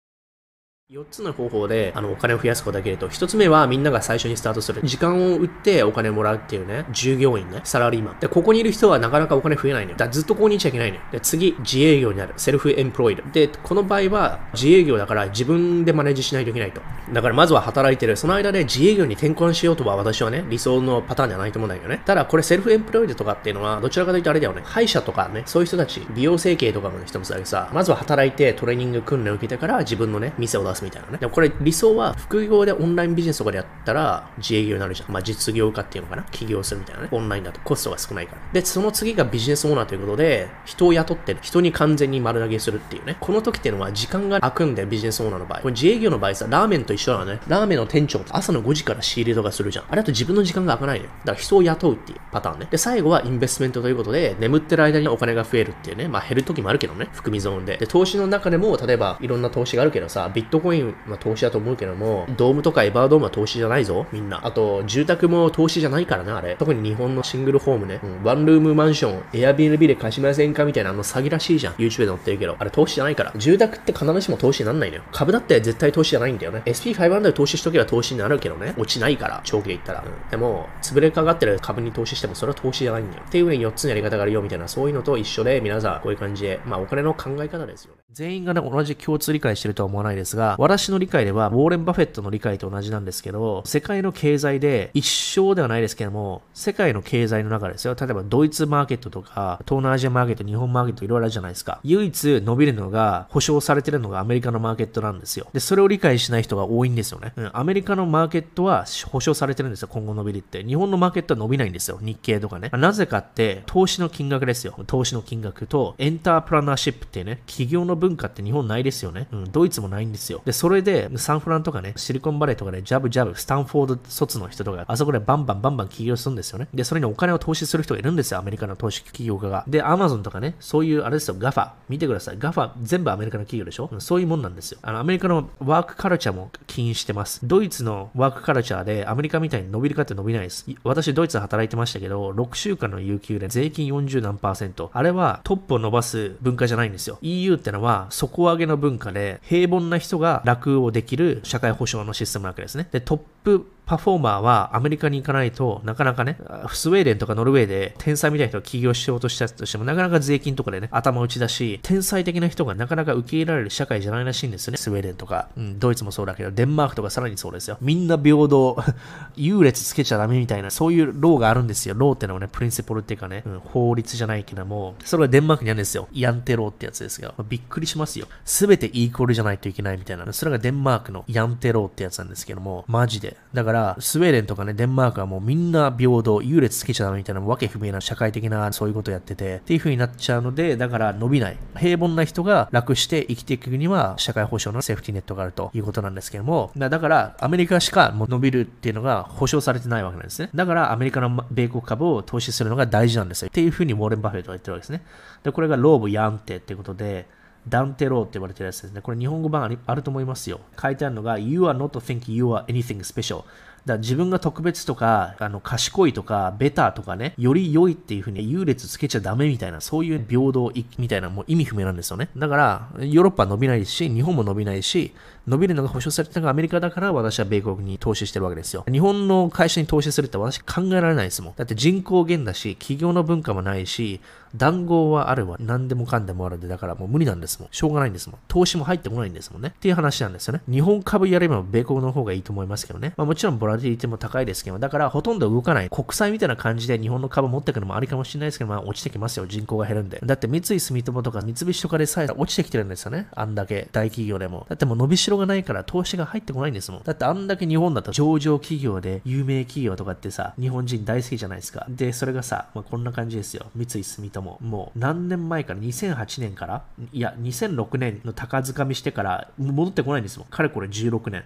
[0.90, 4.82] 4つの方法であのお金を増やすことができると、1つ目はみんなが最初にスタートする。
[4.82, 8.18] 時間を売ってお金をもらうっていうね、従業員ね、サラリーマン。
[8.18, 9.96] で、ここにいる人はなかなかお金増えないのよ。
[9.96, 11.02] だずっとここにいちゃいけないのよ。
[11.12, 12.34] で、次、自営業になる。
[12.38, 13.22] セルフエンプロイド。
[13.30, 16.80] で、この場合は自営業だから自分でマネージしないといけないと。
[17.12, 18.16] だからまずは働いてる。
[18.16, 22.02] その間で自営業に転換しようとは私はね、理想のパターンじゃないと思うんだけどね。
[22.04, 24.62] ただこれセルフエンプロイドとかっていうのは、どちらかというとあれだよね。
[24.64, 31.18] 歯医者とかね、そういう人たち、美容整形とかの人もさ、まずは働いてトレーニング訓練を受けてから自分のね、店を出すみたいなね。
[31.18, 35.12] でもこれ理想は副業でオンラインビジネスとかでやったら自営業になるじゃん。
[35.12, 36.22] まあ実業家っていうのかな？
[36.24, 37.08] 起業するみたいなね。
[37.10, 38.42] オンラインだとコストが少ないから。
[38.52, 41.40] で、その次がビジネスオーナーということで、人を雇ってる。
[41.42, 43.16] 人に完全に丸投げするっていうね。
[43.20, 45.60] この時っていうのは時間が空くんでビジネスオーナーの場合。
[45.60, 47.40] これ自営業の場合さ、ラーメンと一緒なのね。
[47.48, 49.84] ラーメンの店長朝の5時から仕入れとかするじゃん。
[49.88, 51.10] あれだと自分の時間が空かないのよ。
[51.24, 52.68] だから人を雇うっていうパターンね。
[52.70, 56.08] で、最後はインベストメントということで、眠ってる間にお金が増えるっていうね。
[56.08, 57.08] まあ減る時もあるけどね。
[57.12, 57.76] 含みゾーンで。
[57.76, 64.46] で、投資の中でも、例えばいろんな投資があるけどさ、ビットコインコインは投資だと思うけども、ドームとかエバードームは投資じゃないぞ、みんな。
[64.46, 66.54] あと、住宅も投資じゃないからな、あれ。
[66.56, 67.98] 特に日本のシングルホームね。
[68.04, 71.74] うん、ワンルームマンション、エアビー b で貸しませんかみたいなあの詐欺らしいじゃん。
[71.74, 72.54] YouTube で載ってるけど。
[72.56, 73.32] あれ投資じゃないから。
[73.36, 75.02] 住宅って必ずしも投資になんないのよ。
[75.10, 76.62] 株だって絶対投資じゃないんだよね。
[76.66, 78.74] SP500 投資しとけば投資になるけどね。
[78.76, 80.04] 落ちないから、長期で言ったら。
[80.06, 83.24] うん、でも、潰れかかってる株に投資してもそれは投資じゃないんだよ。
[83.26, 88.00] っていう風に4つのやり方があるよみたいな、そういうのと一緒で、皆さん、こういう感じで、まあお金の考え方ですよね。
[88.12, 101.80] 全員がね、同じ共通理解してるとは思わないですが、私の理解では、ウォーレン・バフェットの理解と同じなんですけど、世界の経済で一生ではないですけども、世界の経済の中ですよ、例えばドイツマーケットとか、東南アジアマーケット、日本マーケットいろいろあるじゃないですか。
[101.82, 105.46] 唯一伸びるのが、保証されてるのがアメリカのマーケットなんですよ。
[105.54, 107.32] で、それを理解しない人が多いんですよね。
[107.36, 110.62] うん、アメリカのマーケットは保証されてるんですよ、今後伸びるって。
[110.62, 112.68] 日本のマーケットは伸びないんですよ、日経とかね。
[112.74, 114.74] なぜかって、投資の金額ですよ。
[114.86, 119.26] 投資の金額と、エンタープラナーシップってね、企業の文化って日本ないですよね。
[119.32, 120.39] うん、ドイツもないんですよ。
[120.44, 126.68] で、それで、サンフランとかね、シリコンバレーとかで、ジャブジャブ、スタンフォード卒の人とか、あそこでバンバンバンバン起業するんですよね。
[126.74, 129.64] で、それにお金を投資する人がいるんですよ、アメリカの投資企業家が。
[129.66, 131.70] で、アマゾンとかね、そういう、あれですよ、ガファ。
[131.88, 132.36] 見てください。
[132.38, 133.90] ガファ、全部アメリカの企業でしょ？
[133.98, 134.78] そういうもんなんですよ。
[134.82, 137.40] あの、アメリカのワークカルチャーも起因してます。
[137.42, 140.66] ドイツのワークカルチャーで、アメリカみたいに伸びるかって伸びないです。
[140.84, 144.90] 私、ドイツで働いてましたけど、6週間の有給で税金40何パーセント。
[144.92, 147.18] あれはトップを伸ばす文化じゃないんですよ。
[147.22, 152.88] EU ってのは底上げの文化で、平凡な人が楽をできる社会保障のシステムなわけですね。
[152.90, 156.38] で、トップパフォーマーはアメリカに行かないとなかなかね、
[156.72, 164.76] スウェーデンとかノルウェーで天才みたいな人が起業しようとしたとしてもなかなか税金とかでね、頭打ちだし、天才的な人がなかなか受け入れられる社会じゃないらしいんですよね。
[164.76, 167.78] スウェーデンとか、うん、ドイツもそうだけど、デンマークとかさらにそうですよ。
[167.80, 168.80] みんな平等、
[169.34, 171.96] 優劣つけちゃダメみたいな、そういう law があるんですよ。
[171.98, 176.06] law ってのはね、 principle っていうかね、うん、法律じゃないけども、それがデンマークにあるんですよ。
[176.12, 177.34] Jante Law ってやつですよ。
[177.48, 178.28] びっくりしますよ。
[178.44, 180.32] すべてイーコールじゃないといけないみたいな。
[180.32, 183.36] それがデンマークの Jante Law ってやつなんですけども、マジで。
[183.52, 191.56] だから、らスウェーデンとかね、デンマークはもうみんな平等、優劣つけちゃダメみたいなわけ不明な社会的なそういうことやってて、っていう風になっちゃうので、だから伸びない。
[191.76, 200.50] 平凡な人が楽して生きていくには、社会保障のセーフティネットがあるということなんですけども、だからアメリカしかもう伸びるっていうのが保証されてないわけなんですね。
[200.54, 203.48] だからアメリカの米国株を投資するのが大事なんですよ。
[203.48, 205.02] っていう風にウォーレン・バフェットは言ってるわけですね。
[205.42, 207.26] で、これがローブ・ヤンテってことで、
[207.68, 209.00] ダンテローって言われてるやつですね。
[209.02, 210.60] これ日本語版あると思いますよ。
[210.80, 213.44] 書いてあるのが You are not think you are anything special.
[213.86, 222.28] だ自分が特別とか、あの、賢いとか、ベターとかね、より良いっていう風に優劣つけちゃダメみたいな、そういう平等みたいな、もう意味不明なんですよね。
[222.36, 225.12] だから、ヨーロッパ伸びないし、日本も伸びないし、
[225.46, 228.84] 伸びるのが保証されてたのがアメリカだから私は米国に投資してるわけですよ。
[228.90, 231.54] 日本の会社に投資するって私考えられないですもん。
[231.56, 234.20] だって人口減だし、企業の文化もないし、
[234.56, 235.56] 談合はあるわ。
[235.60, 237.68] 何でもかんでもあるんで、だからもう無理なんですもん。
[237.70, 238.38] しょうがないんですもん。
[238.48, 239.68] 投資も入ってこないんですもんね。
[239.76, 240.62] っていう話なんですよね。
[240.68, 243.14] 日本株やれば米国の方がいいと思いますけどね。
[243.16, 245.90] まあもちろんボラティリティも高いですけど、だからほとんど動かない。
[245.90, 249.46] 国債みたいな感じで日本の株持ってくのもありかもしれないですけど、まあ落ちてきますよ。
[249.46, 250.20] 人口が減るんで。
[250.24, 253.28] だって三井住友とか三菱とかでさえ落ちてきてるんですよね。
[253.32, 254.66] あんだけ大企業でも。
[254.68, 257.02] だってもう伸びしろがないから投資が入ってこないんですもん。
[257.02, 261.86] だってあんだけ日本だと上場企業で有名企業とかってさ、日本人大好きじゃないですか。
[261.88, 263.66] で、それがさ、まあ、こんな感じですよ。
[263.74, 264.39] 三井住友。
[264.40, 270.48] もう何年前から、2008年から、いや、2006年の高掴みしてから戻ってこないんですもん。
[270.48, 271.44] かれこれ16年。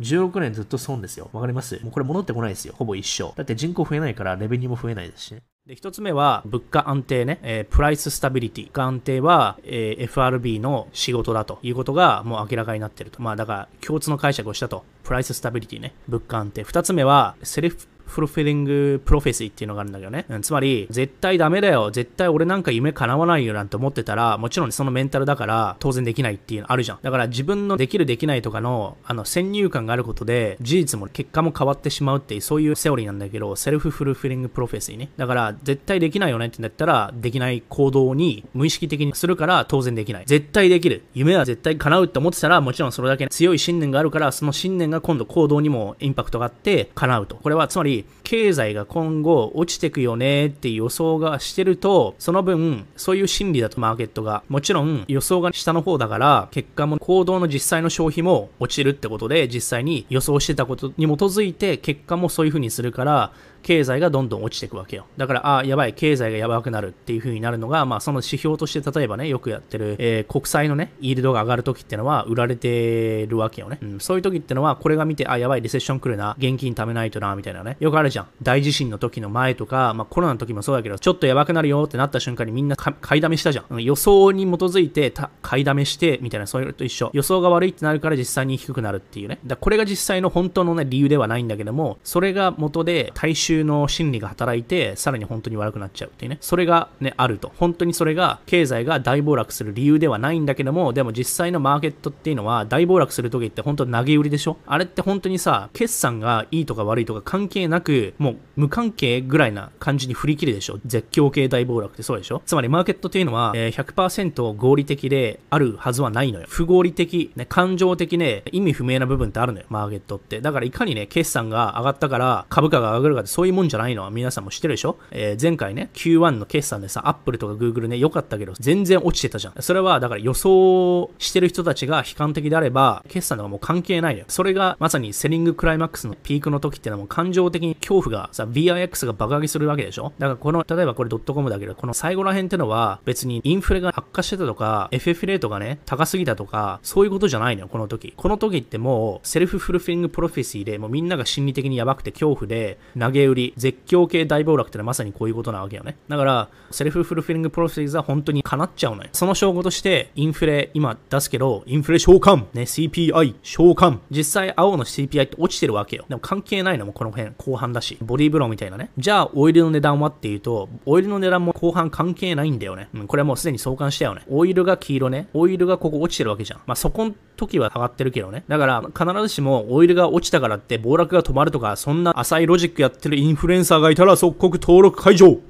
[0.00, 1.30] 16年ずっと損ですよ。
[1.32, 1.78] わかります？
[1.82, 2.74] もうこれ戻ってこないですよ。
[2.76, 3.32] ほぼ一生。
[3.36, 5.42] だって人口増えないから revenue も増えないですしね。
[5.66, 8.64] で、一つ目は、物価安定ね、えー、 price stability。
[8.64, 13.22] 物価安定は、えー、FRB の仕事だということがもう明らかになってると。
[13.22, 14.84] まあ、だから、共通の解釈をしたと。
[15.04, 15.94] price stability ね。
[16.08, 16.64] 物価安定。
[16.64, 20.26] 二つ目は、 self-fulfilling prophecy っていうのがあるんだけどね。
[20.28, 21.90] うんつまり、絶対ダメだよ。
[21.90, 26.98] 絶対俺なんか夢叶わないよなんて思ってたら、もちろんそのメンタルだから当然できないっていうのあるじゃん。
[27.02, 35.10] だから自分のできるできないとかの、あの、先入観があることで、事実も結果も変わってしまうっていう、そういうセオリーなんだけど、 self-fulfilling prophecyね。
[35.16, 40.24] だから、絶対できないよねってなったら、できない行動に無意識的にするから当然できない。
[40.26, 41.04] 絶対できる。
[41.14, 47.36] 夢は絶対叶うって思ってたら、もちろんそれだけ強い信念があるから、その信念が今度行動にもインパクトがあって叶うと。
[47.36, 47.93] これはつまり、
[48.24, 63.32] 経済が今後落ちてくよねって予想がしてると、その分、そういう心理だとマーケットが、もちろん予想が下の方だから、結果も行動の実際の消費も落ちるってことで、実際に予想してたことに基づいて、結果もそういう風にするから、
[63.64, 65.06] 経済がどんどん落ちていくわけよ。
[65.16, 73.78] だから、ああ、やばい、経済がやばくなるっていう風になるのが、まあ、その指標として、例えばね、よくやってる、えー国債のね、イールドが上がるときってのは、売られてるわけよね。
[73.80, 77.76] うん、そういう時ってのは、これが見て、あ、やばい、リセッション来るな、現金貯めないとな、みたいなね。
[77.80, 78.26] よくあるじゃん。
[78.42, 83.64] 大地震の時の前とか、まあ、コロナの時もそうだけど、ちょっとやばくなるよってなった瞬間にみんな買いだめしたじゃん。
[83.70, 85.12] うん予想に基づいて
[85.42, 87.10] 買いだめして、みたいな、そういうのと一緒。
[87.12, 89.38] 予想が悪いってなるから実際に低くなるっていうね。
[89.46, 96.38] だこれが実際の本当のね、理由ではないんだけども、それが元で大衆の心理が働いて、さらに本当に悪くなっちゃうっていうね。
[96.40, 97.52] それがね、あると。
[97.56, 104.56] 本当にそれが経済が大暴落する理由ではないんだけども、でも実際のマーケットっていうのは大暴落する時って本当投げ売りでしょ？
[104.66, 110.80] あれって本当にさ、決算がいいとか悪いとか関係なく、もう無関係ぐらいな感じに振り切るでしょ？
[110.86, 112.42] 絶叫系大暴落ってそうでしょ？
[112.46, 116.46] つまりマーケットっていうのは、え100%合理的であるはずはないのよ。
[116.48, 120.40] 不合理的、ね、感情的ね、意味不明な部分ってあるのよ、マーケットって。
[120.40, 124.96] だからいかにね、決算が上がったから株価が上がるかってそういうもんじゃないのは皆さんも知ってるでしょ？
[125.10, 129.54] えー前回ね、Q1 の決算でさ、アップルとか Google ね、良かったけど、全然落ちてたじゃん。
[129.60, 134.24] それはだから予想してる人たちが悲観的であれば、決算とかもう関係ないよ。
[134.28, 140.14] それがまさにセリングクライマックスのピークの時ってのはもう感情的に恐怖がさ、VIX が爆上げするわけでしょ？
[140.18, 148.14] だからこの、例えばこれドットコムだけど、この最後ら辺ってのは別にインフレが悪化してたとか、FF レートがね、高すぎたとか、そういうことじゃないのよ、この時。
[148.16, 155.96] この時ってもう、 self-fulfilling prophecy で、もうみんなが心理的にやばくて恐怖で、投げ売り、絶叫系大暴落ってのはまさにこういうことなわけよね。
[156.08, 159.10] だから、 self-fulfilling prophecy は本当に叶っちゃうのよ。
[159.12, 163.98] その証拠として、インフレ、今出すけど、インフレ召喚、ね、CPI、召喚。
[164.10, 166.04] 実際、青の CPI って落ちてるわけよ。
[166.08, 167.98] でも関係ないのもこの辺、後半だし。
[168.00, 168.90] ボディーブローみたいなね。
[168.96, 172.88] じゃあ、オイルの値段はっていうと、オイルの値段も後半関係ないんだよね。
[172.94, 174.22] うん、これはもうすでに相関したよね。
[174.28, 175.28] オイルが黄色ね。
[175.34, 176.60] オイルがここ落ちてるわけじゃん。
[176.66, 178.44] まあ、そこ時は上がってるけどね。
[178.48, 185.40] だから、必ずしもオイルが落ちたからって暴落が止まるとか、そんな浅いロジックやってるインフルエンサーがいたら即刻登録解除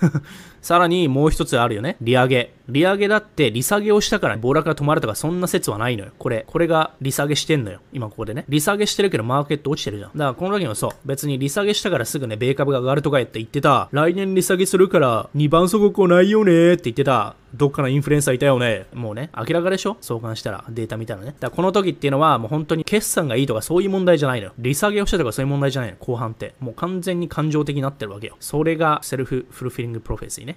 [0.62, 1.96] さらにもう一つあるよね。
[2.00, 2.54] 利上げ。
[2.68, 6.12] 利上げだって利下げをしたから暴落が止まるとかそんな説はないのよ。
[6.18, 7.80] これ、これが利下げしてんのよ。
[7.92, 8.44] 今ここでね。
[8.48, 10.10] 利下げしてるけどマーケット落ちてるじゃん。
[10.12, 10.90] だからこの時もそう。
[11.04, 13.88] 別に利下げしたからすぐね、米株が上がるとか言って言ってた。
[13.92, 17.34] 来年利下げするから2番速攻ないよねって言ってた。
[17.54, 18.86] どっかのインフルエンサーいたよね。
[18.94, 19.96] もうね、明らかでしょ？
[20.00, 21.26] 相関したらデータ見たらね。
[21.26, 24.52] だからこの時っていうのはもう本当に決算がいいとかそういう問題じゃないのよ。
[24.58, 25.96] 利下げをしたとかそういう問題じゃないの。
[25.98, 26.54] 後半って。
[26.60, 28.36] もう完全に感情的になってるわけよ。
[28.40, 30.56] それが self-fulfilling prophecy ね。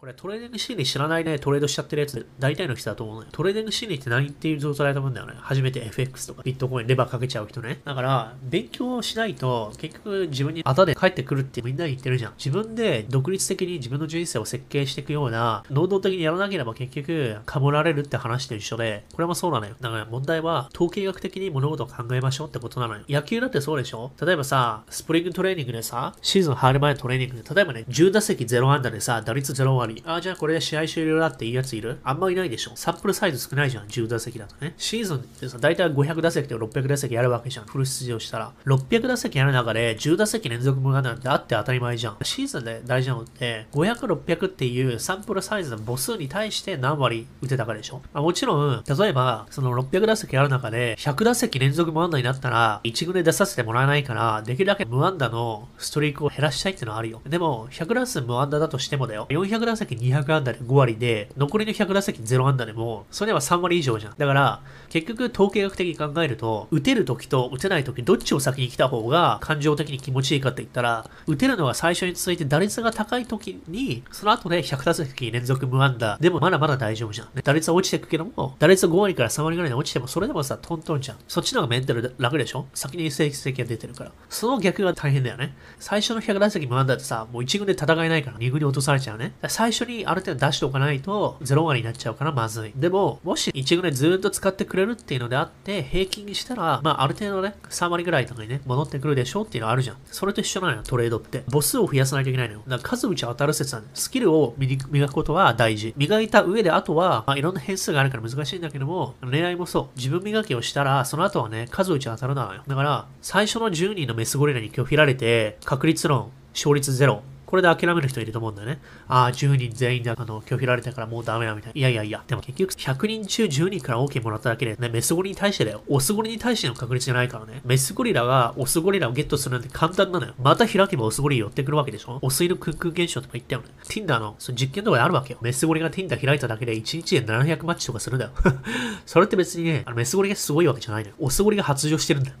[0.00, 3.28] これトレーディング心理知らないでトレードしちゃってるやつ大体の人だと思うのよ。
[3.32, 5.32] トレーディング心理って何っていう状態だと思うんだよね。
[5.38, 7.80] 初めて FX とかビットコインレバーかけちゃう人ね。
[7.84, 12.34] だから勉強しないと結局自分に後で帰ってくるってみんな言ってるじゃん。
[12.38, 19.74] 自分で独立的に自分の人生を設計していくような能動的にやらなければ結局かもられるって話と一緒で、これもそうなのよ。
[19.80, 23.02] だから問題は統計学的に物事を考えましょうってことなのよ。
[23.08, 24.12] 野球だってそうでしょ？
[24.24, 29.87] 例えばさ、スプリングトレーニングでさ、シーズン入る前のトレーニングで、例えばね、10打席0安打でさ、打率0割。
[30.04, 31.98] あ、じゃあこれで試合終了だっていうやついる？
[32.04, 32.72] あんまいないでしょ。
[32.74, 34.74] サンプルサイズ少ないじゃん、10打席だとね。
[34.76, 37.66] シーズンってさ、大体500打席と600打席やるわけじゃん。
[37.66, 38.52] フル出場したら。
[38.66, 42.16] 600打席やる中で10打席連続無安打なんてあって当たり前じゃん。
[42.22, 48.02] シーズンで大事なのって、500、600っていうサンプルサイズの母数に対して何割打てたかでしょ。
[48.12, 57.22] まあ、もちろん、例えば、その600打席やる中で、100打席連続無安打になったら、1軍で出させてもらえないから、できるだけ無安打のストリークを減らしたいってのはあるよ。
[57.26, 59.26] でも、100打数無安打だとしてもだよ。
[59.30, 64.14] 400打席200安打で5割で、残りの100打席0安打でも、それは3割以上じゃん。
[64.18, 76.18] だから、結局、統計学的に考えると、打てる時と打てない時、どっちを先に来た方が感情的に気持ちいいかって言ったら、打てるのが最初に続いて打率が高い時に、その後で100打席連続無安打。
[76.20, 77.28] でもまだまだ大丈夫じゃん。
[77.42, 81.18] 打率は落ちていくけども、打率5割から3割ぐらいに落ちても、それでもさ、トントンじゃん。
[81.28, 82.66] そっちの方がメンタル楽でしょ？
[82.74, 84.12] 先に成績が出てるから。
[84.28, 85.54] その逆が大変だよね。
[85.78, 89.24] 最初の100打席無安打ってさ、もう1軍で戦えないから2軍に落とされちゃうね。
[89.26, 92.72] だから最初にある程度出しておかないと、0割になっちゃうからまずい。
[92.74, 99.96] でも、もし1軍でずっと使ってくれるっていうのであって、平均にしたら、まあある程度ね、3割ぐらいとかにね、戻ってくるでしょうっていうのはあるじゃん。
[100.06, 101.44] それと一緒なのよ、トレードって。
[101.50, 102.62] 母数を増やさないといけないのよ。
[102.66, 103.90] だから数打ち当たる説なんだよ。
[103.94, 105.92] スキルを磨くことは大事。
[105.98, 109.98] 磨いた上で、あとは、まあいろんな変数があるから難しいんだけども、恋愛もそう。
[109.98, 112.62] 自分磨きをしたら、その後はね、数打ち当たるなのよ。
[112.66, 117.22] だから、最初の10人のメスゴリラに拒否られて、確率論、勝率ゼロ。
[117.48, 118.78] これで諦める人いると思うんだよね。
[119.08, 121.78] ああ、10人全員であの拒否られたからもうダメだみたいな。
[121.78, 122.22] いやいやいや。
[122.26, 125.82] でも結局100人中10人から OK もらっただけで、ね、メスゴリに対してだよ。
[125.88, 127.62] オスゴリに対しての確率じゃないからね。
[127.64, 130.34] メスゴリラがオスゴリラをゲットするなんて簡単なのよ。
[130.38, 132.18] また開けばオスゴリ寄ってくるわけでしょ？
[132.20, 133.68] オスイのクンク現象とか言ったよね。
[133.84, 135.38] Tinder のその実験とかであるわけよ。
[135.40, 138.32] メスゴリが Tinder 開いただけで1日で700マッチとかするんだよ。
[139.06, 141.14] それって別にね、あのメスゴリがすごいわけじゃないのよ。
[141.18, 142.36] オスゴリが発情してるんだよ。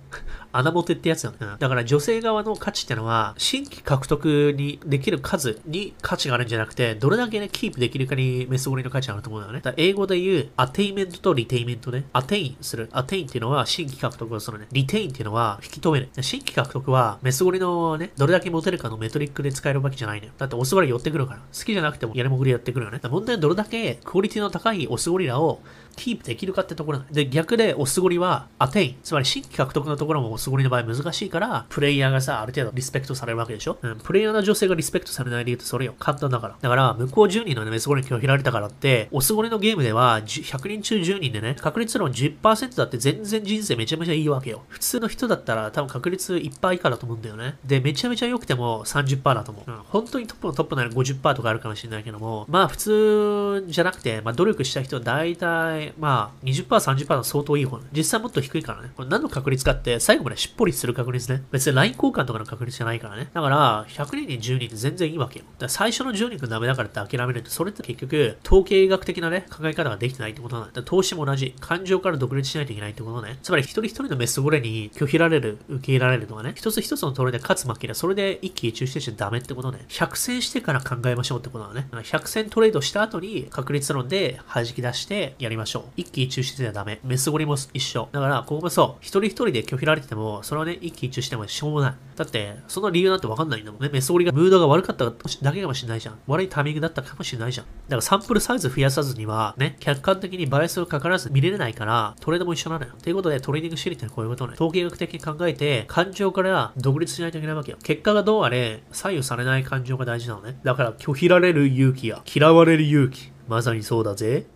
[0.52, 9.60] 穴ボテってやつだ,、うん、だから女性側の価値ってのは、新規獲得にできる数に価値があるんじゃなくて、どれだけね、キープできるかにメスゴリの価値があると思うんだよね。
[9.62, 12.04] だ英語で言う、 attainment と retainment ね。
[12.12, 12.88] attain する。
[12.92, 14.66] attain っていうのは新規獲得をするね。
[14.72, 16.08] retain っていうのは引き止める。
[16.20, 20.30] 新規獲得はメスゴリのね、どれだけ持てるかの metric で使えるわけじゃないね。
[20.38, 21.40] だってオスゴリ寄ってくるから。
[21.40, 23.00] 好きじゃなくてもやりもぐりやってくるよね。
[23.04, 25.60] 問題はどれだけクオリティの高いオスゴリラを
[25.98, 35.94] キープできるかってところで、逆でオスゴリはアテイン、つまり新規獲得のところもオスゴリの場合難しいから、プレイヤーがさ、ある程度リスペクトされるわけでしょ、うん、プレイヤーの女性がリスペクトされない理由ってそれよ。
[35.98, 36.56] 簡単だから。
[36.60, 44.62] だから、向こう10人のね、メスゴリに拒否られたからって、オスゴリのゲームでは100人中10人でね、確率論10%だって全然人生めちゃめちゃいいわけよ。
[44.68, 47.56] 普通の人だったら多分確率1%以下だと思うんだよね。
[47.64, 49.70] で、めちゃめちゃ良くても30%だと思う。
[49.70, 58.90] うん、本当にトップのトップなら50%とかあるかもしれないけども、まあ普通じゃなくて、まあ努力した人は大体、まあ20% 30%、30%相当いい方、実際もっと低いからね。
[58.96, 61.42] これ何の確率かって、最後までしっぽりする確率ね。
[61.50, 63.30] 別に LINE 交換とかの確率じゃないからね。
[63.32, 65.44] だから、100人に10人って全然いいわけよ。
[65.44, 70.72] だから最初の10人がダメだからって諦めるって、それって結局、統計学的なね、考え方ができてないってことなんだ。
[70.72, 71.54] だ投資も同じ。
[71.60, 73.38] 感情から独立しないといけないってことね。
[73.42, 76.52] つまり、一人一人のメスゴレに拒否られる、受け入れられるとかね。
[76.56, 79.84] 一つ一つのトレで勝つ負けで、それで一喜一憂してちゃダメってことね。
[79.88, 81.88] 100戦してから考えましょうってことだね。
[81.92, 85.77] 100戦トレードした後に確率論で弾き出してやりましょう。
[85.96, 87.00] 一喜一憂してちゃダメ。
[87.04, 88.08] メスゴリも一緒。
[88.12, 91.94] だから、ここもそう、一人一人で拒否られてても、それはね、一喜一憂してもしょうもない。
[92.16, 93.90] だって、その理由なんてわかんないんだもんね。
[93.92, 95.12] メスゴリがムードが悪かっただ
[95.52, 96.18] けかもしれないじゃん。
[96.26, 97.66] 悪いタイミングだったかもしれないじゃん。
[97.66, 102.92] だからサンプルサイズ増やさずには、ね、客観的にバイアスをかからず見れないから、トレードも一緒なのよ。
[103.02, 104.54] ということで、トレーニングシリってこういうことね。
[104.54, 107.78] 統計学的に考えて、感情から独立しないといけないわけよ。
[107.82, 110.58] 結果がどうあれ、左右されない感情が大事なのね。
[110.64, 113.32] だから、拒否られる勇気や、嫌われる勇気。
[113.48, 114.46] まさにそうだぜ。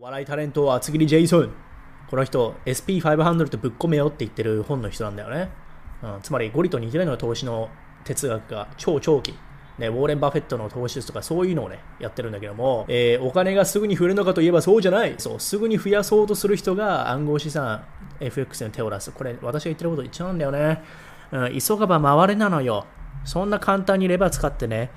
[0.00, 1.50] 笑いタレント厚切りジェイソン。
[2.08, 5.50] この人 SP500 とぶっ込めよって言ってる本の人なんだよね。
[6.04, 7.68] うん、つまりゴリと似てるのが投資の
[8.04, 9.34] 哲学が超長期。
[9.76, 15.16] ね、ウォーレン・バフェットの投資ですとかそういうのをね、やってるんだけども、えー、お金がすぐに増えるのかといえばそうじゃない。
[15.18, 17.84] そう、すぐに増やそうとする人が暗号資産
[18.20, 19.10] FX に手を出す。
[19.10, 20.80] これ、私が言ってること一緒なんだよね。
[21.32, 22.86] うん、急がば回れなのよ。
[23.24, 24.92] そんな簡単にレバー使ってね、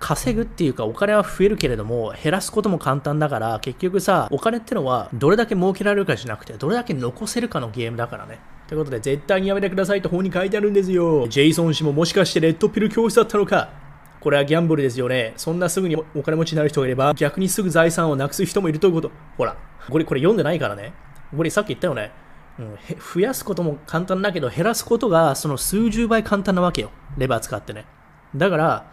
[0.00, 8.40] 稼ぐっていうかお金は増えるけれども減らすことも簡単だから結局さお金ってのはどれだけ儲けられるかじゃなくてどれだけ残せるかのゲームだからね。
[8.66, 11.28] ということで絶対にやめてくださいと本に書いてあるんですよ。
[11.28, 13.68] ジェイソン氏ももしかしてレッドピル教室だったのか。
[14.20, 15.32] これはギャンブルですよね。
[15.36, 19.10] そんなすぐにお金持ちになる人がいれば逆にすぐ財産をなくす人もいるということ。
[19.36, 19.56] ほら
[19.88, 20.92] これこれ読んでないからね。
[21.36, 22.12] これさっき言ったよね。
[22.58, 22.76] うん、
[23.14, 26.90] 増やすことも簡単だけど減らすことがその数十倍簡単なわけよ。
[27.18, 27.86] レバー使ってね。
[28.36, 28.86] だから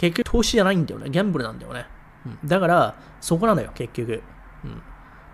[0.00, 1.10] 結局投資じゃないんだよね。
[1.10, 1.84] ギャンブルなんだよね。
[2.24, 4.22] うん、だから、そこなのよ、結局。
[4.64, 4.82] うん、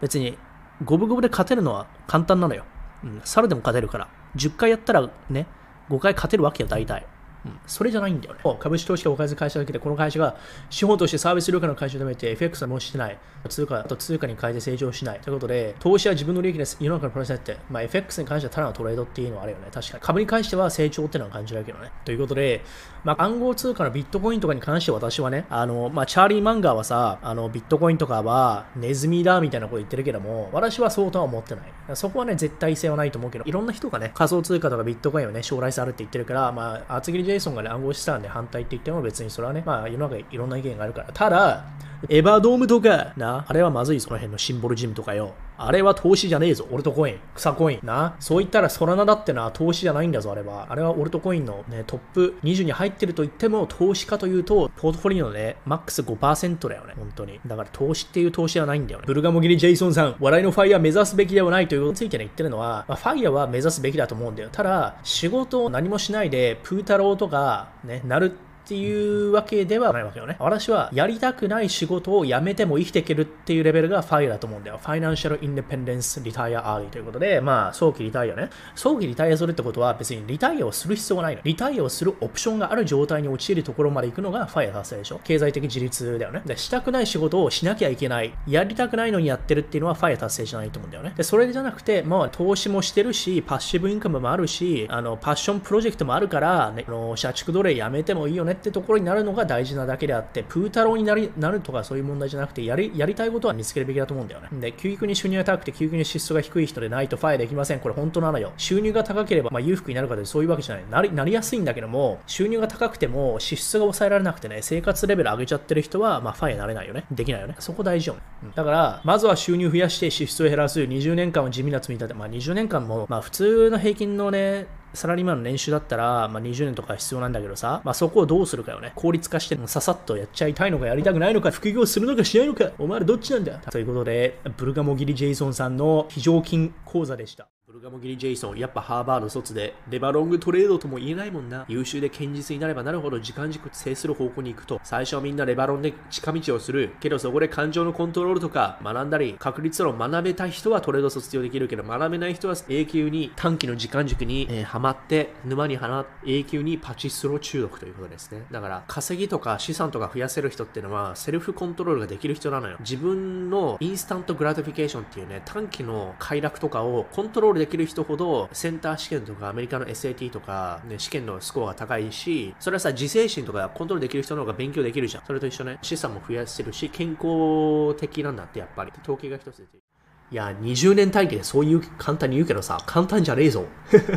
[0.01, 0.37] 別に、
[0.85, 2.65] 五分五分で勝てるのは簡単なのよ。
[3.05, 4.09] うん、猿でも勝てるから。
[4.35, 5.47] 10回やったらね、
[5.89, 7.07] 5回勝てるわけよ、大体。
[7.47, 8.41] うん、それじゃないんだよね。
[8.59, 10.37] 株式投資がお金ず会社だけで、この会社が
[10.69, 13.19] 資本としてサービス力の会社をめて FX はもうしてない。
[13.49, 15.21] 通貨と通貨に変えて成長しない。
[15.21, 16.77] ということで、投資は自分の利益です。
[16.81, 19.69] 世の中のプロセスって、まあ、FX に関してはただのトレードっていうのはあるよね。
[19.73, 20.03] 確かに。
[20.03, 21.93] 株に関しては成長っていうのは感じられるけどね。
[22.05, 22.63] ということで、
[23.05, 31.65] まあ、暗号通貨のビットコインとかに関しては私はね、あの、まあ、チャーリー・マンガーはさ、あの、ビットコインとかはネズミだみたいなこと言ってるけども、私はそうとは思ってない。
[31.95, 41.09] そこはね、絶対性はないと思うけど、いろんな人がね、仮想通貨とかビットコインをね、将来性あるって言ってるから、まあ、厚切りジェイソンがね、暗号資産で反対って言っても別にそれはね、まあ、世の中いろんな意見があるから。
[41.13, 41.65] ただ、
[42.09, 45.35] エヴァドームとか、な、あれはまずい、その辺のシンボルジムとかよ。
[45.59, 46.67] あれは投資じゃねえぞ。
[46.71, 47.19] オルトコイン。
[47.35, 47.79] 草コイン。
[47.83, 48.17] な？
[48.21, 50.67] そう言ったらソラナだってな、投資じゃないんだぞ、あれは。
[50.69, 56.95] あれはオルトコインのね、トップ20に入ってると言っても、投資家というと、ポートフォリオのね、マックス5%だよね。
[56.97, 57.41] 本当に。
[57.47, 59.05] だから投資っていう投資はないんだよね。
[59.07, 64.49] ブルガモギリ・ジェイソンさん、笑いのファイヤー目指すべきではないということについてね、言ってるのは、まあ、ファイヤーは目指すべきだと思うんだよ。
[64.53, 68.33] ただ、仕事を何もしないで、プータローとか、ね、なる
[68.67, 70.35] っていうわけではないわけよね。
[70.41, 74.81] 私はやりたくない仕事を辞めても生きていけるっていうレベルが FIRE だと思うんだよ。
[74.83, 78.51] Financial Independence Retire Early ということで、まあ、早期リタイアね。
[78.75, 81.43] 早期リタイアするってことは別にリタイアをする必要がないの。
[81.45, 85.21] リタイアをするオプションがある状態に陥るところまで行くのが FIRE 達成でしょ。
[85.23, 86.43] 経済的自立だよね。
[86.45, 88.35] で、したくない仕事をしなきゃいけない。
[88.49, 91.15] やりたくないのにやってるっていうのは FIRE 達成じゃないと思うんだよね。
[91.17, 104.49] で、それじゃなくて、まあ、投資もしてるし、 passive income もあるし、あの、 passion project もあるから、ね、あの社畜奴隷やめてもいいよねってところになるのが大事なだけであって、プータローになりなるとかそういう問題じゃなくてやり、やりたいことは見つけるべきだと思うんだよね。
[104.53, 107.81] で、急激に収入が高くて、急激に支出が低い人でないと FIRE できません。
[107.81, 108.53] これ本当なのよ。
[108.57, 110.85] 収入が高ければ、まあ、裕福になるかでそういうわけじゃない。
[110.91, 117.05] なりなりやすいんだけども、収入が高くても支出が抑えられなくてね、生活レベル上げちゃってる人は、まあ、ファイになれないよね。
[117.11, 117.57] できないよね。
[117.59, 118.21] そこ大事よね。
[118.45, 120.81] うん、だから、まずは収入増やして支出を減らす。
[120.81, 122.15] 20年間は地味な積み立て。
[122.15, 124.67] まあ、20年間も、まあ、普通の平均のね、
[124.97, 128.93] サラリーマンの年収だったら、まあ、20年とか必要なんだけどさ、まあ、そこをどうするかよね。
[128.97, 137.47] 効率化して、ささっとやっちゃいたいのか、やりたくないのか、副業するのかしないのか、お前らどっちなんだということで、ブルガモギリ・ジェイソンさんの非常勤講座でした。
[137.87, 141.65] 厚切りジェイソン、やっぱハーバード卒で、レバロングトレードとも言えないもんな。
[141.69, 146.97] 優秀で堅実になればなるほど時間軸制する方向に行くと、最初はみんなレバロンで近道をする。
[146.99, 158.47] けどそこで感情のコントロールとか学んだり、確率論を学べた人はトレード卒業できるけど、学べない人は永久に短期の時間軸に、えー、はまって、沼にはま永久にパチスロ中毒ということですね。
[158.51, 162.79] だから、稼ぎとか資産とか増やせる人っていうのは、セルフコントロールができる人なのよ。
[162.81, 175.25] 自分の instant gratification っていうね、短期の快楽とかをコントロールできる人ほど、センター試験とかアメリカの SAT とか、ね、試験のスコアが高いし、それはさ、自制心とかコントロールできる人の方が勉強できるじゃん。
[175.27, 178.93] それと一緒ね、資産も増やしてるし、健康的なんだって、やっぱり。
[179.03, 179.86] 統計が一つ出てる。
[180.33, 183.65] いや、20年単位でそういう簡単に言うけどさ、簡単じゃねえぞ。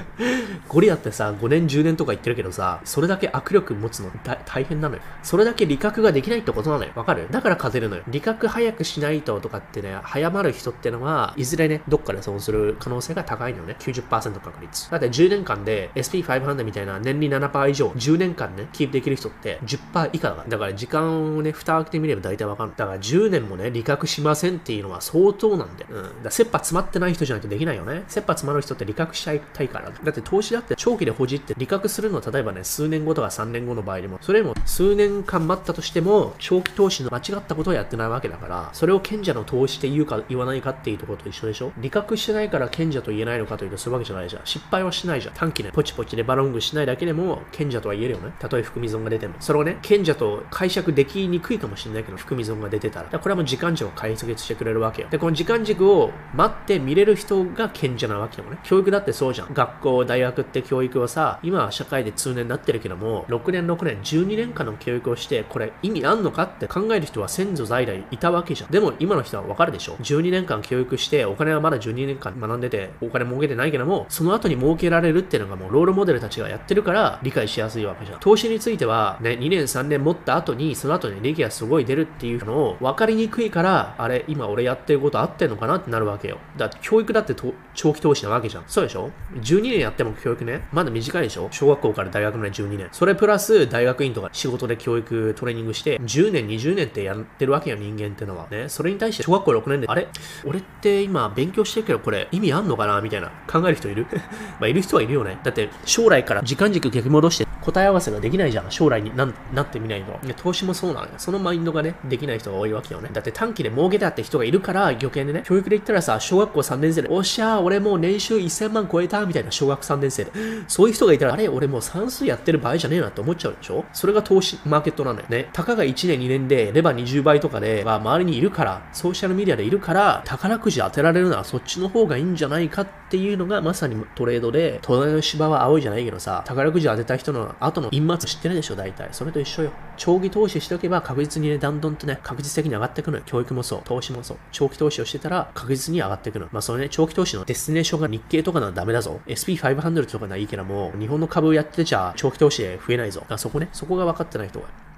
[0.67, 4.09] ゴリラってさ、5年、10年とか言ってるけどさ、それだけ握力持つの
[4.47, 5.01] 大変なのよ。
[5.21, 6.89] それだけ理覚ができないってことなのよ。
[6.95, 7.27] わかる？
[7.29, 8.01] だから勝てるのよ。
[8.07, 13.75] 理覚早くしないととかってね、早まる人ってのは、いずれね、どっかで損する可能性が高いのよね。
[13.77, 14.89] 90%確率。
[14.89, 20.49] だって10年間で SP500 みたいな年利7%以上、10年間ね、キープできる人って10%以下だから。
[20.49, 22.71] だから時間をね、蓋開けてみれば大体わかる。
[22.75, 25.98] だから10年もね、理覚しませんっていうのは相当なんだよ。
[25.99, 26.23] うん。
[26.23, 28.03] だ切羽詰まってない人じゃないとできないよね。
[28.07, 29.89] 切羽詰まる人って理覚しちゃいたいから。
[29.89, 44.41] だって投資だって長期で保持って理覚するのは例えばね、数年後とか3年後の場合でも、それも数年間待ったとしても、長期投資の間違ったことをやってないわけだから、それを賢者の投資って言うか言わないかっていうところと一緒でしょ理覚してないから賢者と言えないのかというとそういうわけじゃないじゃん。
[44.45, 45.33] 失敗はしないじゃん。
[45.33, 48.33] 短期でポチポチでバロングしないだけでも賢者とは言えるよね。
[48.39, 49.35] たとえ含み損が出ても。
[49.39, 53.09] それをね、賢者と解釈できにくいかもしれないけど、含み損が出てたら。
[53.11, 55.07] らこれはもう時間軸を解説してくれるわけよ。
[55.09, 58.57] で、この時間軸をを待って見れる人が賢者なわけよね。
[58.63, 59.53] 教育だってそうじゃん。
[59.53, 68.71] 学校、大学って教育はさ、今は社会で通年になってるけども、6年、6年、12年間の教育をして、これ意味あんのかって考える人は先祖在来いたわけじゃん。
[68.71, 78.19] でも今の人はわかるでしょ ?12 年間教育して、お金はまだ12年間学んでて、お金儲けてないけども、その後に儲けられるっていうのがもうロールモデルたちがやってるから理解しやすいわけじゃん。
[78.19, 86.37] 投資については、ね、2年、3年持った後に、その後に利益がすごい出るっていうのを分かりにくいから、あれ、今俺やってること合ってんのかなってなるわけよ。
[86.57, 87.35] だって教育だって
[87.73, 88.63] 長期投資なわけじゃん。
[88.67, 91.47] そうでしょ ?12 年やっても教育ね、まだ短いでしょ？
[91.51, 92.89] 小学校から大学まで12年。
[92.91, 98.47] それプラス大学院とか仕事で教育トレーニングして、10年、20年ってやってるわけよ、人間ってのは。
[98.49, 98.69] ね？
[98.69, 100.07] それに対して小学校6年で、あれ？
[100.45, 103.01] 俺って今勉強してるけどこれ意味あんのかな？
[103.01, 104.05] みたいな考える人いる？
[104.59, 105.39] まあいる人はいるよね。
[105.43, 108.71] だって将来から時間軸逆戻して答え合わせができないじゃん。
[108.71, 110.19] 将来にななってみないと。
[110.37, 111.13] 投資もそうなのよ。
[111.17, 113.09] そのマインドがね、できない人が多いわけよね。
[113.11, 120.31] だって短期で儲けたって人がいるから余計にね、教育で言ったらさ、小学校3年生で、おっしゃー、俺もう年収1000万超えたみたいな小学3年生で。
[120.67, 123.85] そういう人がいたら、あれ、俺もう算数やってる場合じゃねえなって思っちゃうでしょ？
[123.93, 125.49] それが投資マーケットなのよね。
[125.53, 139.09] たかが1年2年で、レバー20倍とかで、まあ、周りにいるから、ソーシャルメディアでいるから、宝くじ当てられるならそっちの方がいいんじゃないかっていうのがまさにトレードで、隣の芝は青いじゃないけどさ、宝くじ当てた人の後の陰末知ってるでしょ、大体。
[139.11, 139.71] それと一緒よ。
[139.99, 144.37] 長期投資しておけば確実にね、だんだんとね、確実的に上がってくる教育もそう、投資もそう。
[144.53, 146.47] 長期投資をしてたら確実に上がってくる。
[146.53, 149.19] まあ、そのね、長期投資のデスティネーションが日経とかならダメだぞ。
[149.27, 153.25] SP500 とかならいいけども、日本の株をやってちゃ長期投資で増えないぞ。
[153.27, 154.88] あそこね、そこが分かってない人が。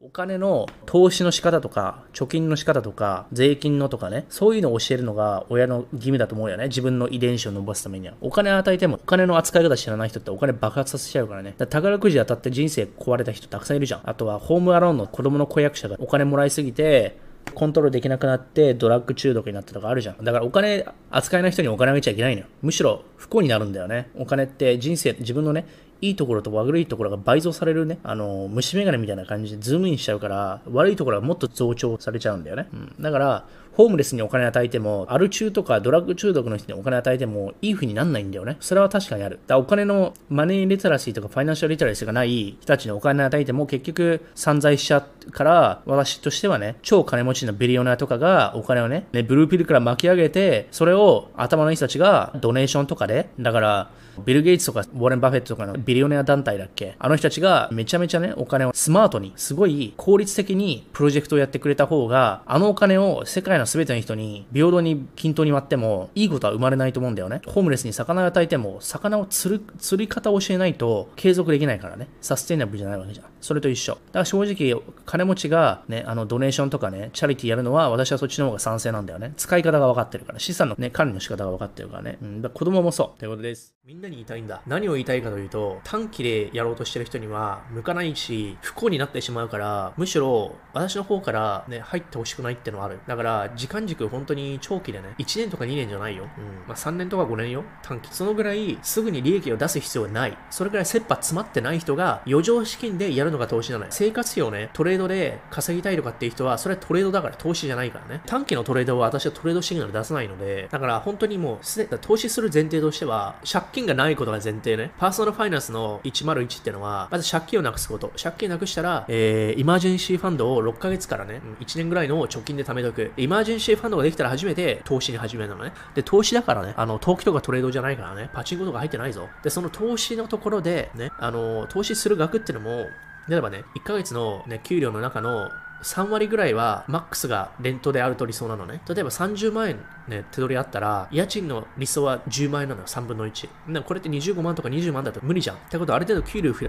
[0.00, 6.68] お金の投資の仕方とか、貯金の仕方とか、税金のとかね、そういうのを教えるのが親の義務だと思うよね。
[6.68, 8.14] 自分の遺伝子を伸ばすためには。
[8.20, 11.50] お金与えても、お金の扱い方知らない人ってお金爆発させちゃうからね。
[11.50, 14.02] だから宝くじ当たって人生壊れた人たくさんいるじゃん。
[14.04, 17.18] あとは、ホームアローンの子供の子役者がお金もらいすぎて、
[17.54, 20.22] コントロールできなくなってドラッグ中毒になったとかあるじゃん。
[20.22, 22.46] だからお金扱えな人にお金あげちゃいけないのよ。
[22.62, 24.10] むしろ不幸になるんだよね。
[24.16, 25.66] お金って人生、自分のね、
[26.00, 32.68] いいところと悪いところが倍増されるね、あの、虫眼鏡みたいな感じでズームインしちゃうから、悪いところがもっと増長されちゃうんだよね。
[32.72, 32.94] うん。
[33.00, 33.44] だから、
[33.78, 38.56] ホームレスにお金与えても、アル中とかドラッグ中毒の人にお金与えても、いい風になんないんだよね。
[38.58, 39.38] それは確かにある。
[39.46, 53.90] だからお金のマネーリテラシーとか financial literacy がない人たちにお金与えても、結局散財しちゃうから、私としてはね、超金持ちのビリオネアとかがお金をね、ね blue pill から巻き上げて、それを頭のいい人たちが donation とかで、だから、
[54.24, 56.96] ビル・ゲイツとかウォーレン・バフェットとかのビリオネア団体だっけ？
[56.98, 67.40] あの人たちがめちゃめちゃね、お金をスマートに、すごい効率的にプロジェクトをやってくれた方が、あのお金を世界の全ての人に平等に均等に割ってもいいことは生まれないと思うんだよね。
[67.46, 72.08] ホームレスに魚を与えても魚を釣る釣り方を教えないと継続できないからね。
[72.20, 73.26] サステイナブルじゃないわけじゃん。
[73.40, 73.94] それと一緒。
[73.94, 79.32] だから正直、金持ちがね、あのドネーションとかね、チャリティーやるのは私はそっちの方が賛成なんだよね。
[79.36, 80.38] 使い方が分かってるから。
[80.38, 82.18] 資産のね、管理の仕方が分かってるからね。
[82.20, 83.18] うん、だから子供もそう。
[83.18, 83.74] ということです。
[83.84, 84.62] みんなに言いたいんだ？
[84.66, 93.00] 何を言いたいかというと、短期でやろうとしてる人には向かないし、不幸になってしまうから、むしろ私の方からね、入ってほしくないってのはある。
[93.06, 96.24] だから、時間軸本当に長期でね、1年とか2年じゃないよ。
[96.38, 96.44] うん。
[96.66, 97.64] まあ3年とか5年よ。
[97.82, 98.08] 短期。
[98.12, 100.36] そのぐらい、すぐに利益を出す必要はない。
[100.50, 103.88] それぐらい切羽詰まってない人が、余剰資金でやるのが投資じゃない。
[103.90, 108.22] 生活費をね、トレードで稼ぎたいとかっていう人は、それはトレードだから投資じゃないからね。
[108.26, 114.92] 短期のトレードは私はトレードシグナル出さないので、だから本当にもう、すで投資する前提としては、借金がないことが前提ね。
[114.98, 118.12] personal finance の101っていうのは、まず借金をなくすこと。
[118.20, 123.12] 借金なくしたら、えー、 emergency fund を6ヶ月からね、1年ぐらいの貯金で貯めとく。
[123.16, 125.72] emergency fund ができたら初めて投資に始めるのね。
[125.94, 129.28] で、投資だからね、あの、投機とかトレードじゃないからね、パチンコとか入ってないぞ。
[129.42, 132.86] で、その投資のところで、ね、あの、投資する額っていうのも、
[133.28, 135.50] 例えばね、1ヶ月の、ね、給料の中の
[135.82, 138.80] 3割ぐらいはマックスがレントであると理想なのね。
[138.88, 139.78] 例えば30万円
[140.08, 143.48] ね、手取りあったら、家賃の理想は10万円なのよ、3分の1。
[143.68, 145.56] でもこれって25万とか20万だと無理じゃん。
[145.56, 146.66] ってことはある程度給料増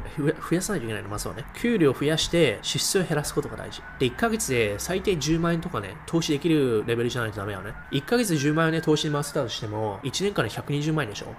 [0.52, 1.46] やさないといけないの、まずはね。
[1.56, 3.82] 給料増やして支出を減らすことが大事。
[3.98, 7.74] で、1ヶ月で最低10万円とかね、投資できるレベルじゃないとダメよね。
[7.92, 11.34] 1ヶ月で10万円で投資に回せたとしても、1年間で120万円でしょ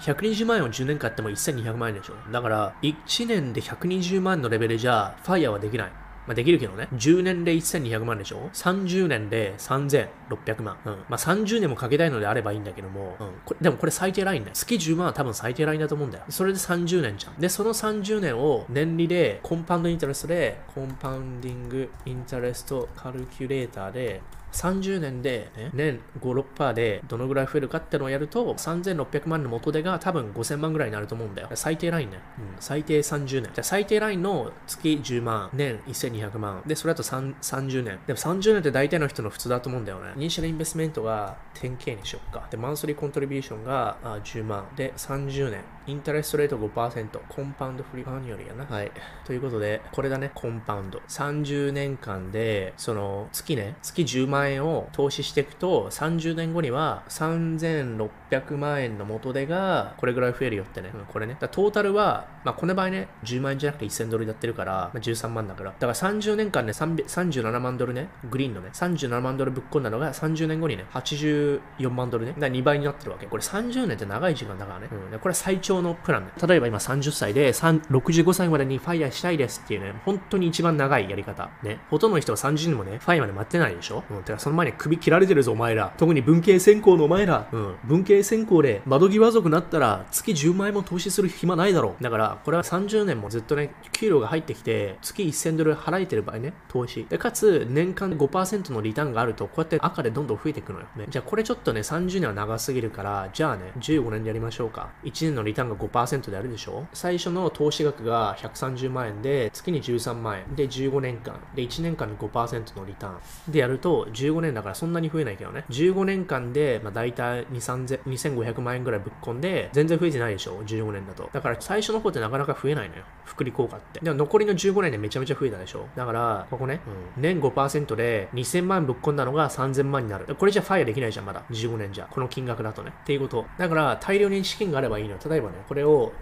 [0.00, 5.92] 120万円を10年間やっても1200万円でしょだから、1年で120万のレベルじゃ、ファイヤーはできない。
[6.30, 6.86] まあ、できるけどね。
[6.94, 10.78] 10年で1200万でしょ ?30 年で3600万。
[10.86, 10.92] うん。
[11.08, 13.28] まあ、30年もかけたいのであればいいんだけども、うん。
[13.44, 14.52] これでもこれ最低ラインね。
[14.54, 16.24] 月10万は多分最低ラインだと思うんだよ。
[16.28, 17.40] それで30年じゃん。
[17.40, 24.22] で、その30年を年利で、コンパウンドインタレストで、コンパウンディングインタレストカルキュレーターで、
[24.52, 31.48] 30年で、ね、年5、6%でどのぐらい増えるかってのをやると、3600万の元手が多分5000万ぐらいになると思うんだよ。
[31.54, 32.18] 最低ラインね。
[32.38, 33.42] うん、最低30年。
[33.42, 36.62] じゃあ最低ラインの月10万、年1200万。
[36.66, 37.98] で、それだと3 30年。
[38.06, 40.12] でも30年って大体の人の普通だと思うんだよね。
[40.16, 42.46] initial investment が 10K にしよっか。
[42.50, 44.66] で、 monthly contribution があ10万。
[44.76, 45.64] で、30年。
[45.90, 47.18] interest rate 5%。
[47.28, 48.64] compound frequency annual やな。
[48.64, 48.92] はい。
[49.24, 51.00] ということで、これだね、 compound。
[51.08, 58.08] 30年間で、その、月ね、月10万円を投資していくと、30年後には3600
[58.56, 60.90] 万円の元手が、これぐらい増えるよってね。
[60.94, 61.36] うん、これね。
[61.38, 65.70] だトータルは、まあ、この場合ね、10万円じゃなくて1000ドルでやってるから、まあ、13万だから。
[65.70, 72.34] だから30年間ね、37万ドルね、グリーンのね、37万ドルぶっ込んだのが30年後にね、84万ドルね。
[72.38, 73.26] だ2倍になってるわけ。
[73.26, 74.88] これ30年って長い時間だからね。
[75.12, 76.32] うん、これは最長のプランね。
[76.46, 81.50] 例えば今30歳で65歳までに FIRE したいですっていうね、本当に一番長いやり方。
[81.62, 81.80] ね。
[81.90, 84.22] ほとんどの人は30年もね、ファイヤーまで待ってないでしょうん。
[84.22, 85.92] てかその前に首切られてるぞ、お前ら。
[85.96, 87.48] 特に文系専攻のお前ら。
[87.52, 87.76] うん。
[87.84, 92.02] 文系専攻で窓際族になったら月10万円も投資する暇ないだろう。
[92.02, 97.06] だから、これは30年もずっとね、給料が入ってきて、月1000ドル払えてる場合ね、投資。
[97.08, 100.86] で、かつ、年間5%のリターンがあると、こうやって赤でどんどん増えていくのよ。
[100.96, 101.06] ね。
[101.08, 104.90] じゃあこれちょっとね、30年は長すぎるから、じゃあね、15年でやりましょうか。
[105.04, 110.56] 1年のリターンが5%であるでしょ最初の投資額が130万円で、月に13万円。
[110.56, 111.38] で、15年間。
[111.54, 113.10] で、1年間に5%のリター
[113.48, 113.52] ン。
[113.52, 115.64] でやると、15年だからそんなに増えないけどね。
[115.70, 121.30] 15年間で、まあ、大体2、3000 2500万円ぐらいぶっ込んで、全然増えてないでしょ ?15 年だと。
[121.32, 123.04] だから最初の方ってなかなか増えないのよ。
[123.24, 124.00] 福利効果って。
[124.00, 126.80] でも残りの15年でめちゃめちゃ増えたでしょだから、ここね、
[127.16, 130.34] うん、年5%で2000万円ぶっ込んだのが3000万になる。
[130.34, 131.44] これじゃファイアできないじゃん、まだ。
[131.50, 132.06] 15年じゃ。
[132.10, 132.92] この金額だとね。
[133.02, 133.46] っていうこと。
[133.58, 135.18] だから、大量に資金があればいいのよ。
[135.28, 136.12] 例えばね、これを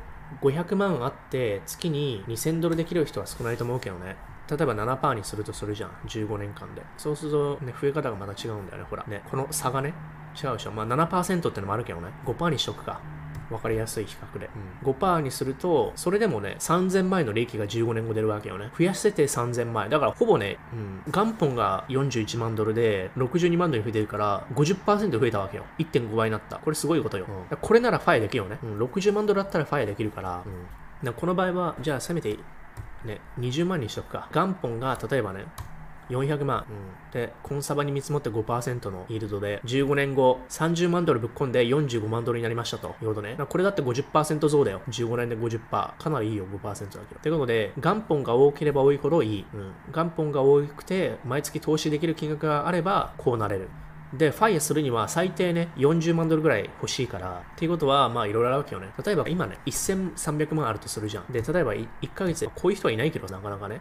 [0.43, 4.17] 500万あって月に2000ドルできる人は少ないと思うけどね。
[4.49, 5.91] 例えば7%にするとするじゃん。
[6.07, 6.83] 15年間で。
[6.97, 8.87] そうすると、ね、増え方がまた違うんだよね。
[8.89, 9.05] ほら。
[9.07, 9.93] ね、この差がね、
[10.43, 10.73] 違うでしょ。
[10.73, 12.09] まあ7%ってのもあるけどね。
[12.27, 13.01] 5%にしとくか。
[13.51, 14.51] わかりやすい比較で。
[14.85, 18.71] うん、5%にすると、それでもね、3000万円の利益が15年後出るわけよね。
[18.77, 19.91] 増やしてて3000万円。
[19.91, 25.65] だからほぼね、うん、元本が41万ドルで、62万ドルに増えてるから、50%増えたわけよ。
[25.79, 26.59] 1.5倍になった。
[26.59, 27.27] これすごいことよ。
[27.51, 28.59] うん、これならファイアできるよね。
[28.63, 30.43] うん、60万ドルだったらファイアできるから、
[31.05, 32.39] うん、この場合は、じゃあせめて
[33.05, 34.29] ね、20万にしとくか。
[34.33, 35.47] 元本が例えばね、
[36.11, 42.95] 400万、うん、で、コンサバに見積もって5%のイールドで、15年後、30万ドルぶっ込んで45万ドルになりましたと。
[43.03, 43.37] いうことね。
[43.49, 44.83] これだって50%増だよ。
[44.89, 45.61] 15年で50%。
[45.69, 47.21] かなりいいよ、5%だけど。
[47.21, 49.45] ということで、元本が多ければ多いほどいい。
[49.53, 49.73] うん。
[49.93, 53.69] 元本が多くて、毎月投資できる金額があれば、こうなれる。
[54.13, 58.89] で、ファイアするには最低ね、40万ドルぐらい欲しいから、っていうことは、まあいろいろあるわけよね。
[59.05, 61.31] 例えば今ね、1300万あるとするじゃん。
[61.31, 63.81] で、例えば1ヶ月で、こういう人はいないけど、なかなかね、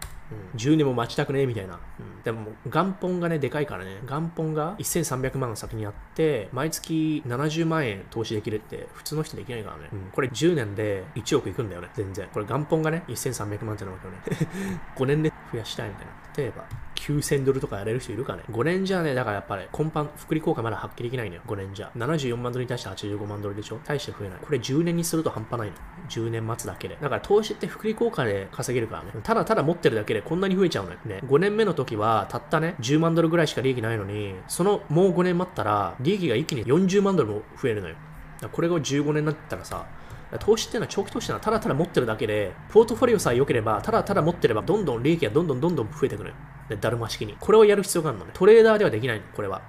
[0.54, 1.80] うん、10年も待ちたくねえみたいな。
[2.00, 9.90] うん、でも、元本がね、でかいからね、元本が1300万先にあって、毎月70万円投資できるって、普通の人できないからね。
[9.94, 12.28] うん、これ10年で1億いくんだよね、全然。
[12.34, 14.80] これ元本がね、1300万ってなわけよね。
[14.98, 16.12] 5年で増やしたいみたいな。
[16.38, 16.66] 例えば、
[16.96, 21.42] 9000ドルとかやれる人いるかね ?5 年じゃね、だからやっぱり、コンパン、福利効果まだ発揮できないのよ。
[21.48, 21.92] 5年じゃ。
[21.96, 23.80] 74万ドルに対して85万ドルでしょ？
[23.84, 24.40] 大して増えない。
[24.40, 25.76] これ10年にすると半端ないの。
[26.10, 26.98] 10年待つだけで。
[27.02, 29.12] だから投資って福利効果で稼げるからね。
[29.24, 30.98] ただただ持ってるだけでこんなに増えちゃうのよ。
[31.06, 31.22] ね。
[31.26, 37.96] 5年目の時は、たったね、10万ドルぐらいしか利益ないのに、そのもう5年待ったら、利益が一気に40万ドルも増えるのよ。
[37.96, 39.88] だからこれが15年になったらさ、
[40.40, 46.34] 投資っていうのは長期投資ってのただただ持ってるだけで、ポートフォリオさえ良ければ、ただただ持ってれば、どんどん利益がどんどんどんどん増えてくる。
[46.68, 47.38] で、だるま式に。
[47.40, 48.32] これをやる必要があるのね。
[48.34, 49.62] トレーダーではできないの、これは。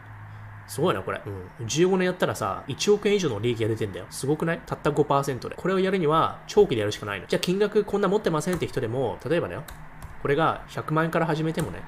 [0.66, 1.22] すごいな、これ。
[1.24, 1.66] うん。
[1.66, 4.06] 15年やったらさ、1億円以上の利益が出てんだよ。
[4.10, 4.60] すごくない？
[4.66, 5.54] たった5%で。
[5.56, 7.26] これをやるには、長期でやるしかないの。
[7.26, 9.62] じゃあ、金額こんな持ってませんって人でも、例えばだよ。
[10.20, 11.80] これが100万円から始めてもね、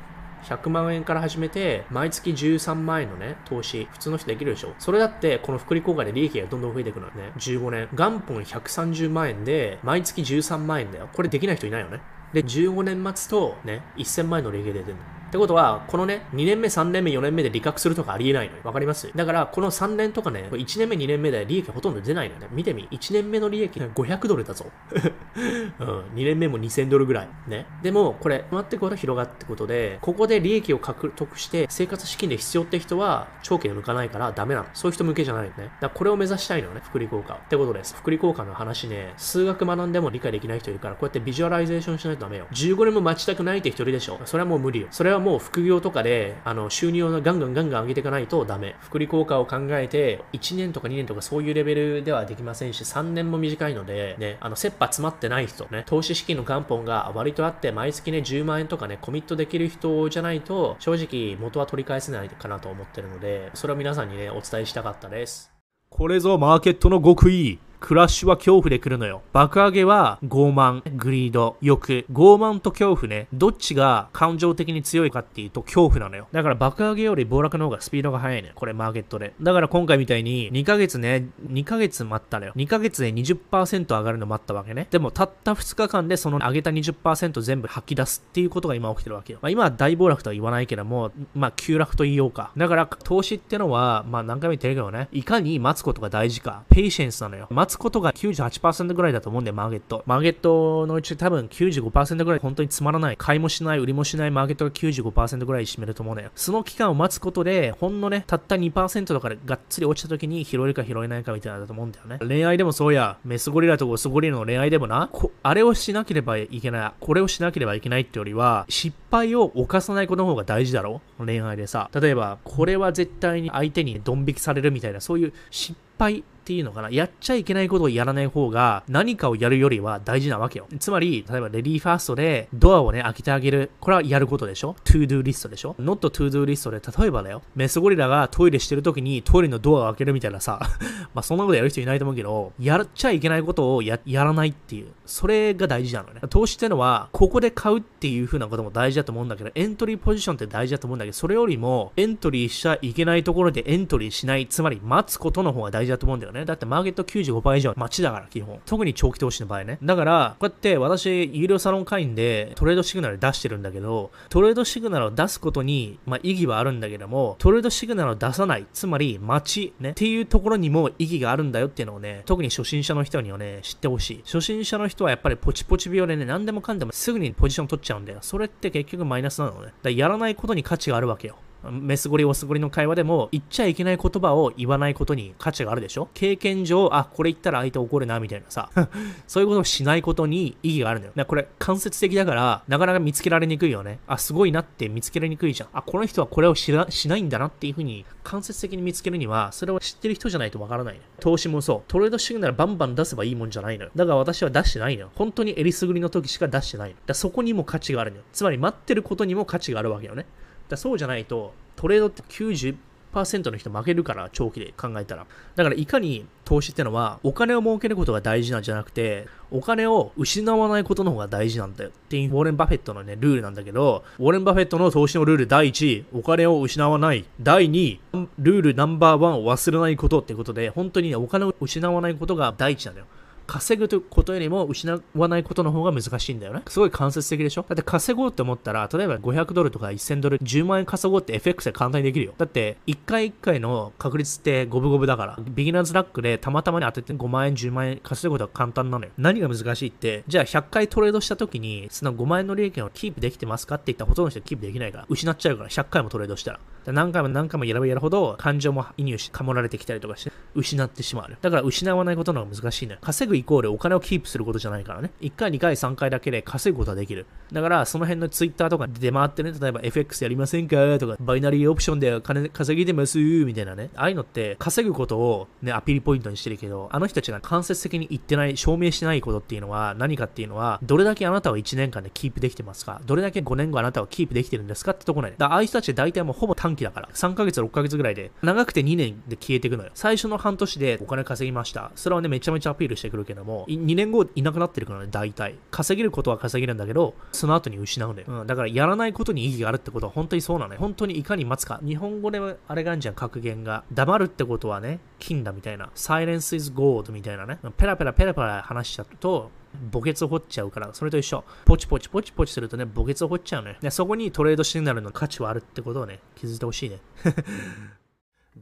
[0.45, 4.75] 100万円から始めて、毎月13万円のね、投資、普通の人できるでしょ。
[4.79, 7.33] それだって、この福利効果で利益がどんどん増えていくのよね。
[7.37, 7.89] 15年。
[7.93, 11.09] 元本130万円で、毎月13万円だよ。
[11.13, 12.01] これできない人いないよね。
[12.33, 15.20] で、15年待つと、ね、1000万円の利益が出てるの。
[15.31, 18.63] ってことは、このね、2年目、3年目、4年目で利確するとかありえないのよ。
[18.65, 19.13] わかります？
[19.15, 22.49] だから、この3年とかね、1年目、2年目で利益ほとんど出ないのよね。
[22.51, 22.89] 見てみ。
[22.91, 24.67] 1年目の利益500ドルだぞ。
[25.79, 25.87] うん、
[26.17, 27.29] 2年目も2000ドルぐらい。
[27.47, 27.67] ね。
[27.81, 34.67] でも、これ、回っていくほど広がってことで、ここで利益を獲得して、生活資金で必要って人は、長期で向かないからダメなの。
[34.75, 35.55] そういう人向けじゃないのね。
[35.57, 37.35] だからこれを目指したいのよね、複利効果。
[37.35, 37.95] ってことです。
[37.97, 42.47] 複利効果の話ね、数学学んでも理解できない人いるから、こうやって visualization しないとダメよ。
[42.51, 44.21] 15年も待ちたくないって一人でしょ。
[44.25, 44.89] それはもう無理よ。
[44.91, 48.77] それはもう副業とかで、あの、収入をガンガンガンガン上げていかないとダメ。
[48.81, 65.53] 複利効果を考えて、1年とか2年とかそういうレベルではできませんし、3年も短いので、ね、あの、切羽詰まってない人、ね、投資資金の元本が割とあって、毎月ね、10万円とかね、コミットできる人じゃないと、正直元は取り返せないかなと思ってるので、それを皆さんにね、お伝えしたかったです。
[65.89, 67.59] これぞマーケットの極意。
[67.81, 69.23] クラッシュは恐怖で来るのよ。
[69.33, 72.05] 爆上げは傲慢、グリード、欲。
[72.13, 73.27] 傲慢と恐怖ね。
[73.33, 76.29] どっちが感情的に強いかっていうと恐怖なのよ。
[76.31, 78.55] だから爆上げより暴落の方がスピードが速いのよ。
[78.55, 79.35] これマーケットで。
[79.41, 82.53] だから今回みたいに2ヶ月ね、2ヶ月待ったのよ。
[82.55, 84.87] 2ヶ月で20%上がるの待ったわけね。
[84.91, 89.39] でもたった2日間でその上げた20%全部吐き出すっていうことが今起きてるわけよ。
[89.43, 92.53] まあ、今は大暴落とは言わないけども、まあ急落と言おうか。
[92.57, 96.65] だから投資ってのは、まあ何回も言ってるけどね、いかに待つことが大事か。
[96.69, 97.49] ペイシェンスなのよ。
[97.51, 100.03] 待つことが98%ぐらいだと思うんだよ、マーケット。
[100.07, 103.17] マーケットのうち多分95%ぐらい本当につまらない。
[103.17, 106.31] 買いもしない、売りもしないマーケットが95%ぐらい占めると思うんだよ。
[106.35, 112.19] その期間を待つことで、ほんのね、たった2%とかでがっつり落ちた時に拾えるか拾えないかみたいなのだと思うんだよね。
[112.27, 115.11] 恋愛でもそうや、メスゴリラとオスゴリラの恋愛でもな、
[115.43, 121.91] あれをしなければいけない、これをしなければいけないってよりは、失敗を犯さないことの方が大事だろ恋愛でさ。
[121.95, 126.91] 例えば、これは絶対に相手にドン引きされるみたいな、そういう失敗ていうのかな。
[126.91, 130.67] やっちゃいけないことをやらない方が何かをやるよりは大事なわけよ。
[130.81, 133.71] つまり、例えばレディーファーストでドアをね、開けてあげる。
[133.79, 137.43] これはやることでしょ ?to do リストでしょ ?not to do リストで、例えばだよ。
[137.55, 140.59] メスゴリラがトイレしてる時にトイレのドアを開けるみたいなさ。
[141.15, 144.89] まあそんなことやる人いないと思うけど、やっちゃいけないことをややらないっていう。
[145.07, 146.21] それが大事なのね。
[146.31, 156.40] 投資ってのは、ここで買うっていう風なことも大事だと思うんだけど、エントリーポジションって大事だと思うんだけど、それよりも、エントリーしちゃいけないところでエントリーしない、つまり待つことの方が大事だと思うんだよね。
[156.41, 158.61] ねだってマーケット95%以上待ちだから、基本。
[158.67, 159.79] 特に長期投資の場合ね。
[159.83, 174.23] だから、こうやって私、有料サロン会員でトレードシグナル出してるんだけど、トレードシグナルを出すことに、まあ、意義はあるんだけども、トレードシグナルを出さない、つまり待ち、ね、っていうところにも意義があるんだよっていうのをね、特に初心者の人にはね、知ってほしい。
[174.25, 178.19] 初心者の人はやっぱりポチポチ病でね、何でもかんでもすぐにポジション取っちゃうんだよ。
[178.23, 179.67] それって結局マイナスなのね。
[179.67, 181.37] だからやらないことに価値があるわけよ。
[181.63, 186.09] メスゴリ、オスゴリの会話でも、言っちゃいけない言葉を言わないことに価値があるでしょ？
[186.15, 188.71] 経験上、あ、これ言ったら相手怒るな、みたいなさ。
[189.27, 191.13] そういうことをしないことに意義があるんだよ。
[191.15, 193.99] だからこれ、間接的だから、なかなか見つけられにくいよね。
[194.07, 195.69] あ、すごいなって見つけられにくいじゃん。
[195.73, 201.01] あ、この人はこれをしらしないんだなっていうふうに、間接的に見つけるには、それを知ってる人じゃないとわからないね。
[201.21, 201.83] 投資もそう。
[201.89, 203.91] トレードシグナルバンバン出せばいいもんじゃないのよ。
[203.95, 205.11] だから私は出してないのよ。
[205.15, 206.97] 本当にえりすぐりの時しか出してないの。
[207.07, 208.23] だそこにも価値があるのよ。
[208.33, 210.27] つまり待ってることにも価値があるわけよね。
[210.71, 215.27] だそうじゃないと、トレードって90%の人負けるから、長期で考えたら。
[215.57, 227.25] だからいかに投資ってのは、お金を儲けることが大事なんじゃなくて、お金を失わないことの方が大事なんだよっていうウォーレン・バフェットのね、ルールなんだけど、ウォーレン・バフェットの投資のルール第1、お金を失わない。
[227.41, 227.99] 第2、
[228.39, 233.07] ルールナンバーワンを忘れないことってことで、本当にね、お金を失わないことが第一なんだよ。
[233.51, 236.63] 稼ぐということよりも失わないことの方が難しいんだよね。
[236.69, 237.67] すごい間接的でしょ？
[237.69, 242.35] だって稼ごうって思ったら、例えば500ドルとか1000ドル、10万円稼ごうって FX で簡単にできるよ。
[242.39, 249.11] だって、1回1回の確率って五分五分だから、ビギナーズラックでたまたまに当てて5万円、10万円稼ぐことは簡単なのよ。
[249.19, 256.61] 何が難しいって、じゃあ100回トレードした時に、その5万円の利益をキープできてますかって言ったらほとんどの人はキープできないから、失っちゃうから、100回もトレードしたら。
[256.85, 261.37] で何回も何回もやればやるほど、感情も移入し、かもられてきたりとかして、失ってしまう。
[261.41, 262.99] だから失わないことの方が難しいのよ。
[263.03, 265.11] 稼ぐイコールお金をキープすることじゃないからね。
[265.21, 267.27] 1回、2回、3回だけで稼ぐことはできる。
[267.53, 270.99] だから、その辺のツイッターとかで出回ってね、例えば FX やりませんか？
[270.99, 273.19] とか、バイナリーオプションで金稼ぎてます？
[273.19, 273.91] みたいなね。
[273.97, 283.01] ああいうのって、稼ぐことをね、アピールポイントにしてるけど、あの人たちが間接的に言ってない、証明してないことっていうのは何かっていうのは、どれだけあなたは1年間でキープできてますか？
[283.05, 285.35] どれだけ5年後あなたはキープできてるんですかってところね。
[285.39, 287.09] だからああいう人たち大体もうほぼ短期だから。
[287.15, 289.91] 3ヶ月、6ヶ月ぐらいで、長くて2年で消えていくのよ。
[289.95, 291.91] 最初の半年でお金稼ぎました。
[291.95, 295.55] それはね、めちゃめちゃアピールしてくるけども、2年後いなくなってるからね、大体。
[295.71, 298.29] 稼げることは稼げるんだけど、その後に失うんだよ。
[298.29, 300.81] うん、だからやらないことに意義があるってことは本当にそうなのよ。
[300.81, 301.81] 本当にいかに待つか。
[301.85, 303.85] 日本語であれがあるじゃん、格言が。
[303.93, 305.91] 黙るってことはね、金だみたいな。
[305.95, 307.59] silence is gold みたいなね。
[307.77, 309.51] ペラペラペラペラ話しちゃうと、
[309.93, 311.45] 墓穴を掘っちゃうから、それと一緒。
[311.65, 313.79] ポチポチポチポチするとね、墓穴を掘っちゃうね。
[313.91, 316.99] そこにトレードしてなるの価値はあるってことをね、気づいてほしいね。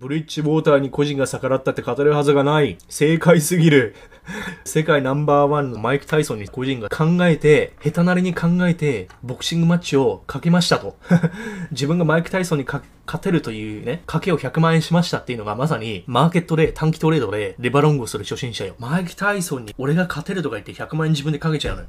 [0.01, 2.79] ブリッジウォーターに個人が逆らったって語るはずがない。
[2.89, 3.97] 正解すぎる。
[4.65, 10.97] 世界ナンバーワンのマイク・タイソンに個人が考えて、下手なりに考えて、ボクシングマッチをかけましたと。
[11.73, 12.85] 自分がマイク・タイソンに勝
[13.21, 18.77] てるというね、賭けを100万円しましたっていうのがまさに、マーケットで短期トレードでレバロングをする初心者よ。
[18.79, 21.89] マイク・タイソンに俺が勝てるとか言って100万円自分でかけちゃうのよ。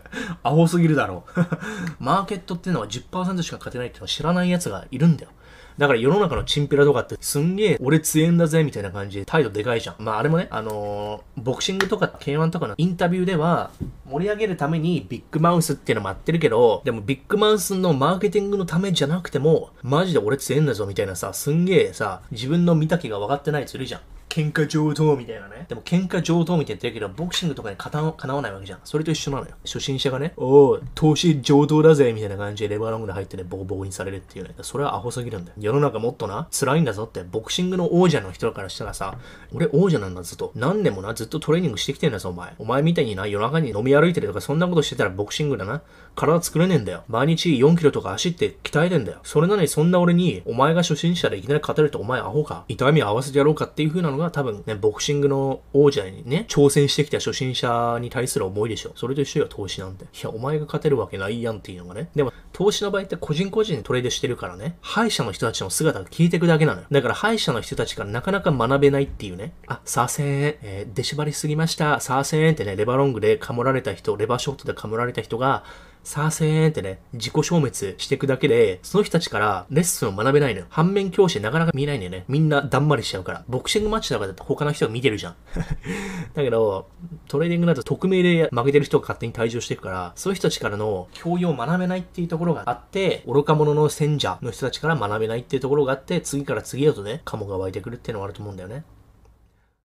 [0.44, 1.40] アホすぎるだろう。
[2.02, 5.30] マーケットっていうのは10%しか勝てないっていうのを知らない奴がいるんだよ。
[5.78, 9.96] だから世の中のチンピラとかってすんげえ俺強えんだぜみたいな感じで態度でかいじゃん。
[9.98, 13.70] まああれもね、あのー、ボクシングとか K1 とかのインタビューでは
[14.10, 24.00] 盛り上げるためにビッグマウスっていうのもあってるけど、でもビッグマウスのマーケティングのためじゃなくても、マジで俺強えんだぞみたいなさ、すんげえさ、自分の見た気が分かってないやついるじゃん。
[24.30, 25.66] 喧嘩上等みたいなね。
[25.68, 28.78] でも喧嘩上等みたいな言ってるけど、ボクシングとかにかなかなわないわけじゃん。
[28.84, 29.52] それと一緒なのよ。
[29.64, 34.54] 初心者がね、おお、投資上等だぜみたいな感じでレバーロングで入ってね、ボコボコにされるっていうね。
[34.62, 35.56] それはアホすぎるんだよ。
[35.58, 39.18] 世の中もっとな、辛いんだぞって、ボクシングの王者の人からしたらさ、
[39.52, 40.52] 俺王者なんだずっと。
[40.54, 42.54] 何年もな、ずっとトレーニングしてきてんだぞ、お前。
[42.58, 45.82] お前みたいにな、夜中に飲み歩いてるとか、そんなことしてたらボクシングだな。
[46.14, 47.04] 体作れねえんだよ。
[47.08, 49.20] 毎日4キロとか走って鍛えてんだよ。
[49.22, 52.64] それなのにそんな俺に、お前が初心者でいきなり勝てるとお前アホか。
[52.68, 58.92] 痛み合わせてやろうかっていう風なのが多分ね、ボクシングの王者にね、挑戦してきた初心者に対する思いでしょ。
[58.96, 60.04] それと一緒よ、投資なんて。
[60.04, 62.10] いや、お前が勝てるわけないやんっていうのがね。
[62.14, 66.86] でも、投資の場合って個人個人でトレードしてるからね、敗者の人たちの姿が聞いてくだけなのよ。
[66.90, 69.52] だから敗者の人たちからなかなか学べないっていうね。
[69.66, 75.64] あ、さーせー、えー、出縛りすぎました、さーせーってね、レバロングでかもられた人、レバーショットでかもられた人が、
[76.02, 80.66] さーせーんってね、自己消滅していくだけで、その人たちからレッスンを学べないのよ。
[80.70, 82.24] 反面教師なかなか見えないんだよね。
[82.26, 83.44] みんなだんまりしちゃうから。
[83.48, 85.36] ボクシングマッチとかだと他の人が見てるじゃん。
[86.34, 86.88] だけど、
[87.28, 98.84] トレーディングだと匿名で負けてる人が勝手に退場していくから、そういう人たちからの教養を学べないっていうところがあって、愚か者の選者の人たちから学べないっていうところがあって、次から次へとね、カモが湧いてくるっていうのがあると思うんだよね。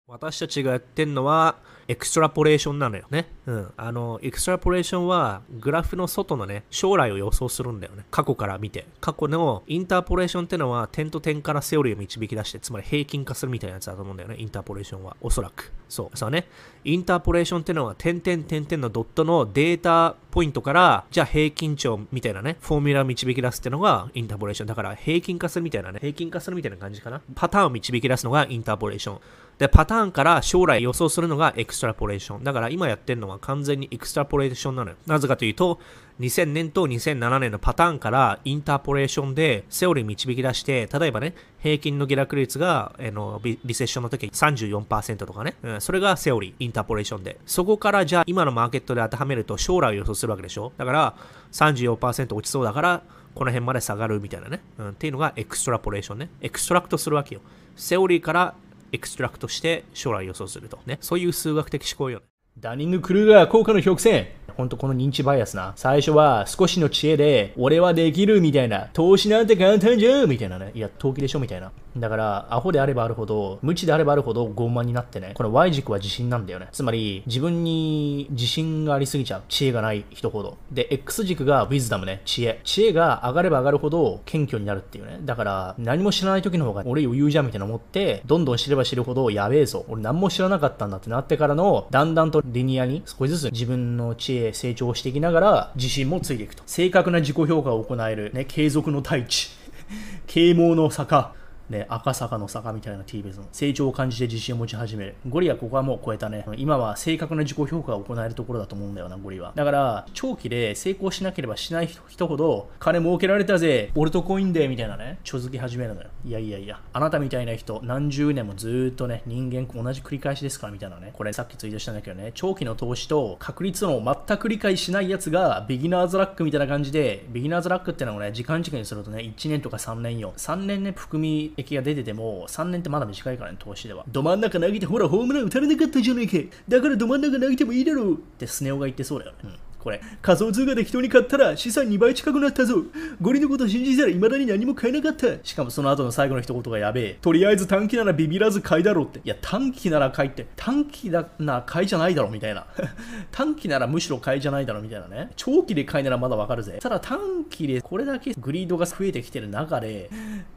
[0.06, 1.56] 私たちがやってんのは、
[1.88, 3.28] extrapolation なのよね。
[3.46, 3.72] うん。
[3.76, 8.04] あの、 extrapolation は、グラフの外のね、将来を予想するんだよね。
[8.10, 8.86] 過去から見て。
[9.00, 14.36] 過去の interpolation ってのは、点と点からセオリーを導き出して、つまり平均化するみたいなやつだと思うんだよね。
[14.38, 15.16] interpolation は。
[15.20, 15.72] おそらく。
[15.88, 16.16] そう。
[16.16, 16.46] そうね。
[16.84, 24.68] interpolation ってのは、点々点々のドットの data point から、じゃあ平均値をみたいなね、フォーミュラを導き出すってのが interpolation。
[24.68, 27.20] だから、平均化するみたいなね、平均化するみたいな感じかな。
[27.34, 29.18] パターンを導き出すのが interpolation。
[29.58, 32.44] で、パターンから将来予想するのが extrapolation。
[32.44, 34.96] だから今やってるのは完全に extrapolation なのよ。
[35.06, 35.78] なぜかというと、
[36.20, 47.38] 2000年と2007年のパターンから interpolation でセオリー導き出して、例えばね、平均の下落率が、えのリセッションの時34%とかね、うん、それがセオリー、 interpolation で。
[47.46, 50.72] そこからじゃあ今のマーケットで当てはめると将来を予想するわけでしょ？
[50.76, 51.14] だから
[51.52, 53.02] 34%落ちそうだから、
[53.34, 54.88] この辺まで下がるみたいなね、うん。
[54.90, 56.30] っていうのが extrapolation ね。
[56.40, 57.40] extract するわけよ。
[57.74, 58.54] セオリーから
[58.94, 60.78] extract して将来予想すると。
[60.86, 60.98] ね。
[61.00, 62.22] そういう数学的思考よ。
[62.58, 64.28] ダニング・クルーガー効果の曲線。
[64.56, 65.72] ほんとこの認知バイアスな。
[65.74, 68.88] 最初は少しの知恵で、俺はできるみたいな。
[68.92, 70.70] 投資なんて簡単じゃんみたいなね。
[70.74, 71.72] いや、投機でしょみたいな。
[71.96, 76.68] だから、アホであればあるほど、無知であればあるほど傲慢になってね、この Y 軸は自信なんだよね。
[76.72, 79.42] つまり、自分に自信がありすぎちゃう。
[79.48, 80.58] 知恵がない人ほど。
[80.72, 82.60] で、X 軸が Wisdom ね、知恵。
[82.64, 85.20] 知恵が上がれば上がるほど謙虚になるっていうね。
[85.22, 89.84] だから、何も知らない時の方が俺余裕じゃんみたいな思って、どんどん知れば知るほどやべえぞ。
[89.88, 96.62] 俺何も知らなかったんだってなってからの、だんだんとリニアに少しずつ自分の知恵成長していきながら、自信もついていくと。
[96.66, 99.50] 正確な自己評価を行える、ね、継続の大地。
[100.26, 101.34] 啓蒙の坂。
[101.70, 105.14] ね、赤坂の坂みたいな T ベースの成長を感じて自信を持ち始める。
[105.28, 106.44] ゴリはここはもう超えたね。
[106.56, 109.52] 今は正確な自己評価を行えるところだと思うんだよな、ゴリは。
[109.54, 116.08] だから、長期で成功しなければしない人ほど、金儲けられたぜ、俺とコインで、みたいなね、ちょづき始めるのよ。
[116.24, 121.10] いやいやいや、あなたみたいな人、何十年もずーっとね、人間同じ繰り返しですから、みたいなね。
[121.14, 130.34] これさっきツイートしたんだけどね、長期の投資と確率の全く理解しないやつが、ビギナーズラックみたいな感じで、ビギナーズラックってのはね、時間軸にするとね、1年とか3年よ。
[130.36, 134.04] 3年ね、含み益が出てても、3年ってまだ短いからね、投資では。
[134.08, 136.56] ど真ん中投げて、ほら、ホームラン打たれなかったじゃねえか。
[136.68, 138.14] だからど真ん中投げてもいいだろう。
[138.14, 139.38] ってスネ夫が言ってそうだよね。
[139.44, 142.76] うんこれ、仮想通貨で人に買ったら資産2倍近くなったぞ。
[143.20, 145.44] ゴリのこと信じたら未だに何も買えなかった。
[145.44, 147.18] しかもその後の最後の一言がやべえ。
[147.20, 149.18] とりあえず短期ならビビらず買いだろうって。
[149.18, 152.66] いや、短期なら買いって、短期だな買いじゃないだろみたいな。
[153.30, 155.32] 短期ならむしろ買いじゃないだろみたいなね。
[155.36, 156.78] 長期で買いならまだわかるぜ。
[156.80, 160.08] ただ短期でこれだけグリードが増えてきてる中で、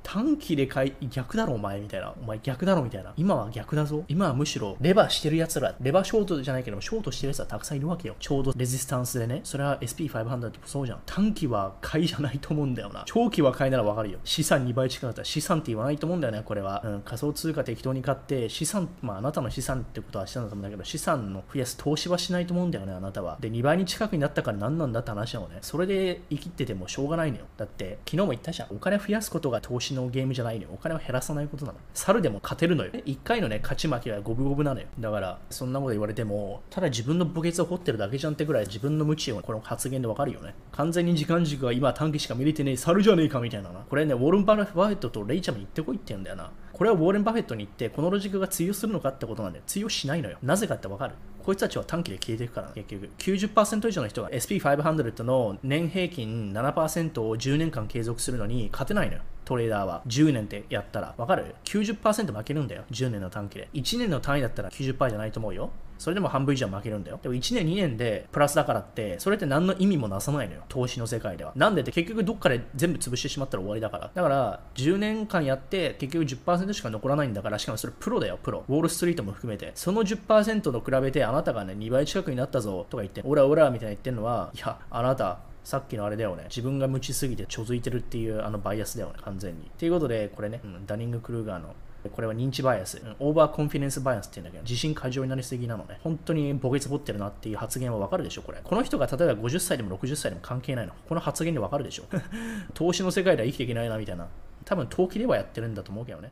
[0.04, 2.14] 短期で買い、逆だろお前みたいな。
[2.22, 3.12] お前逆だろみたいな。
[3.18, 4.06] 今は逆だぞ。
[4.08, 8.16] 今はむしろレバーしてる奴ら、レバーショートじゃないけども、ショートしてる奴らたくさんいるわけよ。
[8.20, 9.42] ちょうどレジスタンスでね。
[9.44, 11.00] それは SP500 ってそうじゃん。
[11.06, 13.04] 短期は買いじゃないと思うんだよな。
[13.06, 14.20] 長期は買いならわかるよ。
[14.24, 16.82] 資産2倍近くだったら資産って言わないと思うんだよね、これは。
[16.84, 23.38] うん、仮想通貨適当に買って、資産、まああなたの資産ってことはしたんだと思うんだけど、資産の増やす投資はしないと思うんだよね、あなたは。
[23.40, 25.58] で、2倍に近くになったから何なんだって話なのね。
[25.62, 27.46] それで生きててもしょうがないのよ。
[27.58, 28.76] だって、昨日も言ったじゃん。
[28.76, 30.70] お金増やすことが投資のゲームじゃないのよ。
[30.74, 31.78] お金を減らさないことなの。
[31.94, 32.92] 猿でも勝てるのよ。
[32.92, 34.88] 1回のね、勝ち負けは五分五分なのよ。
[35.00, 40.54] だから、そんなこと言われても、ただ自分の墓穴を掘ってるだけじゃんってぐらい自分の無知をこの発言でわかるよね。
[40.72, 43.80] 完全に時間軸が今短期しか見れてねえ、猿じゃねえかみたいなな。
[43.90, 46.52] これね、ウォーレン・バフェットとレイちゃんに言ってこいって言うんだよな。
[46.74, 50.38] これはウォーレン・バフェットに言って、このロジックが通用するのかってことなんで、通用しないのよ。
[50.44, 51.16] なぜかってわかる？
[51.44, 53.10] こいつたちは短期で消えていくから、結局。
[53.18, 59.22] 90%以上の人が SP500 の年平均7%を10年間継続するのに勝てないのよ。
[59.46, 62.84] トレーダーは10年ってやったらわかる ?90% 負けるんだよ。
[62.92, 63.70] 10年の短期で。
[63.74, 65.72] 1年の単位だったら90%じゃないと思うよ。
[65.98, 67.20] それでも半分以上負けるんだよ。
[67.22, 70.64] でも1年2年でプラスだからって、それって何の意味もなさないのよ。
[70.70, 71.54] 投資の世界では。
[71.56, 74.12] なんでって結局どっかで全部潰してしまったら終わりだから。
[74.14, 78.64] だから10年間やって結局10%しか残らないんだから、しかもそれプロだよ、プロ。
[78.68, 79.72] ウォールストリートも含めて。
[79.76, 86.46] その10%と比べてあなたがね、2倍近くになったぞとか言って、オラオラみたいな言ってんのは、いや、あなた、さっきのあれだよね。
[86.46, 89.70] 自分が無知すぎてちょづいてるっていうあのバイアスだよね、完全に。
[89.78, 91.76] ということで、これね、うんダニング・クルーガーの
[92.10, 96.00] これは認知バイアス、 overconfidence bias って言うんだけど、自信過剰になりすぎなのね。
[96.04, 98.60] 本当に墓穴掘ってるなっていう発言はわかるでしょ、これ。
[98.64, 100.94] この人が例えば50歳でも60歳でも関係ないの。
[101.08, 102.04] この発言でわかるでしょ。
[102.74, 104.28] 投資の世界では生きていけないなみたいな。
[104.66, 106.32] 多分、投機ではやってるんだと思うけどね。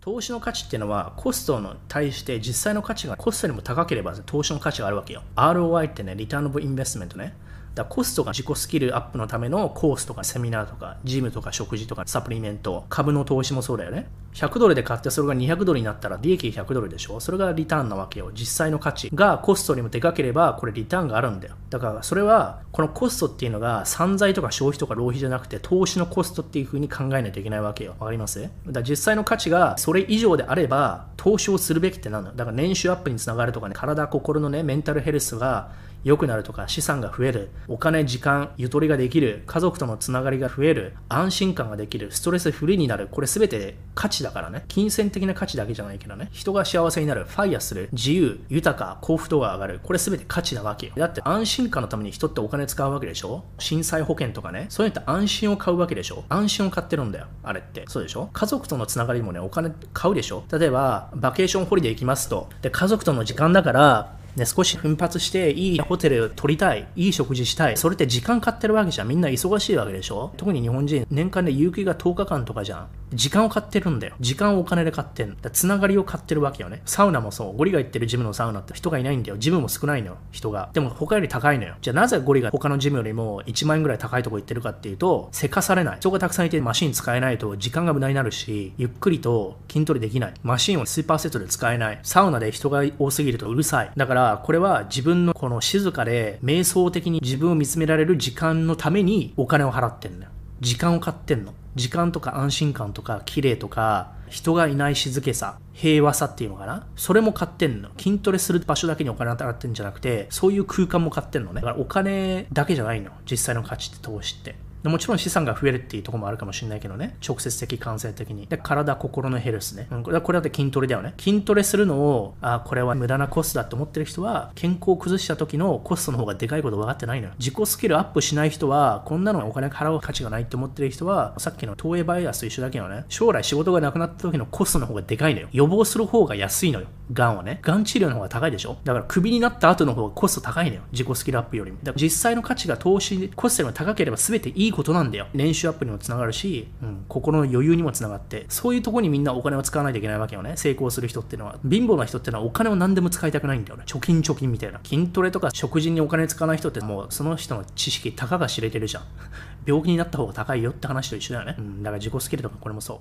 [0.00, 5.22] 投資の価値っていうのはコストに対して実際の価値がコストよりも高ければ投資の価値があるわけよ。
[5.36, 7.34] ROI ってね、 return of investment ね。
[7.78, 14.08] だコストが自己スキルアップのためのコースとかセミナーとかジムとか食事とかサプリメント株の投資もそうだよね。
[14.34, 17.18] 100ドルで買ってそれが200ドルになったら利益100ドルでしょ。
[17.18, 18.30] それがリターンなわけよ。
[18.34, 21.54] 実際の価値がコストにもでかければこれリターンがあるんだよ。
[21.70, 27.94] だからそれはこのコストっていうのが散財とか消費とか浪費じゃなくて投資のコストっていう風に考えないといけないわけよ。
[27.98, 28.48] わかります？
[28.66, 33.74] だ実際の価値がそれ以上であれば投資をするべきってなるのだから年収アップにつながるとかね。
[33.76, 35.70] 体心のねメンタルヘルスが
[36.04, 43.08] 良くなるとか資産が増えるお金時間ゆとりができる家族とのつながりが増える安心感ができるストレスフリーになる。
[43.10, 44.64] これ全て価値だからね。
[44.68, 46.28] 金銭的な価値だけじゃないけどね。
[46.32, 47.24] 人が幸せになる。
[47.24, 47.88] ファイヤーする。
[47.92, 49.80] 自由豊か幸福度が上がる。
[49.82, 50.92] これ全て価値なわけよ。
[50.96, 53.44] だって安心感のために人ってお金使うわけでしょ？
[53.58, 54.66] 震災保険とかね。
[54.68, 56.24] そういうのって安心を買うわけでしょ？
[56.28, 57.26] 安心を買ってるんだよ。
[57.42, 57.84] あれって。
[57.88, 58.30] そうでしょ？
[58.32, 60.44] 家族とのつながりもねお金買うでしょ？
[60.52, 62.48] 例えばバケーションホリデー行きますと。
[62.62, 67.76] で家族との時間だからね、少し奮発していいホテル取りたい、いい食事したい。
[67.76, 69.08] それって時間買ってるわけじゃん。
[69.08, 70.32] みんな忙しいわけでしょ？
[70.36, 72.88] 特に日本人、年間で有給が10日間とかじゃん。
[73.14, 74.14] 時間を買ってるんだよ。
[74.20, 76.82] 時間をお金で買ってんだつながりを買ってるわけよね。
[76.84, 77.56] サウナもそう。
[77.56, 79.38] ゴリが行ってるジムのサウナって人がいないんだよ。
[79.38, 80.18] ジムも少ないのよ。
[80.30, 80.68] 人が。
[80.74, 81.76] でも他より高いのよ。
[81.80, 85.96] じゃあなぜゴリが他のジムよりも1万円ぐらい高いとこ行ってるかっていうと、せかされない。
[86.00, 90.34] 人がたくさんいてマシン使えないと時間が無駄になるし、ゆっくりと筋トレできない。
[90.42, 92.00] マシンをスーパーセットで使えない。
[92.02, 93.90] サウナで人が多すぎるとうるさい。
[93.96, 100.32] だからこれは自分のこの静かで瞑想的に自分を見つめられる時間のためにお金を払ってんだよ。
[100.60, 101.54] 時間を買ってんの。
[101.74, 106.86] 時間とか安心感とか綺麗とか人がいない静けさ平和さっていうのかな？
[106.96, 107.88] それも買ってんの。
[107.96, 111.60] 筋トレする場所だけにお金払ってんじゃなくてそういう空間も買ってんのね。
[111.60, 113.12] だからお金だけじゃないの。
[113.30, 114.56] 実際の価値って投資って。
[114.84, 117.16] もちろん資産が増えるっていうとこもあるかもしれないけどね。
[117.26, 118.46] 直接的、感性的に。
[118.46, 119.88] で、体、心のヘルスね。
[119.90, 121.14] うん、これだって筋トレだよね。
[121.18, 127.34] 筋トレするのを、あ、これは無駄なコストだって思ってる人は、健康を崩した時のコストの方がでかいこと分かってないのよ。
[127.38, 135.48] 自己スキルアップしない人は、こんなのお金払う価値がないって思ってる人は、さっきの投影バイアスと一緒だけどね、将来仕事がなくなった時のコストの方がでかいのよ。
[135.52, 136.86] 予防する方が安いのよ。
[137.12, 137.58] がんはね。
[137.62, 138.76] がん治療の方が高いでしょ？
[138.84, 140.82] だからクビになった後の方がコスト高いのよ。
[140.92, 141.78] 自己スキルアップよりも。
[141.82, 145.26] だから実際の価値が投資、コストよりも高ければ全ていいことなんだよ。
[145.32, 150.56] 練習アップにもつながるし、うん、心の余裕にもつながって、そういうとこにみんなお金を使わないといけないわけよね。
[150.56, 151.56] 成功する人っていうのは。
[151.68, 153.84] 貧乏な人ってのはお金を何でも使いたくないんだよね。
[153.86, 154.80] 貯金貯金みたいな。
[154.84, 159.04] 筋トレとか食事にお金使わない人ってもうその人の知識たかが知れてるじゃん。
[159.66, 161.56] 病気になった方が高いよって話と一緒だよね。
[161.58, 162.98] うん、だから自己スキルとかこれもそう。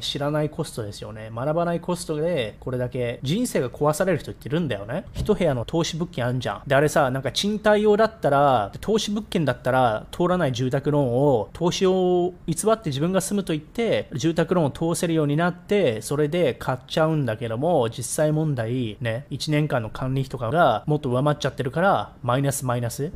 [0.00, 1.30] 知らないコストですよね。
[1.34, 5.04] 学ばないコストで、これだけ人生が壊される人っているんだよね。
[5.14, 6.62] 一部屋の投資物件あんじゃん。
[6.66, 23.12] で、あれさ、なんか賃貸用だったら、投資物件だったら通らない住宅ローンを、投資を偽って自分が住むと言って、住宅ローンを通せるようになって、それで買っちゃうんだけども、実際問題、ね、1年間の管理費とかがもっと上回っちゃってるから、マイナスマイナス。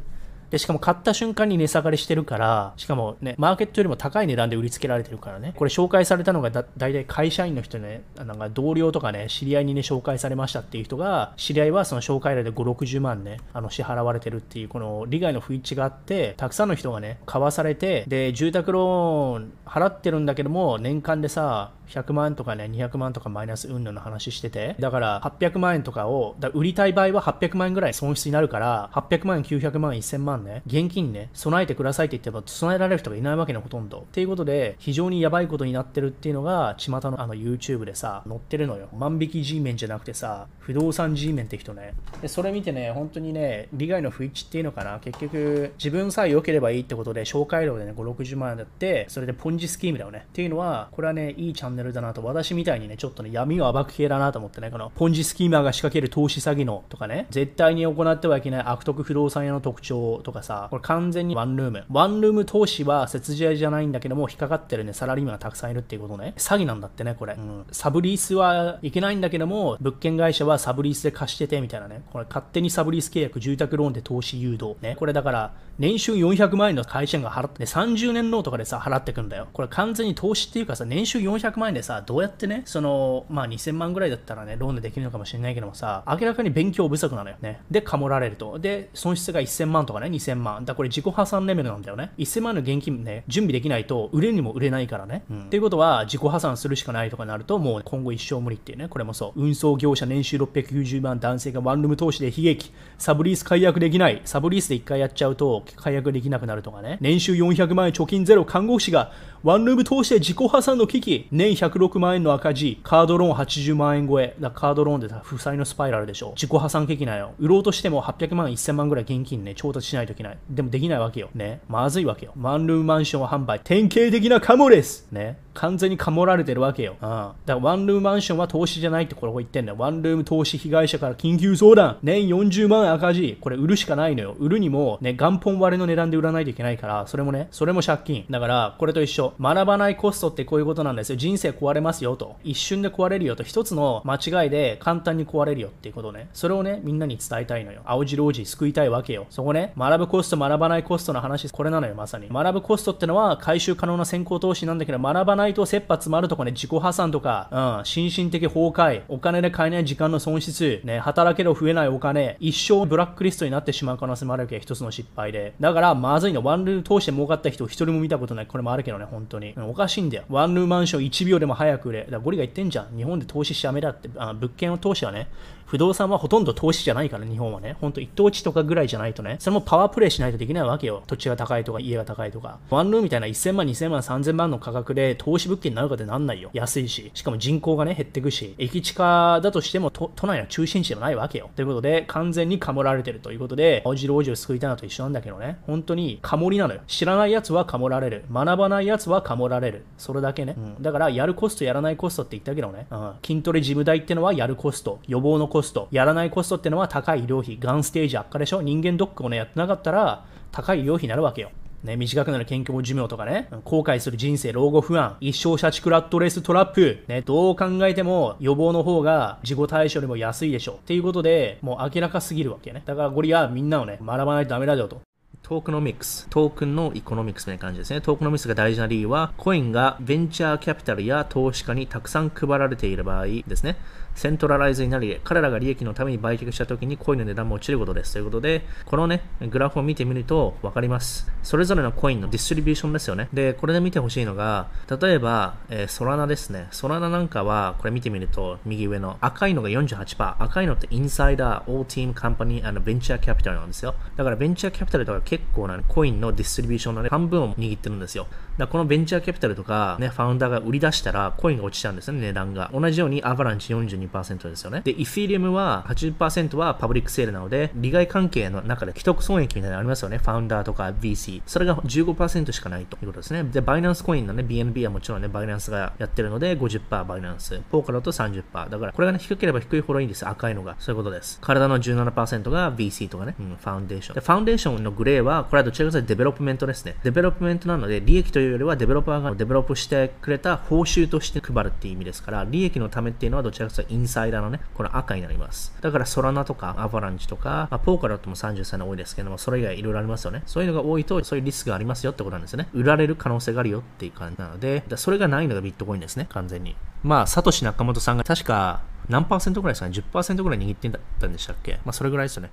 [0.55, 5.52] で、しかも買った瞬間に値下がりしてるから、しかもね、マーケットよりも高い値段で売りつけられてるからね。
[5.56, 34.00] これ紹介されたのがだ、だいたい会社員の人ね、なんか同僚とかね、知り合いにね、紹介されましたっていう人が、知り合いはその紹介料で5、60万ね、あの、支払われてるっていう、この利害の不一致があって、たくさんの人がね、買わされて、で、住宅ローン払ってるんだけども、年間でさ、100万とかね、200万とかマイナス運動の話してて、だから800万円とかを、だ売りたい場合は800万円ぐらい損失になるから、800万、900万、1000万ね、現金ね、備えてくださいって言っても、備えられる人がいないわけね、ほとんど。
[34.00, 38.88] っていうことで、非常にやばいことになってるっていうのが、巷のあの YouTube でさ、載ってるのよ。
[38.92, 41.94] 万引き G メンじゃなくてさ、不動産 G メンって人ね。
[42.22, 50.26] で、それ見てね、本当にね、利害の不一致っていうのかな、結局、自分さえ良ければいいってことで、紹介料でね、5、60万円だって、それでポンジスキームだよね。
[50.28, 61.85] っていうのは、これはね、いいチャンネルだなと、私みたいにね、ちょっとね、闇を暴く系だなと思ってね、このポンジスキーマーが仕掛ける投資詐欺のとかね、絶対に行ってはいけない悪徳不動産屋の特徴とかさ、これ完全にワンルーム。
[61.90, 66.35] ワンルーム投資は節税じゃないんだけども、引っかかってるね、サラリーマンがたくさんいるっていうことね。
[66.36, 67.35] 詐欺なんだってね、これ。
[67.35, 72.02] うん、サブリースはいけないんだけども、物件会社はサブリースで貸しててみたいなね。
[72.12, 74.77] これ勝手にサブリース契約、住宅ローンで投資誘導。
[74.81, 74.97] ね。
[74.98, 79.48] これだから、年収400万円の会社が払って、30年ローンとかでさ、払ってくんだよ。
[79.52, 87.61] これ完全に投資っていうかさ、年収400万円でさ、どうやってね、その、まあ2000万ぐらいだったらね、ローンでできるのかもしれないけどもさ、明らかに勉強不足なのよね。
[87.70, 88.59] で、かもられると。
[88.59, 90.64] で、損失が1000万とかね、2000万。
[90.64, 92.12] だこれ自己破産レベルなんだよね。
[92.18, 95.24] 1000万の現金ね、準備できないと、売れにも売れないからね。
[95.28, 95.40] うん。
[95.42, 99.42] っていうことは、自己破産するしかないとかなると、もう今後一生無理っていうね、これもそう。
[99.42, 102.72] 運送業者年収690万、男性がワンルーム投資で悲劇。
[102.96, 104.22] サブリース解約できない。
[104.24, 106.98] サブリースで1回やっちゃうと、解約できなくくなるとかね。
[107.01, 109.12] 年収400万円貯金ゼロ看護師が
[109.44, 111.28] ワンルーム通して自己破産の危機。
[111.30, 112.80] 年106万円の赤字。
[112.82, 114.34] カードローン80万円超え。
[114.40, 116.30] だカードローンで負債のスパイラルでしょ。
[116.30, 117.34] 自己破産危機なよ。
[117.38, 120.38] 売ろうとしても800万、1000万ぐらい現金ね、調達しないといけない。
[120.48, 121.28] でもできないわけよ。
[121.34, 121.60] ね。
[121.68, 122.32] まずいわけよ。
[122.40, 123.60] ワンルームマンション販売。
[123.62, 125.08] 典型的なカモです。
[125.12, 125.36] ね。
[125.55, 126.97] 完全にかもられてるわけよ。
[127.01, 127.09] うん。
[127.09, 129.78] だからワンルームマンションは投資じゃないってこれを言ってんだよ。
[129.78, 131.98] ワンルーム投資被害者から緊急相談。
[132.02, 133.39] 年40万赤字。
[133.40, 134.36] これ売るしかないのよ。
[134.39, 138.24] 売るにもね、元本割れの値段で売らないといけないから、それもね、それも借金。
[138.31, 139.35] だから、これと一緒。
[139.40, 141.16] 学ばないコストってこういうことなんですよ。
[141.16, 142.36] 人生壊れますよと。
[142.44, 143.43] 一瞬で壊れるよと。
[143.43, 146.28] 一つの間違いで簡単に壊れるよっていうことね。
[146.32, 147.82] それをね、みんなに伝えたいのよ。
[147.85, 149.26] 青白王子救いたいわけよ。
[149.31, 152.28] そこね、学ぶコスト、学ばないコストの話、これなのよ、まさに。
[152.28, 165.54] 学ぶコストってのは回収可能な先行投資なんだけど、学ばないと切羽詰まるとかね、自己破産とか、うん、心身的崩壊、お金で買えない時間の損失、ね、働けど増えないお金、一生ブラックリストになってしまう可能性もあるわけ、一つの失敗で。
[165.60, 166.42] だから、まずいの。
[166.42, 168.46] ワンルーム通して儲かった人一人も見たことない。
[168.46, 169.54] これもあるけどね、本当に。
[169.58, 170.24] おかしいんだよ。
[170.28, 172.06] ワンルームマンション1秒でも早く売れ。
[172.10, 172.96] だゴリが言ってんじゃん。
[172.96, 174.08] 日本で投資しちゃダメだって。
[174.16, 175.28] あ物件を投資はね、
[175.66, 177.77] 不動産はほとんど投資じゃないから、日本はね。
[177.81, 179.36] ほんと一等地とかぐらいじゃないとね。
[179.39, 181.03] それもパワープレイしないとできないわけよ。
[181.07, 182.59] 土地が高いとか家が高いとか。
[182.70, 186.51] ワンルームみたいな1000万、2000万、3000万の価格で投資物件になるかってなんないよ。
[186.53, 187.11] 安いし。
[187.15, 188.55] しかも人口がね、減ってくし。
[188.59, 191.51] 駅地下だとしても都内の中心地でもないわけよ。
[191.57, 195.59] ということで、完全にかもられてるということで、青白王子を救いたいのと一緒なんだけどね。
[195.66, 196.81] 本当に、かもりなのよ。
[196.86, 198.24] 知らない奴はかもられる。
[198.32, 199.85] 学ばない奴はかもられる。
[199.99, 200.55] それだけね。
[200.57, 202.86] うん、だから、やるコスト、やらないコストって言ったけどね。
[202.91, 204.99] うん、筋トレジム代ってのはやるコスト。
[205.07, 205.86] 予防のコスト。
[205.93, 207.59] やらないコストってのは高い医療費。
[207.60, 211.52] ガンステージ悪化でしょ人間ドックをね、やってなかったら、高い医療費になるわけよ。
[211.85, 220.74] ね、短くなる健康寿命とかね、後悔する人生、老後不安、一生社畜 rat race trap、ね、どう考えても予防の方が自己対処よりも安いでしょう。
[220.76, 222.82] っていうことで、もう明らかすぎるわけね。
[222.85, 225.02] だからこれはみんなをね、学ばないとダメだよと。
[225.44, 226.26] tokenomics。
[226.31, 228.01] トークンの economics みたいな感じですね。
[228.01, 233.76] tokenomics が大事な理由は、コインがベンチャーキャピタルや投資家にたくさん配られている場合ですね。
[234.14, 238.12] centralize になり、彼らが利益のために売却した時にコインの値段も落ちることです。
[238.15, 241.31] ということで、このね、グラフを見てみると分かります。
[241.43, 243.28] それぞれのコインの distribution ですよね。
[243.32, 244.69] で、これで見てほしいのが、
[245.01, 246.69] 例えば、えー、ソラナですね。
[246.70, 250.36] ソラナなんかは、これ見てみると、右上の赤いのが48%。
[250.39, 253.95] 赤いのってインサイダー、 or team company、あの、ベンチャーキャピタルなんですよ。
[254.16, 258.27] だからベンチャーキャピタルとか結構な、コインの distribution の、ね、半分を握ってるんですよ。
[258.59, 262.70] だこのベンチャーキャピタルとか、ね、ファウンダーが売り出したら、コインが落ちちゃうんですね、値段が。
[262.72, 264.82] 同じようにアバランチ42%ですよね。
[264.85, 270.18] で、 Ethereum は80%は public sale なので、利害関係の中で既得権益みたいなのありますよね。
[270.18, 271.43] ファウンダーとか VC。
[271.47, 273.44] それが15%しかないということですね。
[273.44, 277.60] で、バイナンスコインのね、BNB はもちろんね、バイナンスがやってるので50%バイナンス。
[277.70, 278.70] ポーカーだと30%。
[278.70, 280.28] だから、これがね、低ければ低いほどいいんです。
[280.28, 280.76] 赤いのが。
[280.78, 281.39] そういうことです。
[281.40, 284.14] 体の17%が VC とかね、うん、 foundation。
[284.14, 286.97] で、 foundation のグレーは、これはどちらかというと development ですね。
[287.02, 295.74] development なので、利益といういうよりはデベロッパーが develop してくれた報酬として配るっていう意味ですから、利益のためっていうのはどちらかというとインサイダーのね、この赤になります。。
[295.80, 300.42] だからソラナとかアバランチとか、まあ、ポルカドットも33の多いですけども、それ以外いろいろありますよね。
[300.46, 302.68] そういうのが多いと、そういうリスクがありますよってことなんですね。
[302.72, 306.76] 売られる可能性があるよっていう感じなので、それがないのがビットコインですね、完全に。
[307.02, 310.90] まあ、サトシ・ナカモトさんが確か何パーセントぐらいですかね ?10% ぐらい握って
[311.20, 312.50] たんでしたっけまあ、それぐらいですよね。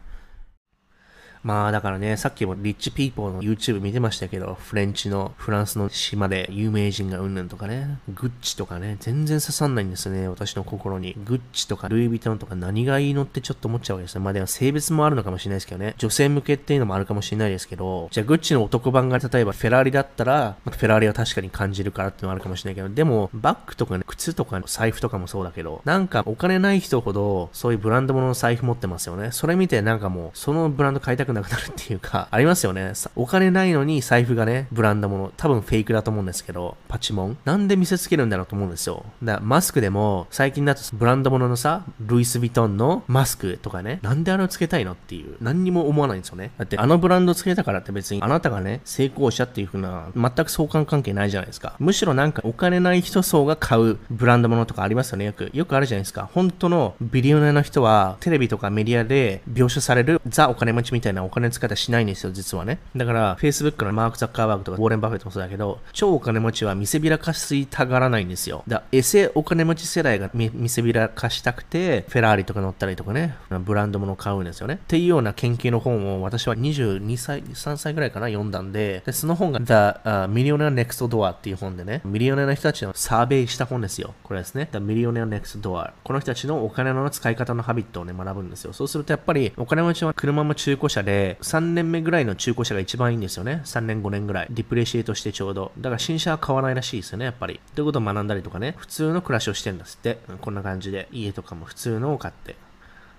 [1.43, 11.15] まあだからね、さっきも rich people の YouTube 見てましたけど、フレンチのフランスの島で有名人がうんぬんとかね、グッチとかね、全然刺さんないんですね、私の心に。
[11.25, 14.21] グッチとかルイ・ヴィトンとか何がいいのってちょっと思っちゃうわけですね。
[14.21, 29.31] まあでも性別もあるのかもしれないですけどね、女性向けっていうのもあるかもしれないですけど、じゃあグッチの男版が例えばフェラーリだったら、フェラーリは確かに感じるからっていうのはあるかもしれないけど、でもバッグとかね、靴とか財布とかもそうだけど、なんかお金ない人ほどそういうブランド物の財布持ってますよね。
[29.31, 32.93] それ見てなんかもうそのブランド買いたくなくなるっていうか、 ありますよね。
[33.15, 37.37] お金ないのに財布がね、ブランドもの、多分フェイクだと思うんですけど、パチモン。
[37.45, 39.05] なんで見せつけるんだろうと思うんですよ。
[39.23, 46.51] だからマスクでも、最近だとブランドもののさ、ルイス・ヴィトンのマスクとかね、なんであれをつけたいのっていう、何にも思わないんですよね。
[46.57, 51.75] だって、あのブランドつけたからって別に、あなたがね、成功者っていう風な、全く相関関係ないじゃないですか。
[51.79, 55.25] むしろなんか、お金ない人層が買うブランドものとかありますよね。
[55.25, 56.29] よく、よくあるじゃないですか。
[56.33, 62.79] 本当のビリオネの人は、テレビとかメディアで描写されるザお金持ちみたいなお金使い方しないんですよ、実はね。
[62.95, 68.63] だから、Facebook のマーク・ザッカーバーグとか、ウォーレン・バフェットもそうだけど、超お金持ちは見せびらかしたがらないんですよ。
[68.67, 74.75] だエセお金持ち世代が見せびらかしたくて、フェラーリとか乗ったりとかね、ブランド物を買うんですよね。
[74.75, 84.13] っていうような研究の本を私は22歳、3歳ぐらいかな、読んだんで、でその本が The、uh, Millionaire Next Door っていう本でね、ミリオネアの人たちのサーベイした本ですよ。
[84.23, 84.69] これですね。
[84.71, 85.91] The Millionaire Next Door。
[86.03, 88.73] この人たちのお金の使い方のハビットをね、学ぶんですよ。
[88.73, 93.61] そうするとやっぱり、お金持ちは車も中古車で、3年目ぐらいの中古車が一番いいんですよね。
[93.65, 94.47] 3年5年ぐらい。
[94.49, 95.73] ディプレシエートしてちょうど。
[95.77, 97.59] だから新車は買わないらしいですよね、やっぱり。
[97.75, 100.19] ということを学んだりとかね、普通の暮らしをしてんだっつって。
[100.39, 101.09] こんな感じで。
[101.11, 102.55] 家とかも普通のを買って。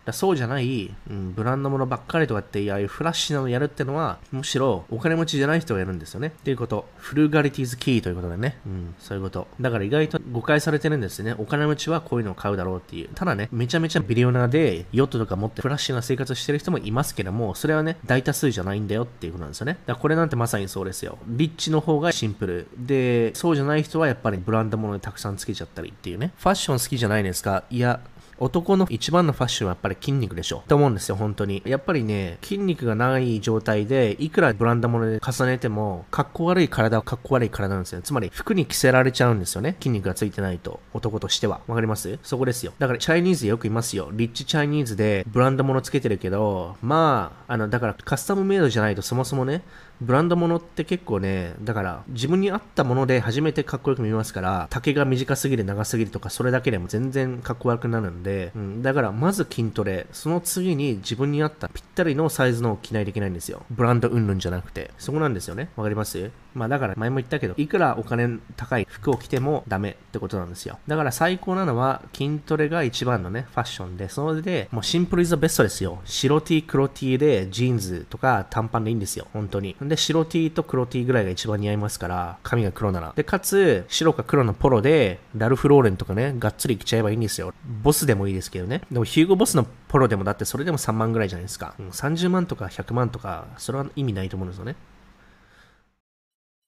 [0.04, 6.28] だそうじゃない、うん、ブランドものばっかりとかって、ああいうフラッシュなのやるってのは、むしろお金持ちじゃない人がやるんですよね。
[6.28, 6.88] っていうこと。
[6.96, 8.58] フルガリティーズキーということでね。
[8.66, 9.46] うん、そういうこと。
[9.60, 11.34] だから意外と誤解されてるんですよね。
[11.38, 13.08] お金持ちはこういうのを買うだろうっていう。
[13.14, 19.74] ただね、めちゃめちゃビリオナーで、ヨットとか持ってフラッシュな生活してる人もいますけども、それはね、大多数じゃないんだよっていうことなんですよね。
[19.86, 21.18] だからこれなんてまさにそうですよ。
[21.26, 22.66] リッチの方がシンプル。
[22.76, 26.32] で、そうじゃない人はやっぱりブランド物でたくさんつけちゃったりっていうね。
[26.38, 28.00] ファッション好きじゃないですかいや、
[28.42, 30.64] 男の一番のファッションはやっぱり筋肉でしょ。
[30.66, 31.62] と思うんですよ、本当に。
[31.64, 38.02] やっぱりね、筋肉がない状態で、いくらブランド物で重ねても、かっこ悪い体はかっこ悪い体なんですよ。
[38.02, 39.76] つまり、服に着せられちゃうんですよね。
[39.78, 40.80] 筋肉がついてないと。
[40.92, 41.60] 男としては。
[41.68, 42.18] わかります？
[42.24, 42.72] そこですよ。
[42.80, 44.08] だから、チャイニーズでよくいますよ。
[44.12, 49.62] リッチチャイニーズでブランド物つけてるけど、まあ、あの、だからカスタムメイドじゃないとそもそもね、
[50.02, 63.62] ブランドものって結構ね、だから自分に合ったもので初めてかっこよく見ますから、丈が短すぎる長すぎるとかそれだけでも全然かっこ悪くなるんで、うん、だからまず筋トレ、その次に自分に合ったぴったりのサイズのを着ないといけないんですよ。
[63.70, 64.90] ブランドうんぬんじゃなくて。
[64.98, 65.70] そこなんですよね。
[65.76, 66.30] わかります？
[66.54, 70.78] まあだから前も言ったけど、いくらお金高い服を着てもダメってことなんですよ。
[70.86, 76.00] だから最高なのは筋トレが一番のね、ファッションで、それでもうシンプルイズベストですよ。
[76.04, 79.26] 白 T、黒 T でジーンズとか短パンでいいんですよ。
[79.32, 79.76] 本当に。
[79.80, 83.12] で、白 T と黒 T ぐらいが一番似合いますから、髪が黒なら。
[83.14, 87.52] で、かつ、白か黒のポロで、ラルフ・ローレンとかね、がっつり着ちゃえばいいんですよ。
[87.82, 88.82] ボスでもいいですけどね。
[88.90, 91.74] でもヒューゴボスのポロでもだってそれでも3万ぐらいじゃないですか。
[91.78, 94.76] うん、30万とか100万とか、それは意味ないと思うんですよね。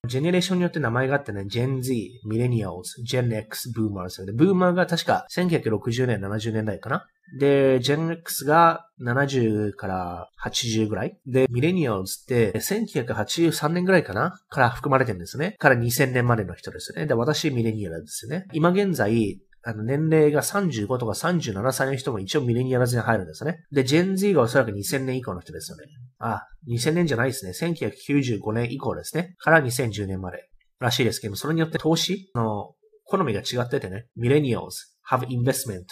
[0.07, 1.95] ジェネレーションによって名前があってね、Gen Z、
[2.29, 7.07] Millennials、Gen X、Boomers で、ブーマーが確か1960年、70年代かな？
[7.39, 11.19] で、Gen X が70から80ぐらい？
[11.27, 14.39] で、ミレニアルズって1983年ぐらいかな？
[14.51, 15.57] から含まれてるんですね。
[15.59, 17.07] から2000年までの人ですね。
[17.07, 18.47] で、私ミレニアルですね。
[18.53, 23.65] 今現在、あの、年齢が35とか37歳の人も一応ミレニアルズに入るんですね。
[23.73, 25.85] で、ジェン Z がおそらく2000年以降の人ですよね。
[26.19, 27.53] あ、2000年じゃないですね。
[27.53, 29.35] 1995年以降ですね。
[29.39, 30.49] から2010年まで
[30.81, 32.75] らしいですけどもそれによって投資の
[33.05, 34.07] 好みが違っててね。
[34.17, 35.85] ミレニアルズ have investment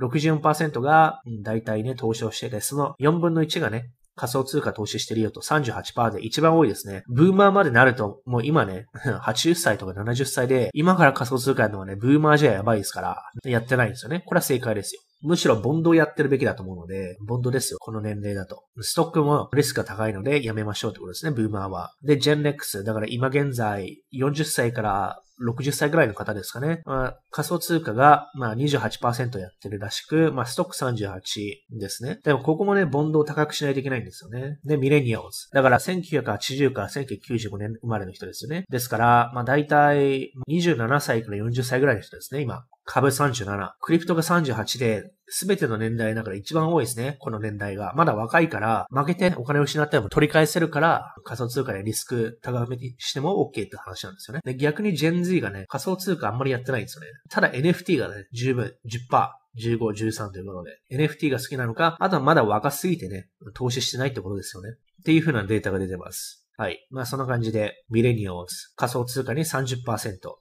[0.00, 7.02] 64%が、大体ね、投資をしてて、その4分の1がね、仮想通貨投資してるよと38%で一番多いですね。
[7.08, 8.86] ブーマーまでなると、もう今ね、
[9.22, 14.22] 80歳とか70歳で、今から仮想通貨やるのはね、ブーマーじゃやばいですから、やってないんですよね。
[14.26, 15.00] これは正解ですよ。
[15.24, 17.78] むしろボンドをやってるべきだと思うので、ボンドですよ。
[17.80, 18.64] この年齢だと。
[18.80, 21.92] ストックもリスクが高いのでやめましょうってことですね、ブーマーは。
[22.02, 22.84] で、ジェン X。
[22.84, 26.82] だから今現在40歳から60歳ぐらいの方ですかね。
[26.84, 32.20] まあ、仮想通貨が、まあ28%やってるらしく、まあストック38ですね。
[32.24, 34.58] でもここもね、ボンドを高くしないといけないんですよね。
[34.64, 35.48] で、ミレニアルズ。
[35.52, 38.64] だから1980から1995年生まれの人ですよね。
[38.68, 42.64] ですから、まあ大体27歳から40歳ぐらいの人ですね、今。
[42.84, 43.72] 株37。
[43.80, 47.16] クリプトが38で、すべての年代の中で一番多いですね。
[47.18, 47.94] この年代が。
[47.96, 54.40] まだ若いから、負けてお金を失っても取り返せるから、仮想通貨でリスク高めにしても OK って話なんですよね。
[54.44, 57.08] で、逆に Gen Z がね、仮想通貨あんまりやってないんですよね。
[57.30, 59.44] ただ NFT がね、十分、10%。
[59.56, 64.70] 15、13ということで、NFT が好きなのか、あとはまだ若すぎてね、投資してないってことですよね。
[64.70, 66.43] っていう風なデータが出てます。
[66.56, 66.86] はい。
[66.90, 69.82] まあそんな感じで、ミレニアルズ、仮想通貨に30%、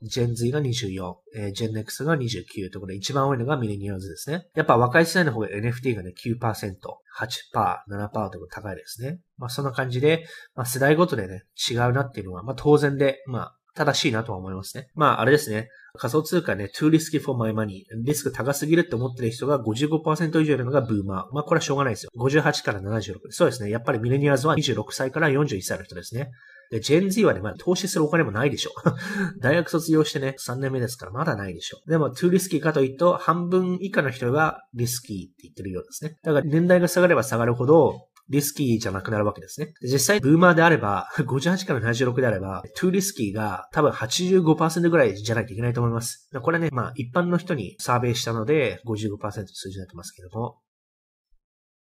[0.04, 4.46] ジェンズイが24、えー、ジェン X が29ということで、一番多いのがミレニアルズですね。
[4.56, 6.76] やっぱ若い世代の方が NFT がね、9%、8%、
[7.90, 9.22] 7%ということ高いですね。
[9.38, 10.24] まあそんな感じで、
[10.54, 14.88] まあ世代ごとでね、違うなっていうのは、まあ当然で、まあ正しいなとは思いますね。
[14.96, 15.70] まああれですね。
[15.98, 17.84] 仮想通貨ね、too risky for my money。
[18.04, 21.34] リスク高すぎるって思ってる人が55%以上いるのがブーマー。
[21.34, 22.12] まあこれはしょうがないですよ。
[22.18, 23.20] 58から76。
[23.30, 23.70] そうですね。
[23.70, 26.32] やっぱりミレニアルズは26歳から41歳の人ですね。
[26.72, 28.72] で、 Gen Z はね、まだ投資するお金もないでしょ。
[29.40, 31.78] 大学卒業してね、3年目ですからまだないでしょ。
[31.88, 36.18] でも、 too risky かというと、半分以下の人がリスキーって言ってるようですね。
[36.24, 39.74] だから年代が下がれば下がるほど、リスキーじゃなくなるわけですね。
[39.82, 46.30] 実際、ブーマーであれば、 58から76であれば、 too risky が多分85%ぐらいじゃないといけないと思います。
[46.42, 50.60] これね、まあ一般の人にサーベイしたので55%数字になってますけども、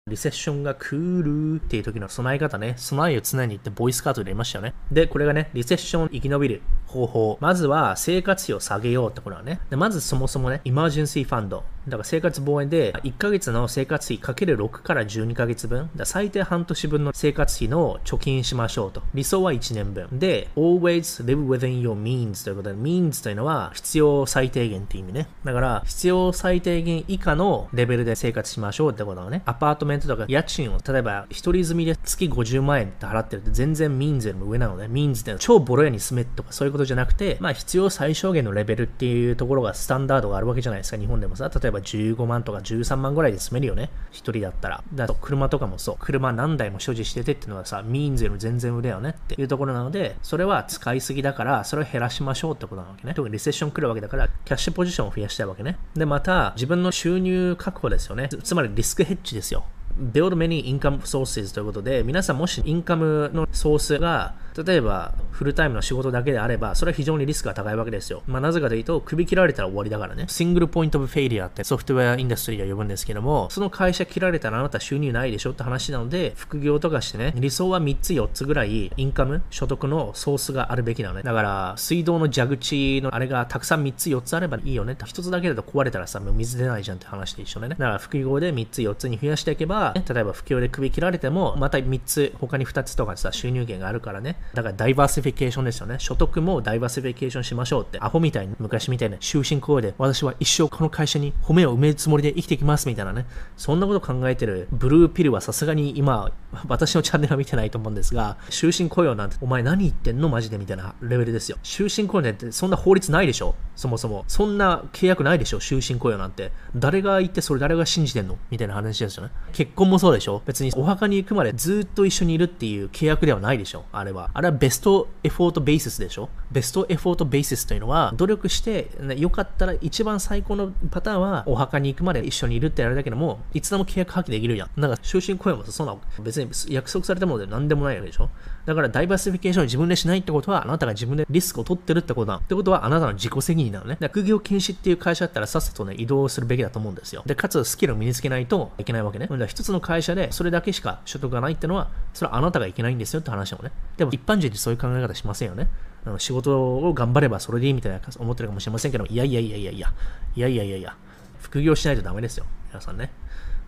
[0.08, 4.74] リセッションが来るっていう時の備え方ね、備えを常に言ってボイスカード入れましたよね。
[4.90, 7.38] で、これがね、リセッション生き延びる方法。
[7.40, 9.60] まずは生活費を下げようってことはね。
[9.70, 11.64] でまずそもそもね、 emergency fund。
[11.86, 15.90] だから生活防衛で1ヶ月の生活費かける6から12ヶ月分。
[15.96, 19.02] だ最低半年分の生活費の貯金しましょうと。
[19.14, 20.18] 理想は1年分。
[20.18, 25.28] で、always live within your means ということで、means というのは必要最低限っていう意味ね。
[25.44, 29.42] だから必要最低限以下のレベルで生活しましょうってことはね。
[29.46, 40.98] アパートメントとか家賃を例えば一人住みで月50万円って払ってるって全然 means よりも上なので、 means って超ボロ屋に住めとかそういうことじゃなくて、まあ必要最小限のレベルっていうところがスタンダードがあるわけじゃないですか。
[40.98, 43.90] 日本でもさ、例えば15万とか13万ぐらいで住めるよね。
[44.10, 44.82] 一人だったら。
[44.94, 45.96] だと車とかもそう。
[45.98, 53.14] 車何台も所持しててっていうのはさ、 means より全然上だよねっていうところなので、それは使いすぎだから、それを減らしましょうってことなわけね。
[53.14, 55.78] 特にリセッション来るわけだから、キャッシュポジションを増やしたいわけね。
[55.94, 58.28] で、また、自分の収入確保ですよね。
[58.28, 59.64] つまりリスクヘッジですよ。
[59.98, 64.34] build many income sources ということで、皆さんもしインカムのソースが
[64.64, 68.22] 例えば、フルタイムの仕事だけであれば、それは非常にリスクが高いわけですよ。
[68.26, 70.24] まあ、なぜかというと、首切られたら終わりだからね。
[70.28, 81.22] single point of failure って software industry が呼ぶんですけども、その会社切られたらあなた収入ないでしょって話なので、副業とかしてね、理想は3つ4つぐらいインカム、所得のソースがあるべきなのね。
[81.22, 84.96] だから、水道の蛇口のあれがたくさん3つ4つあればいいよね。
[84.98, 87.76] 1つだけだと壊れたらさ、もう水出ないじゃんって話で一緒でね。
[87.78, 94.36] だから副業で3つ4つに増やしていけば、ね、例えば副業で首切られても、また3つ、他に2つとかさ、収入源があるからね。
[94.54, 95.96] だからダイバーシフィケーションですよね。
[95.98, 103.26] 所得もダイバーシフィケーションしましょうって、アホみたいに、昔みたいな終身雇用で、私は一生この会社に褒めを埋めるつもりで生きてきますみたいなね。
[103.56, 106.32] そんなこと考えてるブルーピルはさすがに今、
[106.66, 111.58] 私のチャンネルは見てないと思うんですが、終身雇用なんて、お前何言ってんのマジでみたいなレベルですよ。
[111.62, 114.24] 終身雇用なんてそんな法律ないでしょそもそも。
[114.28, 116.52] そんな契約ないでしょ終身雇用なんて。
[116.74, 119.30] 誰が言ってそれ誰が信じてんのみたいな話ですよね。
[119.52, 124.30] 結婚もそうでしょ別にお墓に行くまでずっと一緒にいるっていう契約ではないでしょあれは。
[124.38, 126.28] あれはベストエフォートベーシスでしょ？
[126.52, 134.80] ベストエフォートベーシスというのは、努力して、ね、よかったら一番最高のパターンは、お墓に行くまで一緒にいるってあれだけども、いつでも契約破棄できるやん。
[134.80, 138.30] なんか終身雇用もそんな別に約束されたもので何でもないわけでしょ？
[138.68, 142.36] だからダイバーシフィケーションを自分でしないってことは、あなたが自分でリスクを取ってるってことだ。
[142.36, 143.96] ってことは、あなたの自己責任なのね。
[143.98, 147.22] 副業禁止っていう会社だったらさっさとね、移動するべきだと思うんですよ。
[147.24, 149.26] で、かつスキルを身につけないといけないわけね。
[149.26, 153.72] だから一つの会社でそれだけしか所得がないってのは、それはあなたがいけないんですよって話もね。
[153.96, 155.70] でも一般人ってそういう考え方しませんよね。
[156.04, 159.92] あの仕事を頑張ればそれでいいみたいな思ってるかもしれませんけど、いやいやいやいやいや、
[160.36, 160.94] いやいやいやいや、
[161.40, 162.44] 副業しないとダメですよ。
[162.68, 163.10] 皆さんね。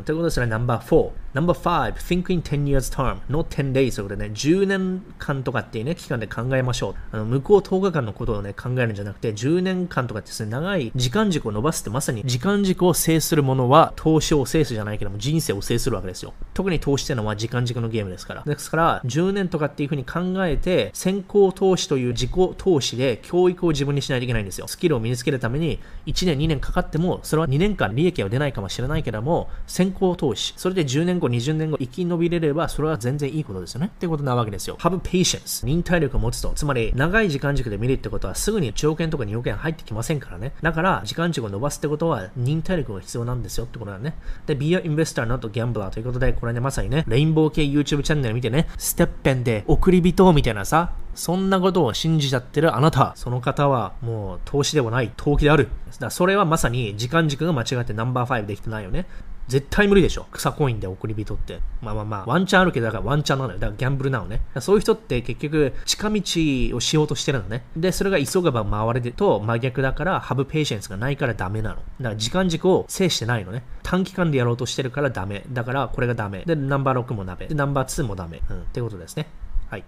[0.05, 1.11] ということですね、ナンバー4。
[1.33, 6.95] ナンバー5、think in 10 years term, not 10 days ということでね、10年間とかっていうね、期間で考えましょう。
[7.13, 16.35] あの向こう10日間のことをね、考えるんじゃなくて、10年間とかですね、長い時間軸を伸ばすってまさに時間軸を制するものは、投資を制すじゃないけども、人生を制するわけですよ。
[16.53, 18.43] 特に投資っていうのは時間軸のゲームですから。
[18.43, 24.67] ですから、10年とかっていうふうに考えて、先行投資という自己投資で教育を自分にしないといけないんですよ。
[24.67, 30.55] スキルを身につけるために、1年、2年かかっても、それは2年間利益は出ないかもしれないけども、先行投資。
[30.57, 33.87] それで10年後、20年後、生き延びれれば、それは全然いいことですよね。
[33.95, 34.77] ってことなわけですよ。
[34.81, 35.65] have patience。
[35.65, 36.53] 忍耐力を持つと。
[36.55, 40.53] つまり、長い時間軸で見るってことは、すぐに条件とか2億円入ってきませんからね。
[40.63, 44.17] だから、時間軸を伸ばすってことは、忍耐力が必要なんですよってことだね。
[44.47, 55.69] で、be a investor, not a gambler ということで、これね、まさにね、レインボー系 YouTube チャンネル見てね、ステッペンで送り人みたいなさ、そんなことを信じちゃってるあなた、その方はもう投資ではない、投機である。
[55.91, 59.07] だからそれはまさに時間軸が間違ってナンバー5できてないよね。
[59.51, 60.27] 絶対無理でしょ。
[60.31, 61.59] 草コインで送り人って。
[61.83, 63.59] まあまあまあ、ワンチャンあるけど、だからワンチャンなのよ。
[63.59, 64.43] だからギャンブルなのね。
[64.61, 67.65] そういう人って結局、近道をしようとしてるのね。
[67.77, 71.77] で、それが急がば回れると真逆だから、ハブペーシェンスがないからダメなの。
[71.77, 73.65] だから時間軸を制してないのね。
[73.83, 75.45] 短期間でやろうとしてるからダメ。
[75.51, 76.45] だからこれがダメ。
[76.47, 77.49] で、ナンバー6もダメ。
[77.49, 78.41] で、ナンバー2もダメ。
[78.49, 78.61] うん。
[78.63, 79.27] ってことですね。
[79.69, 79.85] はい。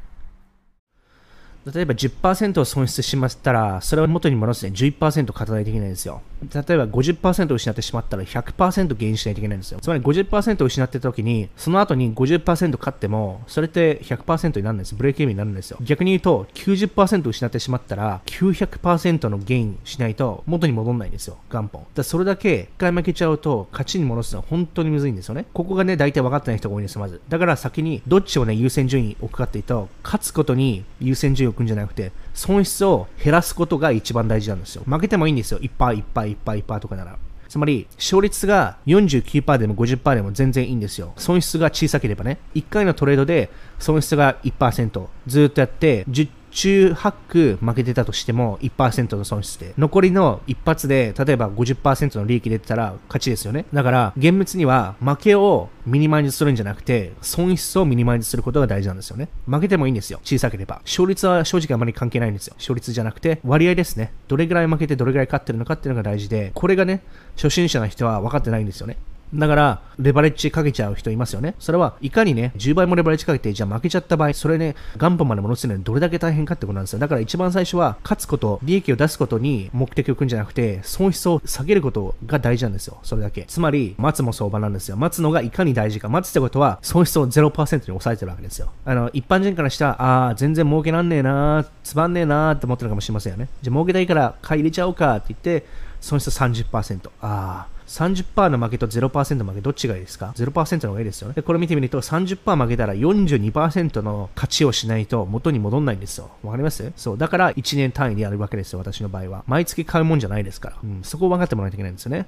[1.72, 6.20] 例えば10%を損失しましたら、それを元に戻すに11%勝たないといけないんですよ。
[6.42, 9.78] 例えば50%失ってしまったら100%減しないといけないんですよ。
[9.80, 14.94] つまり50%失ってた時に、その後に50%勝っても、それって100%になるんです。
[14.94, 15.78] ブレーキインになるんですよ。
[15.82, 21.38] 逆に言うと、90%失ってしまったら、900%のゲインしないと元に戻らないんですよ。
[21.50, 21.86] 元本。
[21.94, 25.46] だそれだけ1回負けちゃうと、勝ちに戻すのは本当にむずいんですよね。
[25.52, 27.20] ここがね、大体分かってない人が多いんですよ、まず。
[27.28, 34.82] だから先にどっちをね、優先順位置くかっていうと、勝つことに優先順位を置くんじゃなくて、損失を減らすことが一番大事なんですよ。
[34.86, 35.58] 負けてもいいんですよ。
[35.60, 37.18] いっぱいいっぱいいっぱいいっぱいとかなら。
[37.48, 41.12] つまり、勝率が49%でも50%でも全然いいんですよ。
[41.18, 42.38] 損失が小さければね。
[42.54, 53.64] 1回のトレードで損失が1%ずっとやって、10中8区負けてたとしても1%の損失で、残りの一発で、例えば50%の利益出てたら勝ちですよね。
[53.72, 59.28] だから、厳密には負けをミニマイズするんじゃなくて、損失をミニマイズすることが大事なんですよね。
[59.46, 60.20] 負けてもいいんですよ。
[60.22, 60.80] 小さければ。
[60.84, 62.54] 勝率は正直あまり関係ないんですよ。
[62.58, 64.12] 勝率じゃなくて、割合ですね。
[64.28, 67.02] どれぐらい負けてどれぐらい勝ってるのかっていうのが大事で、これがね、
[67.36, 68.98] 初心者の人は分かってないんですよね。
[69.34, 71.54] だから、レバレッジかけちゃう人いますよね。
[71.58, 76.98] それはいかにね、10倍もレバレッジかけて、じゃあ負けちゃった場合、それね、元本まで戻すのにどれだけ大変かってことなんですよ。
[76.98, 82.98] だから一番最初は、勝つこと、利益を出すことに目的を置くんじゃなくて、損失を下げることが大事なんですよ。
[83.02, 83.44] それだけ。
[83.44, 84.96] つまり、待つも相場なんですよ。
[84.96, 86.08] 待つのがいかに大事か。
[86.08, 88.70] 待つってことは、損失を0%に抑えてるわけですよ。
[88.84, 93.48] あの、一般人からしたら、ああ、全然儲けらんねえなーつまんねえなーって思ってるかもしれませんよね。
[93.62, 95.66] じゃあ儲けたいから買い入れちゃおうかって言って、
[96.00, 97.08] 損失30%。
[97.20, 101.34] ああ、30%の負けと0%負けどっちがいいですか ?0% の方がいいですよね。
[101.34, 106.30] で、これ見てみると30%負けたら42%の勝ちをしないと元に戻んないんですよ。
[106.42, 106.90] わかります？
[106.96, 107.18] そう。
[107.18, 109.44] だから1年単位でやるわけですよ、私の場合は。
[109.46, 110.76] 毎月買うもんじゃないですから。
[110.82, 112.26] うん、そこを分かってもらわないといけないんですよね。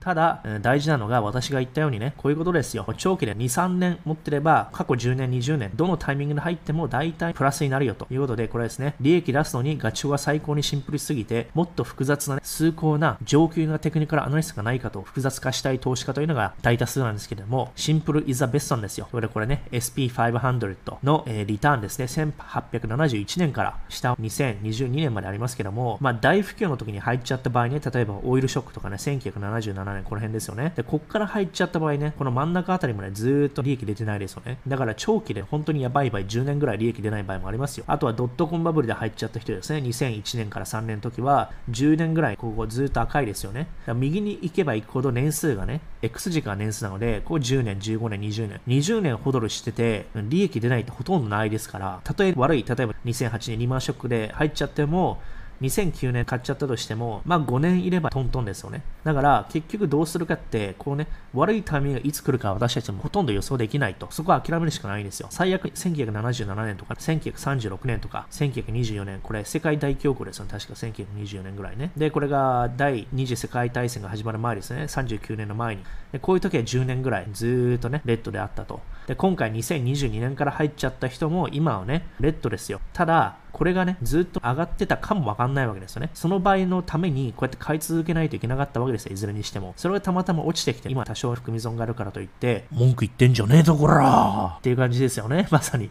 [0.00, 2.86] ただ、大事なのが私が言ったようにね、こういうことですよ。
[2.96, 19.08] 長期で2、3年持ってれば、過去10年、20年、どのタイミングで入っても大体プラスになるよということで、これですね、利益出すのにガチョウが最高にシンプルすぎて、もっと複雑な、ね、崇高な上級なテクニカルアナリストがないかと複雑化したい投資家というのが大多数なんですけれども、シンプルイザベストなんですよ。
[19.10, 30.72] これこれね、SP500 の、えー、リターンですね、1871年から下2022年までありますけども、まあ大不況の時に入っちゃった場合ね、例えばオイルショックとかね、1977年、この辺ですよね。
[30.76, 34.58] で、こっから入っちゃった場合ね、この真ん中あたりもね、ずーっと利益出てないですよね。
[34.66, 37.84] だから長期で本当にやばい場合、10年ぐらい利益出ない場合もありますよ。
[37.86, 39.80] あとはドットコンバブルで入っちゃった人ですね。
[39.80, 43.68] 2001年から3年の時は、10年ぐらいここずっと赤いですよね。
[43.94, 48.60] 右に行けば行くほど年数がね、X 時間年数なので、ここ10年、15年、20年。
[48.66, 55.20] 20年ほどるしてて、利益出ないってほとんどないですから、たとえ悪い、例えば2008年リーマンショックで入っちゃっても、
[55.60, 58.82] 2009年買っちゃったとしても、まあ5年いればトントンですよね。
[59.04, 64.08] だから結局どうするかって、こうね、悪いタイミングがいつ来るか私たちもほとんど予想できないと。
[64.10, 65.28] そこは諦めるしかないんですよ。
[65.30, 70.50] 最悪1977年とか、1936年とか、1924年、これ世界大恐慌ですよね。
[70.52, 71.90] 確か1924年ぐらいね。
[71.96, 74.82] で、これが第二次世界大戦が始まる前ですね。
[74.84, 75.84] 39年の前に。
[76.12, 78.80] でこういう時は10年ぐらいずーっとね、レッドであったと。
[79.06, 82.80] で、今回2022年から入っちゃった人も今はね、レッドですよ。
[82.92, 86.10] ただ、これがね、ずっと上がってたかもわかんないわけですよね。
[86.14, 89.74] その場合のために、こうやって買い続けないといけなかったわけですよ、いずれにしても。
[89.76, 95.90] それがたまたま落ちてきて、今多少含み損があるからといって、文句言ってんじゃねえとこらっていう感じですよね、まさに。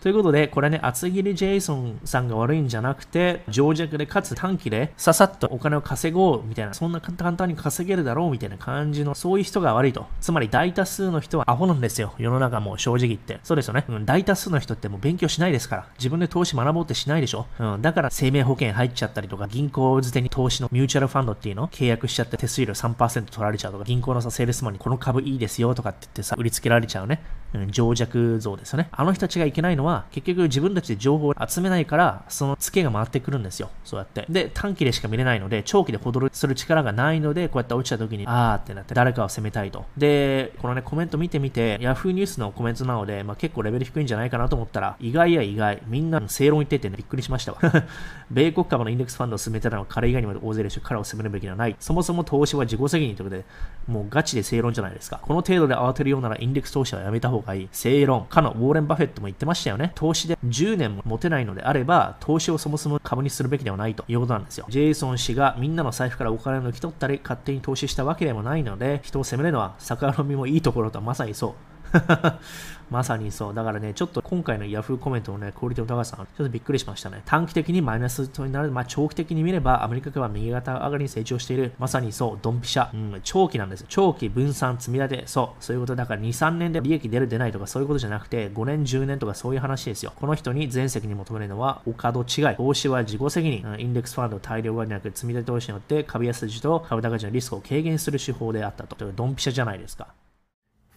[0.00, 10.06] ということで、これね、厚切りジェイソンさんが悪いんじゃなくて、情弱でかつ短期でささっとお金を稼ごうみたいな、そんな簡単に稼げるだろうみたいな感じの、そういう人が悪いと。
[10.20, 13.40] つまり大多数の人はアホなんですよ、世の中も正直言って。
[13.42, 13.84] そうですよね。
[13.88, 15.86] うん、大多数の人ってもう勉強しないですから。
[15.98, 17.46] 自分で投資学ぼうってしないでしょ。
[17.58, 21.68] うん、だから生命保険入っちゃったりとか、銀行捨てに投資のミューチャルファンドっていうの？
[21.68, 27.22] 契約しちゃって手数料3%取られちゃうとか、銀行のさ、セールスマンにこの株いいですよとかって言ってさ、売りつけられちゃうね。
[27.54, 28.88] うん、情弱像ですよね。
[28.92, 33.70] あの人たちがいけないのは、結局自分たちで情報を集めないから、そのツケが回ってくるんですよ。
[33.84, 34.26] そうやって。
[34.28, 39.84] で、短期でしか見れないので、長期でホドルする力がないので、こうやって落ちた時に、あーってなって、誰かを責めたいと。
[39.96, 47.58] で、このね、コメント見てみて、Yahoo ニュースのコメントなので、まあ、結構レベル低いんじゃないかなと思ったら、意外や意外、みんな正論言っててね、びっくりしましたわ。
[48.30, 50.80] 米国株のインデックスファンドを進めてたのは彼以外にも大勢でしょ。
[50.82, 51.76] 彼を進めるべきではない。
[51.80, 53.44] そもそも投資は自己責任ということで、
[53.88, 55.18] もうガチで正論じゃないですか。
[55.22, 57.68] この程度で慌てるようならインデックス投資はやめた方がいい。
[57.72, 58.26] 正論。
[58.26, 59.92] かのウォーレン・バフェットも言ってましたよね。
[59.94, 64.66] 投資で10年も持てないのであれば、投資をそもそも株にするべきではないということなんですよ。
[64.68, 71.70] ジェイソン氏がみんなの財布からお金を抜き取ったり、勝手に投資したわけでもないので、人を責めるのは逆恨みもいいところとはまさにそう。
[72.90, 73.54] まさにそう。
[73.54, 77.22] だからね、ちょっと今回の Yahoo コメントのね、クオリティの高さ、ちょっとびっくりしましたね。
[77.24, 81.72] 短期的にマイナスとなる、まあ長期的に見れば、アメリカ株は右肩上がりに成長している。
[81.78, 82.92] まさにそう、ドンピシャ。
[82.92, 83.84] うん、長期なんです。
[83.88, 85.26] 長期分散積み立て。
[85.26, 90.12] そう、そういうことだから2、3年で利益出る出ないとかそういうことじゃなくて、5年、10年とかそういう話ですよ。
[90.16, 92.56] この人に全責任求めるのは、お門違い。
[92.56, 93.62] 投資は自己責任。
[93.64, 99.12] うんインデックスファンド大量割りなく積み立て投資によって株安時と株高時のリスクを軽減する手法であったと。
[99.12, 100.08] ドンピシャじゃないですか。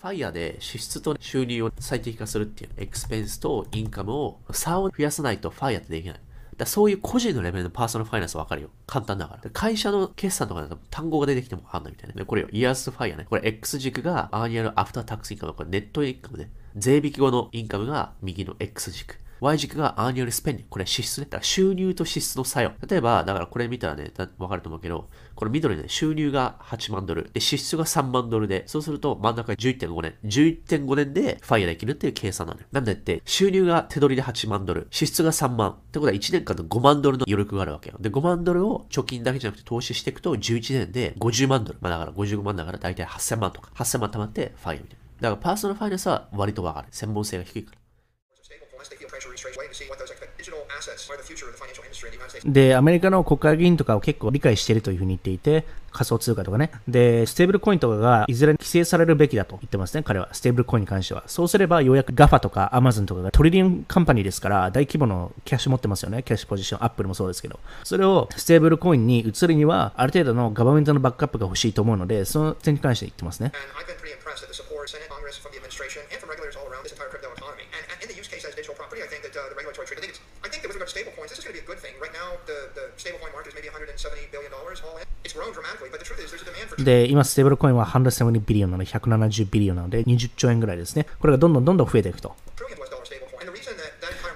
[0.03, 6.19] FIRE で支出と収入を最適化するっていう、 expense とインカムを差を増やさないと FIRE ってできない。
[6.57, 8.69] だそういう個人のレベルのパーソナルファイナンスわかるよ。
[8.85, 9.49] 簡単だから。
[9.51, 12.15] 会社の決算とかだと単語が出てきてもわかんないみたいな。
[12.15, 13.27] ね、これよ、イヤースファイヤーね。
[13.29, 15.53] これ X 軸が annual after tax income。
[15.53, 16.51] これ net income ね。
[16.75, 19.19] 税引き後のインカムが右の X 軸。
[19.43, 20.69] Y 軸が annual spending。
[20.69, 21.25] これ支出ね。
[21.25, 22.71] だから収入と支出の差よ。
[22.87, 27.29] 例えば、だからこれ見たらね、わかると思うけど、これ緑ね、収入が8万ドル。
[27.33, 30.15] で、支出が3万ドルで、そうすると真ん中11.5年。
[30.23, 32.67] 11.5年でファイヤーできるっていう計算なのよ。
[32.71, 34.87] なんでって、収入が手取りで8万ドル。
[34.91, 35.71] 支出が3万。
[35.71, 37.97] ってことは1年間の5万ドルの余力があるわけよ。
[37.99, 41.79] で、5万ドルを貯金だけじゃなくて投資していくと、11年で50万ドル。
[41.81, 43.71] まあだから55万だから大体8000万とか。
[43.75, 45.29] 8000万貯まってファイヤーみたいな。
[45.29, 46.87] だからパーソナルファイナンスは割とわかる。
[46.91, 47.82] 専門性が低いから。
[52.51, 56.71] で、アメリカの国会議員とかを結構理解しているというふうに言っていて、仮想通貨とかね。
[56.87, 60.33] で、ステーブルコインとかがいずれ規制されるべきだと言ってますね、彼は。
[60.33, 61.23] ステーブルコインに関しては。
[61.27, 66.23] そうすれば、ようやく GAFA とか Amazon とかが trillion company ですから、大規模のキャッシュ持ってますよね。
[66.23, 66.83] キャッシュポジション。
[66.83, 67.59] アップルもそうですけど。
[67.83, 73.51] それをステーブルコインに移るには、ある程度の government のバックアップが欲しいと思うので、その点に関して言ってますね。
[86.83, 91.07] で、今、ステーブルコインは170 billion なので、170 billion なので、20兆円ぐらいですね。
[91.19, 92.35] これがどんどんどんどん増えていくと。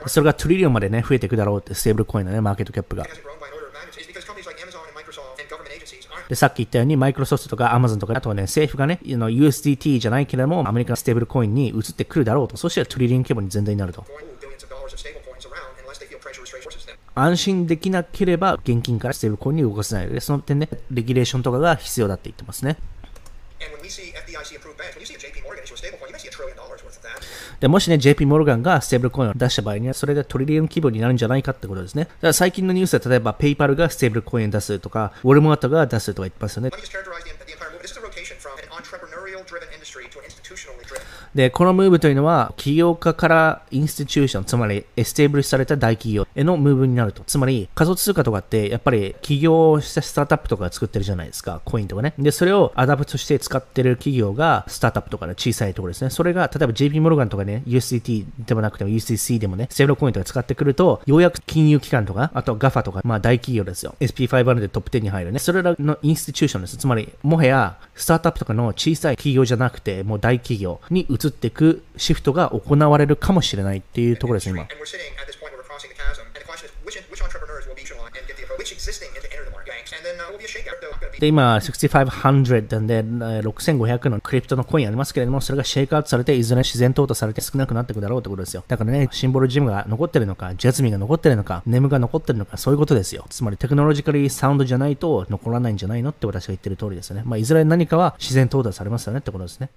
[0.07, 3.05] それが trillion までね、増えていくだろうって、ステーブルコインのね、 market cap が。
[6.29, 12.57] で、さっき言ったように、マイクロソフトとかアマゾンとか、あとはね、政府がね、USDT じゃないけれども、アメリカのステーブルコインに移ってくるだろうと。
[12.57, 14.05] そしたら trillion 規模に全然になると。
[17.17, 22.77] 安心できなければ現金からステーブルコインに動かせないので、その点ね、レギュレーションとかが必要だって言ってますね。
[27.59, 32.03] でもしね、JP モルガンがステーブルコインを出した場合には、それで trillion 規模になるんじゃないかってことですね。
[32.03, 36.69] だから最近のニュースで例えば、ペイパルがステーブルコイン出すとか、ウォルマートが出すとか言ってますよね。
[41.37, 47.21] で、このムーブというのは、起業家から institution、つまり establish された大企業へのムーブになると。
[47.27, 51.61] つまり、仮想通貨とかって、やっぱり起業したスタートアップとか作ってるじゃないですか。
[51.63, 52.15] コインとかね。
[52.17, 56.09] で、それを adopt して使ってる企業が、スタートアップとかの小さいところですね。
[56.09, 63.93] それが、例えば JP モルガンとかね、USDT でもなくても USDC でもね、ステーブルコインとか使ってくると、ようやく金融機関とか、あと GAFA とか、まあ大企業ですよ。
[63.99, 65.37] SP500 でトップ10に入るね。
[65.37, 66.77] それらの institution です。
[66.77, 74.67] つまり、もはや、スタートアップとかの小さい企業じゃなくて、もう大企業に移っていくシフトが行われるかもしれないっていうところですね、今。
[81.19, 83.03] で、今、6500なんで、
[83.41, 88.63] 6500のクリプトのコインありますけれども、それがシェイクアウトされて、いずれ自然淘汰されて少なくなっていくだろうってことですよ。
[88.67, 93.25] だからね、シンボルジムが残ってるのか、ジャズミンが残ってるのか、ネムが残ってるのか、そういうことですよ。
[93.29, 97.23] つまりテクノロジカリーサウンドじゃないと残らないんじゃないのって私が言ってる通りですよね。
[97.25, 99.69] まあ、いずれ何かは自然淘汰されますよねってことですね。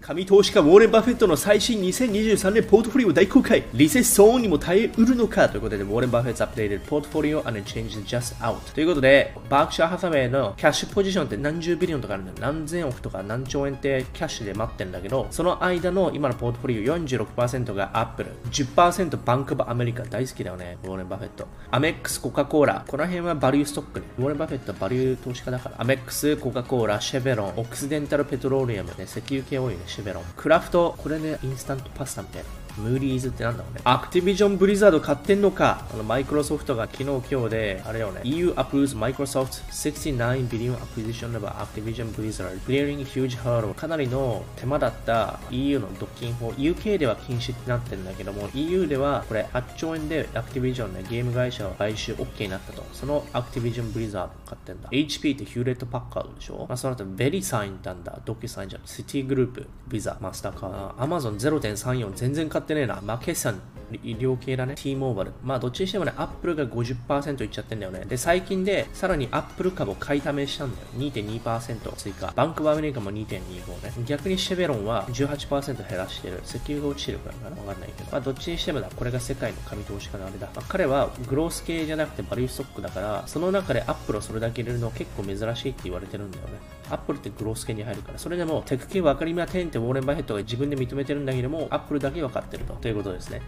[0.00, 3.64] 神投資家ウォーレン・バフェットの最新2023年ポートフォリオ大公開。
[3.74, 5.48] リセッションにも耐えうるのか？
[5.48, 12.36] ということでウォーレン・バフェットアップデートポートフォリオ and changed just out ということでバークシャー・ハサウェイのキャッシュポジションって何十 billion とかあるんだよ。
[12.40, 18.30] 何千億とか何兆円ってキャッシュで持ってるんだけどその間の今のポートフォリオ46%がアップル。
[18.52, 21.48] 10%バンクオブアメリカ大好きだよねウォーレン・バフェット。
[21.70, 22.84] アメックス・コカ・コーラ。
[22.86, 24.06] この辺はバリューストックね。
[24.18, 25.74] ウォーレン・バフェットはバリュー投資家だから。
[25.76, 29.04] アメックス・コカ・コーラシェブロンオクシデンタル・ペトローリアムね。
[29.04, 29.87] 石油系多いね。
[29.88, 30.24] シェブロン。
[30.36, 32.48] クラフトこれねインスタントパスタみたいな。
[32.78, 33.80] ムーディーズってなんだろうね。
[33.84, 38.20] アクティビジョンブリザード買ってんのかあのマイクロソフトが昨日今日で、あれよね。
[38.24, 43.74] EU approves Microsoft 69 billion acquisition of Activision Blizzard, clearing huge hurdle.
[43.74, 46.50] かなりの手間だった EU の独禁法。
[46.50, 52.84] UK では禁止ってなってるんだけども、EU ではこれ8兆円でアクティビジョンね、ゲーム会社を買収 OK になったと。
[52.92, 54.88] そのアクティビジョンブリザード買ってんだ。
[54.90, 56.66] HP ってヒューレットパッカードでしょ？
[56.68, 58.18] まあその後ベリサインなんだ。
[58.24, 58.82] ドキュサインじゃん。
[58.84, 63.00] シティグループ、ビザ、マスターカード、アマゾン0.34全然買ってねえな。
[63.02, 63.60] まあ決算
[64.02, 64.74] 医療系だね。
[64.76, 65.32] T モバイル。
[65.42, 68.04] まあどっちにしてもね、アップルが50%いっちゃってんだよね。
[68.04, 70.88] で、最近でさらにアップル株を買い足したんだよ。
[70.96, 72.32] 2.2%追加。
[72.34, 73.38] バンクオブアメリカも2.25
[73.82, 74.04] ね。
[74.06, 76.42] 逆にシェブロンは18%減らしてる。
[76.44, 78.12] 石油が落ちてるからかなわかんないけど。
[78.12, 78.90] まあどっちにしてもだ。
[78.94, 80.48] これが世界の神投資家のあれだ。
[80.54, 86.77] まあ、彼はグロース系じゃなくてバリューストックだから、その中でアップルをそれだけ入れるの結構珍しいって言われてるんだよね。
[86.90, 88.18] アップルってグロース系に入るから。
[88.18, 92.74] それでもテック系分かりませんってウォーレン・バフェットが自分で認めてるんだけども、アップルだけ分かってると。
[92.74, 93.42] ということですね。